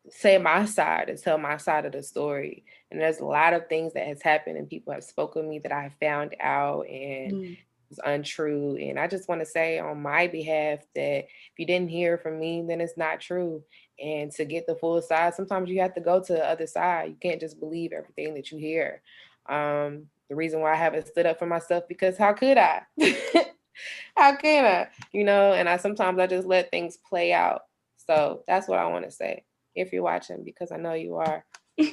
say 0.10 0.38
my 0.38 0.66
side 0.66 1.10
and 1.10 1.22
tell 1.22 1.38
my 1.38 1.58
side 1.58 1.86
of 1.86 1.94
the 1.94 2.04
story. 2.04 2.66
And 2.92 3.00
there's 3.02 3.20
a 3.20 3.26
lot 3.26 3.54
of 3.54 3.68
things 3.68 3.94
that 3.94 4.08
has 4.08 4.22
happened, 4.22 4.58
and 4.58 4.70
people 4.70 4.94
have 4.94 5.04
spoken 5.04 5.44
to 5.44 5.48
me 5.50 5.60
that 5.60 5.72
I 5.72 5.92
found 6.00 6.36
out 6.40 6.88
and 6.88 7.34
Mm. 7.34 7.58
was 7.90 8.00
untrue. 8.06 8.78
And 8.78 9.00
I 9.00 9.08
just 9.08 9.30
want 9.30 9.42
to 9.42 9.46
say 9.46 9.80
on 9.80 10.02
my 10.02 10.28
behalf 10.28 10.80
that 10.96 11.26
if 11.26 11.60
you 11.60 11.66
didn't 11.66 11.90
hear 11.90 12.18
from 12.18 12.40
me, 12.40 12.64
then 12.68 12.82
it's 12.82 12.98
not 12.98 13.22
true. 13.22 13.64
And 14.04 14.32
to 14.34 14.46
get 14.46 14.66
the 14.68 14.76
full 14.76 15.02
side, 15.02 15.36
sometimes 15.36 15.70
you 15.70 15.82
have 15.82 15.94
to 15.96 16.02
go 16.02 16.22
to 16.22 16.34
the 16.34 16.46
other 16.46 16.68
side. 16.68 17.10
You 17.10 17.16
can't 17.22 17.42
just 17.42 17.60
believe 17.60 17.92
everything 17.94 18.34
that 18.36 18.52
you 18.52 18.58
hear. 18.58 19.02
Um, 19.48 20.08
the 20.30 20.36
reason 20.36 20.60
why 20.62 20.74
I 20.74 20.78
haven't 20.78 21.08
stood 21.08 21.26
up 21.26 21.38
for 21.40 21.46
myself 21.46 21.84
because 21.88 22.18
how 22.18 22.34
could 22.34 22.58
I? 22.58 22.82
how 24.16 24.36
can 24.36 24.66
I? 24.66 24.88
You 25.12 25.24
know, 25.24 25.54
and 25.54 25.70
I 25.70 25.78
sometimes 25.78 26.20
I 26.20 26.28
just 26.28 26.48
let 26.48 26.72
things 26.72 26.98
play 26.98 27.34
out. 27.34 27.62
So 28.08 28.44
that's 28.48 28.68
what 28.68 28.80
I 28.80 28.88
want 28.88 29.06
to 29.06 29.12
say. 29.12 29.44
If 29.76 29.92
you're 29.92 30.04
watching, 30.04 30.44
because 30.44 30.72
I 30.72 30.78
know 30.78 30.94
you 30.94 31.16
are, 31.16 31.46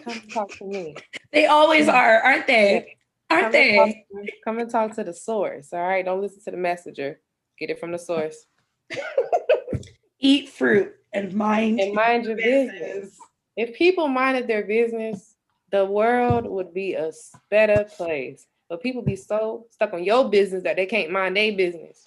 come 0.04 0.20
talk 0.32 0.50
to 0.58 0.64
me. 0.64 0.96
They 1.32 1.46
always 1.46 1.88
are, 1.88 2.20
aren't 2.20 2.46
they? 2.46 2.96
Aren't 3.30 3.52
Come 3.52 3.54
and, 3.54 3.76
talk, 3.76 3.88
they? 4.12 4.32
come 4.44 4.58
and 4.58 4.70
talk 4.70 4.94
to 4.96 5.04
the 5.04 5.14
source. 5.14 5.72
All 5.72 5.80
right. 5.80 6.04
Don't 6.04 6.20
listen 6.20 6.42
to 6.44 6.50
the 6.50 6.56
messenger. 6.56 7.20
Get 7.58 7.70
it 7.70 7.78
from 7.78 7.92
the 7.92 7.98
source. 7.98 8.44
Eat 10.18 10.48
fruit 10.48 10.92
and 11.12 11.32
mind, 11.32 11.80
And 11.80 11.94
mind 11.94 12.24
your 12.24 12.36
business. 12.36 13.16
If 13.56 13.74
people 13.74 14.08
minded 14.08 14.48
their 14.48 14.64
business, 14.64 15.36
the 15.70 15.84
world 15.84 16.46
would 16.46 16.74
be 16.74 16.94
a 16.94 17.12
better 17.50 17.84
place. 17.84 18.46
But 18.68 18.82
people 18.82 19.02
be 19.02 19.16
so 19.16 19.66
stuck 19.70 19.92
on 19.94 20.04
your 20.04 20.28
business 20.28 20.64
that 20.64 20.76
they 20.76 20.86
can't 20.86 21.10
mind 21.10 21.36
their 21.36 21.52
business. 21.52 22.02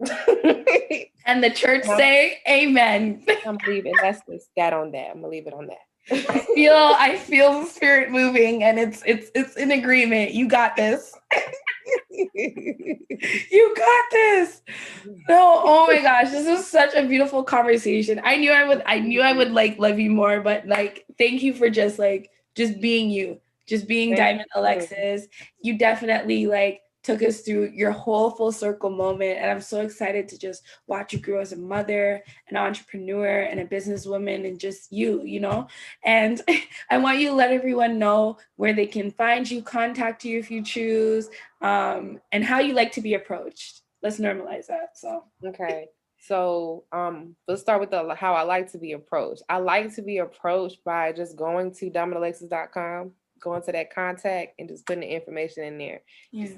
And 1.26 1.42
the 1.42 1.50
church 1.50 1.82
Yeah. 1.84 1.96
say, 1.96 2.38
Amen. 2.48 3.24
I'm 3.44 3.58
leaving. 3.66 3.94
That's 4.00 4.20
the 4.28 4.38
stat 4.38 4.72
on 4.72 4.92
that. 4.92 5.10
I'm 5.10 5.16
gonna 5.16 5.28
leave 5.28 5.48
it 5.48 5.52
on 5.52 5.66
that. 5.66 5.78
I 6.30 6.38
feel 6.54 6.72
I 6.74 7.16
feel 7.16 7.60
the 7.60 7.66
spirit 7.66 8.10
moving 8.12 8.62
and 8.62 8.78
it's 8.78 9.02
it's 9.04 9.30
it's 9.34 9.56
in 9.56 9.72
agreement. 9.72 10.32
You 10.32 10.48
got 10.48 10.76
this. 10.76 11.12
You 13.50 13.74
got 13.76 14.04
this. 14.10 14.62
No, 15.28 15.62
oh 15.64 15.86
my 15.86 16.00
gosh, 16.02 16.30
this 16.30 16.46
was 16.46 16.66
such 16.66 16.94
a 16.94 17.06
beautiful 17.06 17.42
conversation. 17.44 18.20
I 18.24 18.36
knew 18.36 18.50
I 18.52 18.64
would 18.66 18.82
I 18.86 18.98
knew 19.00 19.20
I 19.20 19.32
would 19.32 19.52
like 19.52 19.78
love 19.78 19.98
you 19.98 20.10
more, 20.10 20.40
but 20.40 20.66
like 20.66 21.04
thank 21.18 21.42
you 21.42 21.54
for 21.54 21.70
just 21.70 21.98
like 21.98 22.30
just 22.54 22.80
being 22.80 23.10
you, 23.10 23.40
just 23.66 23.86
being 23.86 24.14
Dymond. 24.14 24.44
Alexis. 24.54 25.26
You 25.62 25.78
definitely 25.78 26.46
like 26.46 26.80
took 27.06 27.22
us 27.22 27.40
through 27.40 27.70
your 27.72 27.92
whole 27.92 28.30
full 28.30 28.50
circle 28.50 28.90
moment 28.90 29.38
and 29.38 29.48
I'm 29.48 29.60
so 29.60 29.80
excited 29.80 30.28
to 30.28 30.38
just 30.38 30.64
watch 30.88 31.12
you 31.12 31.20
grow 31.20 31.40
as 31.40 31.52
a 31.52 31.56
mother, 31.56 32.22
an 32.48 32.56
entrepreneur 32.56 33.42
and 33.42 33.60
a 33.60 33.64
businesswoman 33.64 34.46
and 34.46 34.58
just 34.58 34.92
you, 34.92 35.22
you 35.22 35.38
know? 35.38 35.68
And 36.04 36.42
I 36.90 36.98
want 36.98 37.18
you 37.18 37.28
to 37.28 37.34
let 37.34 37.52
everyone 37.52 38.00
know 38.00 38.38
where 38.56 38.72
they 38.72 38.86
can 38.86 39.12
find 39.12 39.48
you, 39.48 39.62
contact 39.62 40.24
you 40.24 40.40
if 40.40 40.50
you 40.50 40.64
choose, 40.64 41.30
um, 41.62 42.20
and 42.32 42.44
how 42.44 42.58
you 42.58 42.74
like 42.74 42.90
to 42.92 43.00
be 43.00 43.14
approached. 43.14 43.82
Let's 44.02 44.18
normalize 44.18 44.66
that. 44.66 44.96
So, 44.96 45.24
Okay. 45.44 45.86
So 46.18 46.84
um 46.90 47.36
let's 47.46 47.60
start 47.60 47.78
with 47.78 47.90
the 47.90 48.14
how 48.16 48.34
I 48.34 48.42
like 48.42 48.72
to 48.72 48.78
be 48.78 48.92
approached. 48.92 49.42
I 49.48 49.58
like 49.58 49.94
to 49.94 50.02
be 50.02 50.18
approached 50.18 50.82
by 50.82 51.12
just 51.12 51.36
going 51.36 51.72
to 51.74 51.88
dymondalexis.com, 51.88 53.12
going 53.40 53.62
to 53.62 53.72
that 53.72 53.94
contact 53.94 54.54
and 54.58 54.68
just 54.68 54.86
putting 54.86 55.02
the 55.02 55.14
information 55.14 55.62
in 55.62 55.78
there. 55.78 56.00
yeah. 56.32 56.48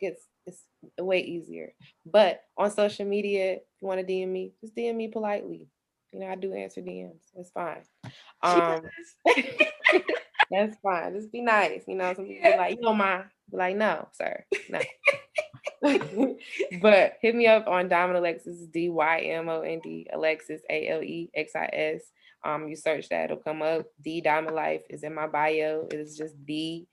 It's 0.00 0.22
it's 0.46 0.62
way 0.98 1.20
easier. 1.20 1.74
But 2.06 2.42
on 2.56 2.70
social 2.70 3.06
media, 3.06 3.54
if 3.54 3.62
you 3.80 3.88
want 3.88 4.00
to 4.00 4.06
DM 4.06 4.28
me, 4.28 4.52
just 4.60 4.74
DM 4.74 4.96
me 4.96 5.08
politely. 5.08 5.68
You 6.12 6.20
know, 6.20 6.26
I 6.26 6.34
do 6.34 6.52
answer 6.52 6.80
DMs. 6.80 7.20
It's 7.36 7.50
fine. 7.50 7.82
Um 8.42 8.82
that's 10.50 10.76
fine. 10.82 11.14
Just 11.14 11.30
be 11.30 11.42
nice. 11.42 11.82
You 11.86 11.96
know, 11.96 12.12
some 12.14 12.26
people 12.26 12.50
be 12.50 12.56
like, 12.56 12.76
you 12.76 12.82
don't 12.82 12.98
mind. 12.98 13.24
Be 13.50 13.56
like, 13.56 13.76
no, 13.76 14.08
sir. 14.12 14.44
No. 14.68 14.80
but 16.82 17.14
hit 17.22 17.34
me 17.34 17.46
up 17.46 17.66
on 17.66 17.88
Dymond 17.88 18.16
Alexis, 18.16 18.66
D 18.66 18.88
Y 18.88 19.20
M 19.20 19.48
O 19.48 19.60
N 19.60 19.80
D 19.82 20.06
Alexis, 20.12 20.62
A 20.68 20.88
L 20.88 21.02
E 21.02 21.30
X 21.34 21.52
I 21.54 21.70
S. 21.72 22.02
Um, 22.44 22.68
you 22.68 22.76
search 22.76 23.08
that, 23.10 23.26
it'll 23.26 23.36
come 23.36 23.62
up. 23.62 23.86
D 24.02 24.22
Dymond 24.22 24.54
Life 24.54 24.82
is 24.90 25.02
in 25.02 25.14
my 25.14 25.26
bio. 25.26 25.86
It 25.90 26.00
is 26.00 26.16
just 26.16 26.34
D 26.44 26.86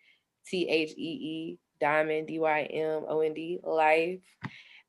T 0.46 0.68
H 0.70 0.92
E 0.92 1.02
E 1.02 1.60
Dymond 1.82 2.28
D 2.28 2.40
Y 2.40 2.62
M 2.64 3.04
O 3.08 3.22
N 3.22 3.34
D 3.34 3.60
Life. 3.64 4.20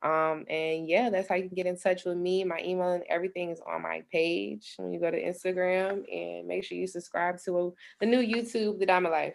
Um, 0.00 0.44
and 0.48 0.88
yeah, 0.88 1.10
that's 1.10 1.28
how 1.28 1.34
you 1.34 1.48
can 1.48 1.56
get 1.56 1.66
in 1.66 1.76
touch 1.76 2.04
with 2.04 2.16
me. 2.16 2.44
My 2.44 2.60
email 2.64 2.92
and 2.92 3.02
everything 3.08 3.50
is 3.50 3.60
on 3.66 3.82
my 3.82 4.02
page 4.12 4.74
when 4.76 4.92
you 4.92 5.00
go 5.00 5.10
to 5.10 5.20
Instagram 5.20 6.04
and 6.12 6.46
make 6.46 6.62
sure 6.62 6.78
you 6.78 6.86
subscribe 6.86 7.40
to 7.44 7.74
the 7.98 8.06
new 8.06 8.20
YouTube, 8.20 8.78
The 8.78 8.86
Diamond 8.86 9.12
Life. 9.12 9.34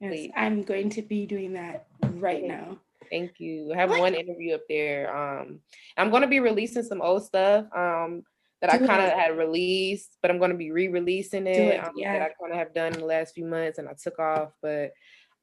Yes, 0.00 0.30
I'm 0.36 0.62
going 0.62 0.90
to 0.90 1.02
be 1.02 1.26
doing 1.26 1.52
that 1.54 1.86
right 2.14 2.44
now. 2.44 2.78
Thank 3.10 3.40
you. 3.40 3.72
I 3.72 3.76
have 3.76 3.90
What? 3.90 4.00
one 4.00 4.14
interview 4.14 4.54
up 4.54 4.62
there. 4.68 5.14
Um, 5.14 5.60
I'm 5.96 6.10
going 6.10 6.22
to 6.22 6.28
be 6.28 6.40
releasing 6.40 6.82
some 6.82 7.02
old 7.02 7.24
stuff 7.24 7.66
um, 7.76 8.22
that 8.60 8.72
I 8.72 8.78
kind 8.78 9.02
of 9.02 9.10
had 9.10 9.36
released, 9.36 10.16
but 10.22 10.30
I'm 10.30 10.38
going 10.38 10.50
to 10.50 10.56
be 10.56 10.70
re-releasing 10.70 11.46
it. 11.46 11.56
it, 11.56 11.84
um, 11.84 11.92
yeah. 11.96 12.18
That 12.18 12.22
I 12.22 12.34
kind 12.40 12.52
of 12.52 12.58
have 12.58 12.72
done 12.72 12.94
in 12.94 13.00
the 13.00 13.06
last 13.06 13.34
few 13.34 13.44
months, 13.44 13.78
and 13.78 13.88
I 13.88 13.94
took 14.00 14.18
off. 14.18 14.52
But 14.62 14.92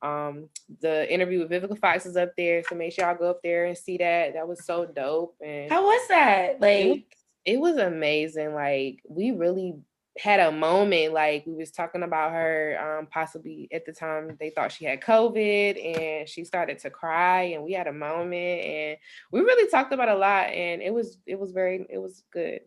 um, 0.02 0.50
the 0.82 1.12
interview 1.12 1.40
with 1.40 1.52
Vivica 1.52 1.78
Fox 1.78 2.06
is 2.06 2.18
up 2.18 2.32
there, 2.38 2.64
so 2.64 2.76
make 2.76 2.94
sure 2.94 3.06
y'all 3.06 3.18
go 3.18 3.30
up 3.30 3.42
there 3.44 3.66
and 3.66 3.78
see 3.78 3.98
that. 3.98 4.34
That 4.34 4.48
was 4.48 4.66
so 4.66 4.86
dope, 4.86 5.36
and 5.44 5.72
How 5.72 5.84
was 5.84 6.08
that? 6.10 6.56
it 6.56 6.62
Like, 6.62 7.18
it 7.46 7.60
was 7.60 7.78
amazing. 7.78 8.54
Like 8.54 9.02
we 9.08 9.32
really 9.32 9.76
had 10.18 10.40
a 10.40 10.52
moment. 10.52 11.14
Like 11.14 11.46
we 11.46 11.54
was 11.54 11.72
talking 11.72 12.04
about 12.04 12.32
her. 12.32 12.98
Um, 13.00 13.08
possibly 13.08 13.68
at 13.72 13.86
the 13.86 13.94
time 13.94 14.38
they 14.40 14.50
thought 14.50 14.72
she 14.72 14.86
had 14.86 15.02
COVID, 15.02 15.98
and 15.98 16.30
she 16.30 16.46
started 16.46 16.80
to 16.80 16.90
cry, 16.90 17.44
and 17.54 17.64
we 17.64 17.74
had 17.74 17.88
a 17.88 17.94
moment, 17.94 18.34
and 18.34 18.98
we 19.32 19.42
really 19.42 19.70
talked 19.70 19.94
about 19.94 20.10
a 20.10 20.16
lot, 20.16 20.48
and 20.48 20.82
it 20.82 20.94
was 20.94 21.18
it 21.26 21.40
was 21.40 21.52
very 21.52 21.86
it 21.90 21.98
was 21.98 22.24
good. 22.32 22.62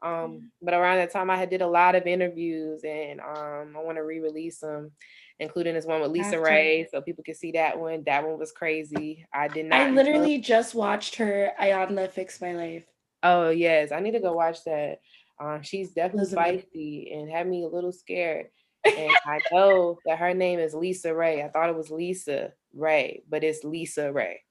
Um, 0.00 0.52
but 0.62 0.74
around 0.74 0.98
that 0.98 1.12
time, 1.12 1.30
I 1.30 1.36
had 1.36 1.50
did 1.50 1.62
a 1.62 1.66
lot 1.66 1.94
of 1.94 2.06
interviews, 2.06 2.82
and 2.84 3.20
um, 3.20 3.74
I 3.76 3.82
want 3.82 3.96
to 3.96 4.04
re-release 4.04 4.60
them, 4.60 4.92
including 5.40 5.74
this 5.74 5.84
one 5.86 6.00
with 6.00 6.10
Lisa. 6.10 6.38
Ray, 6.40 6.86
so 6.90 7.00
people 7.00 7.24
can 7.24 7.34
see 7.34 7.52
that 7.52 7.78
one. 7.78 8.02
That 8.06 8.26
one 8.26 8.38
was 8.38 8.52
crazy. 8.52 9.24
I 9.32 9.48
did 9.48 9.66
not. 9.66 9.80
I 9.80 9.90
literally 9.90 10.38
just 10.38 10.74
watched 10.74 11.16
her 11.16 11.52
Iyanla 11.60 12.10
Fix 12.10 12.40
My 12.40 12.52
Life. 12.52 12.84
Oh 13.22 13.50
yes, 13.50 13.92
I 13.92 14.00
need 14.00 14.12
to 14.12 14.20
go 14.20 14.32
watch 14.32 14.64
that. 14.64 15.00
Um, 15.40 15.62
she's 15.62 15.92
definitely 15.92 16.32
amazing. 16.32 16.66
feisty 16.74 17.16
and 17.16 17.30
had 17.30 17.46
me 17.48 17.64
a 17.64 17.68
little 17.68 17.92
scared. 17.92 18.46
And 18.84 19.14
I 19.26 19.40
know 19.52 19.98
that 20.06 20.18
her 20.18 20.34
name 20.34 20.58
is 20.58 20.74
Lisa 20.74 21.14
Ray. 21.14 21.42
I 21.42 21.48
thought 21.48 21.68
it 21.68 21.76
was 21.76 21.90
Lisa 21.90 22.52
Ray, 22.74 23.22
but 23.28 23.44
it's 23.44 23.62
Lisa 23.64 24.12
Ray. 24.12 24.42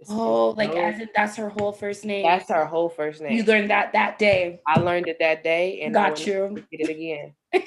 It's- 0.00 0.08
Oh, 0.10 0.50
like 0.56 0.70
as 0.70 0.98
in 0.98 1.08
that's 1.14 1.36
her 1.36 1.48
whole 1.48 1.70
first 1.72 2.04
name. 2.04 2.24
that's 2.24 2.48
her 2.48 2.64
whole 2.66 2.88
first 2.88 3.20
name. 3.20 3.32
You 3.36 3.44
learned 3.44 3.70
that 3.70 3.92
that 3.92 4.18
day. 4.18 4.60
I 4.66 4.80
learned 4.80 5.06
it 5.06 5.18
that 5.20 5.44
day, 5.44 5.82
and 5.82 5.96
I 5.96 6.08
Got 6.10 6.18
will 6.18 6.26
you. 6.26 6.64
Get 6.72 6.88
it 6.88 6.90
again. 6.90 7.34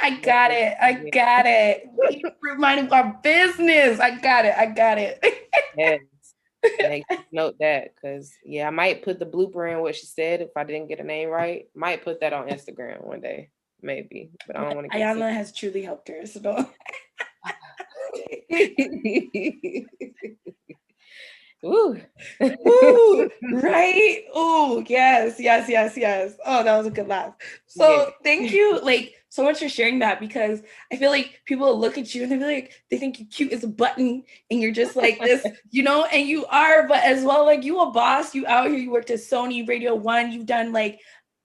I 0.00 0.18
got 0.20 0.50
it. 0.50 0.74
I 0.80 0.92
got 1.10 1.46
it. 1.46 1.84
You 2.10 2.30
Reminding 2.42 2.90
our 2.92 3.18
business. 3.22 3.98
I 3.98 4.18
got 4.18 4.44
it. 4.44 4.54
I 4.56 4.66
got 4.66 4.98
it. 4.98 5.24
Yes. 5.76 6.00
Note 7.32 7.56
that 7.60 7.94
because 7.94 8.32
yeah, 8.44 8.66
I 8.66 8.70
might 8.70 9.02
put 9.02 9.18
the 9.18 9.26
blooper 9.26 9.70
in 9.70 9.80
what 9.80 9.94
she 9.94 10.06
said 10.06 10.40
if 10.40 10.50
I 10.56 10.64
didn't 10.64 10.88
get 10.88 11.00
a 11.00 11.04
name 11.04 11.28
right. 11.28 11.66
Might 11.74 12.04
put 12.04 12.20
that 12.20 12.32
on 12.32 12.48
Instagram 12.48 13.04
one 13.04 13.20
day, 13.20 13.50
maybe. 13.82 14.30
But 14.46 14.56
I 14.56 14.64
don't 14.64 14.74
want 14.74 14.90
to. 14.90 14.98
Iyanla 14.98 15.32
has 15.32 15.52
truly 15.52 15.82
helped 15.82 16.08
her. 16.08 16.26
So 16.26 16.40
don't. 16.40 16.68
Ooh. 21.64 22.00
Ooh, 22.42 23.30
right? 23.52 24.24
Ooh, 24.36 24.84
yes, 24.86 25.40
yes, 25.40 25.68
yes, 25.68 25.96
yes. 25.96 26.36
Oh, 26.44 26.62
that 26.62 26.76
was 26.76 26.86
a 26.86 26.90
good 26.90 27.08
laugh. 27.08 27.34
So 27.66 27.90
Yeah. 27.90 28.10
thank 28.22 28.52
you, 28.52 28.78
like, 28.80 29.14
so 29.36 29.44
much 29.44 29.58
for 29.58 29.68
sharing 29.68 29.98
that 29.98 30.18
because 30.18 30.62
I 30.90 30.96
feel 30.96 31.10
like 31.10 31.42
people 31.44 31.78
look 31.78 31.98
at 31.98 32.14
you 32.14 32.22
and 32.22 32.32
they 32.32 32.36
be 32.38 32.44
like, 32.44 32.72
they 32.90 32.96
think 32.96 33.18
you're 33.18 33.28
cute 33.28 33.52
as 33.52 33.62
a 33.64 33.68
button 33.68 34.24
and 34.50 34.60
you're 34.60 34.72
just 34.72 34.96
like 34.96 35.20
this, 35.20 35.46
you 35.70 35.82
know, 35.82 36.06
and 36.06 36.26
you 36.26 36.46
are, 36.46 36.88
but 36.88 37.04
as 37.04 37.22
well, 37.22 37.44
like 37.44 37.62
you 37.62 37.78
a 37.80 37.90
boss, 37.90 38.34
you 38.34 38.46
out 38.46 38.68
here, 38.68 38.78
you 38.78 38.90
worked 38.90 39.10
at 39.10 39.18
Sony 39.18 39.68
Radio 39.68 39.94
One, 39.94 40.32
you've 40.32 40.46
done 40.46 40.72
like 40.72 41.00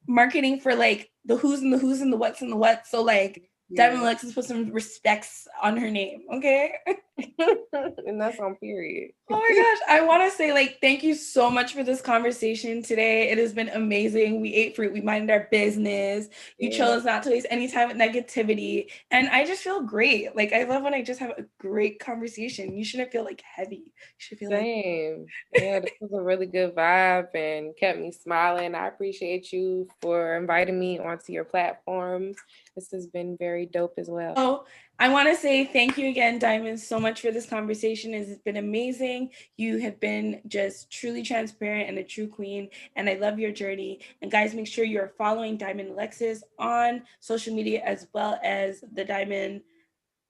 marketing 0.08 0.62
for 0.62 0.74
like 0.74 1.12
the 1.26 1.36
who's 1.36 1.62
and 1.62 1.74
the 1.74 1.78
who's 1.78 2.00
and 2.00 2.14
the 2.14 2.18
what's 2.18 2.42
and 2.42 2.52
the 2.52 2.56
what. 2.56 2.88
So 2.88 3.04
like 3.04 3.44
Dymond 3.78 4.02
Alexis 4.02 4.34
put 4.34 4.46
some 4.46 4.72
respects 4.72 5.48
on 5.62 5.78
her 5.78 5.92
name, 5.92 6.24
okay? 6.34 6.74
and 8.06 8.20
that's 8.22 8.40
on 8.40 8.56
period. 8.56 9.12
Oh 9.30 9.36
my 9.40 9.56
gosh, 9.56 9.78
I 9.90 10.06
want 10.06 10.30
to 10.30 10.36
say 10.36 10.52
like 10.54 10.80
thank 10.82 11.04
you 11.04 11.16
so 11.16 11.50
much 11.50 11.74
for 11.74 11.84
this 11.84 12.02
conversation 12.02 12.82
today. 12.84 13.30
It 13.30 13.38
has 13.38 13.54
been 13.54 13.70
amazing. 13.70 14.42
We 14.42 14.54
ate 14.54 14.76
fruit, 14.76 14.92
we 14.94 15.02
minded 15.02 15.30
our 15.32 15.48
business. 15.52 16.28
You 16.60 16.70
Yeah. 16.70 16.78
chose 16.78 17.06
not 17.06 17.24
to 17.24 17.30
waste 17.30 17.48
any 17.50 17.68
time 17.68 17.88
with 17.90 17.98
negativity, 17.98 18.92
and 19.10 19.30
I 19.30 19.46
just 19.46 19.64
feel 19.64 19.82
great. 19.82 20.36
Like 20.36 20.54
I 20.54 20.64
love 20.64 20.84
when 20.84 20.94
I 20.94 21.02
just 21.02 21.20
have 21.20 21.32
a 21.32 21.46
great 21.60 22.00
conversation. 22.00 22.76
You 22.78 22.84
shouldn't 22.84 23.12
feel 23.12 23.24
like 23.24 23.42
heavy. 23.42 23.76
You 23.86 23.92
should 24.18 24.38
feel 24.40 24.50
like 24.52 24.60
Same. 24.62 25.26
Yeah, 25.54 25.80
this 25.80 25.92
was 26.00 26.12
a 26.14 26.22
really 26.22 26.46
good 26.48 26.76
vibe 26.76 27.34
and 27.36 27.76
kept 27.78 28.00
me 28.00 28.12
smiling. 28.12 28.76
I 28.76 28.88
appreciate 28.88 29.52
you 29.52 29.88
for 30.02 30.36
inviting 30.38 30.80
me 30.80 31.00
onto 31.00 31.32
your 31.34 31.46
platform. 31.46 32.34
This 32.76 32.92
has 32.92 33.08
been 33.08 33.38
very 33.38 33.66
dope 33.66 33.96
as 33.98 34.10
well. 34.10 34.34
Oh, 34.38 34.66
I 35.02 35.10
want 35.10 35.30
to 35.30 35.36
say 35.36 35.66
thank 35.66 35.97
you 35.97 36.10
again, 36.10 36.39
Dymond, 36.39 36.78
so 36.78 36.99
much 36.99 37.22
for 37.22 37.32
this 37.32 37.47
conversation. 37.47 38.14
It's 38.14 38.39
been 38.43 38.58
amazing. 38.58 39.32
You 39.58 39.80
have 39.80 39.99
been 39.99 40.41
just 40.47 40.91
truly 40.91 41.24
transparent 41.24 41.89
and 41.89 41.97
a 41.97 42.04
true 42.04 42.28
queen, 42.28 42.70
and 42.95 43.10
I 43.10 43.16
love 43.16 43.39
your 43.39 43.52
journey. 43.52 44.02
And 44.22 44.30
guys, 44.30 44.54
make 44.54 44.68
sure 44.68 44.86
you're 44.86 45.16
following 45.18 45.58
Dymond 45.58 45.89
Alexis 45.89 46.43
on 46.60 47.02
social 47.20 47.56
media 47.56 47.82
as 47.84 48.06
well 48.14 48.39
as 48.43 48.84
the 48.93 49.04
Diamond, 49.04 49.62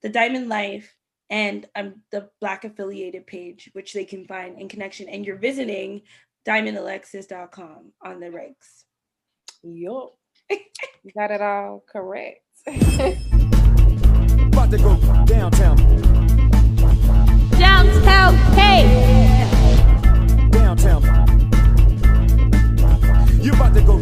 the 0.03 0.07
Diamond 0.07 0.47
Life, 0.47 0.95
and 1.30 1.67
um, 1.76 1.95
the 2.13 2.30
Black 2.39 2.63
affiliated 2.63 3.28
page, 3.28 3.69
which 3.74 3.91
they 3.91 4.05
can 4.05 4.26
find 4.26 4.57
in 4.57 4.69
connection. 4.69 5.09
And 5.09 5.26
you're 5.26 5.36
visiting 5.36 6.03
dymondalexis.com 6.47 7.91
on 8.01 8.19
the 8.22 8.28
regs. 8.28 8.86
Yup. 9.63 10.15
you 10.49 11.11
got 11.13 11.32
it 11.32 11.41
all 11.41 11.84
correct. 11.91 12.39
To 14.72 14.78
go 14.78 14.95
downtown, 15.26 15.76
Downtown, 17.59 18.36
hey. 18.55 18.88
downtown. 20.49 21.03
You 23.41 23.51
about 23.51 23.74
to 23.74 23.82
go 23.82 23.99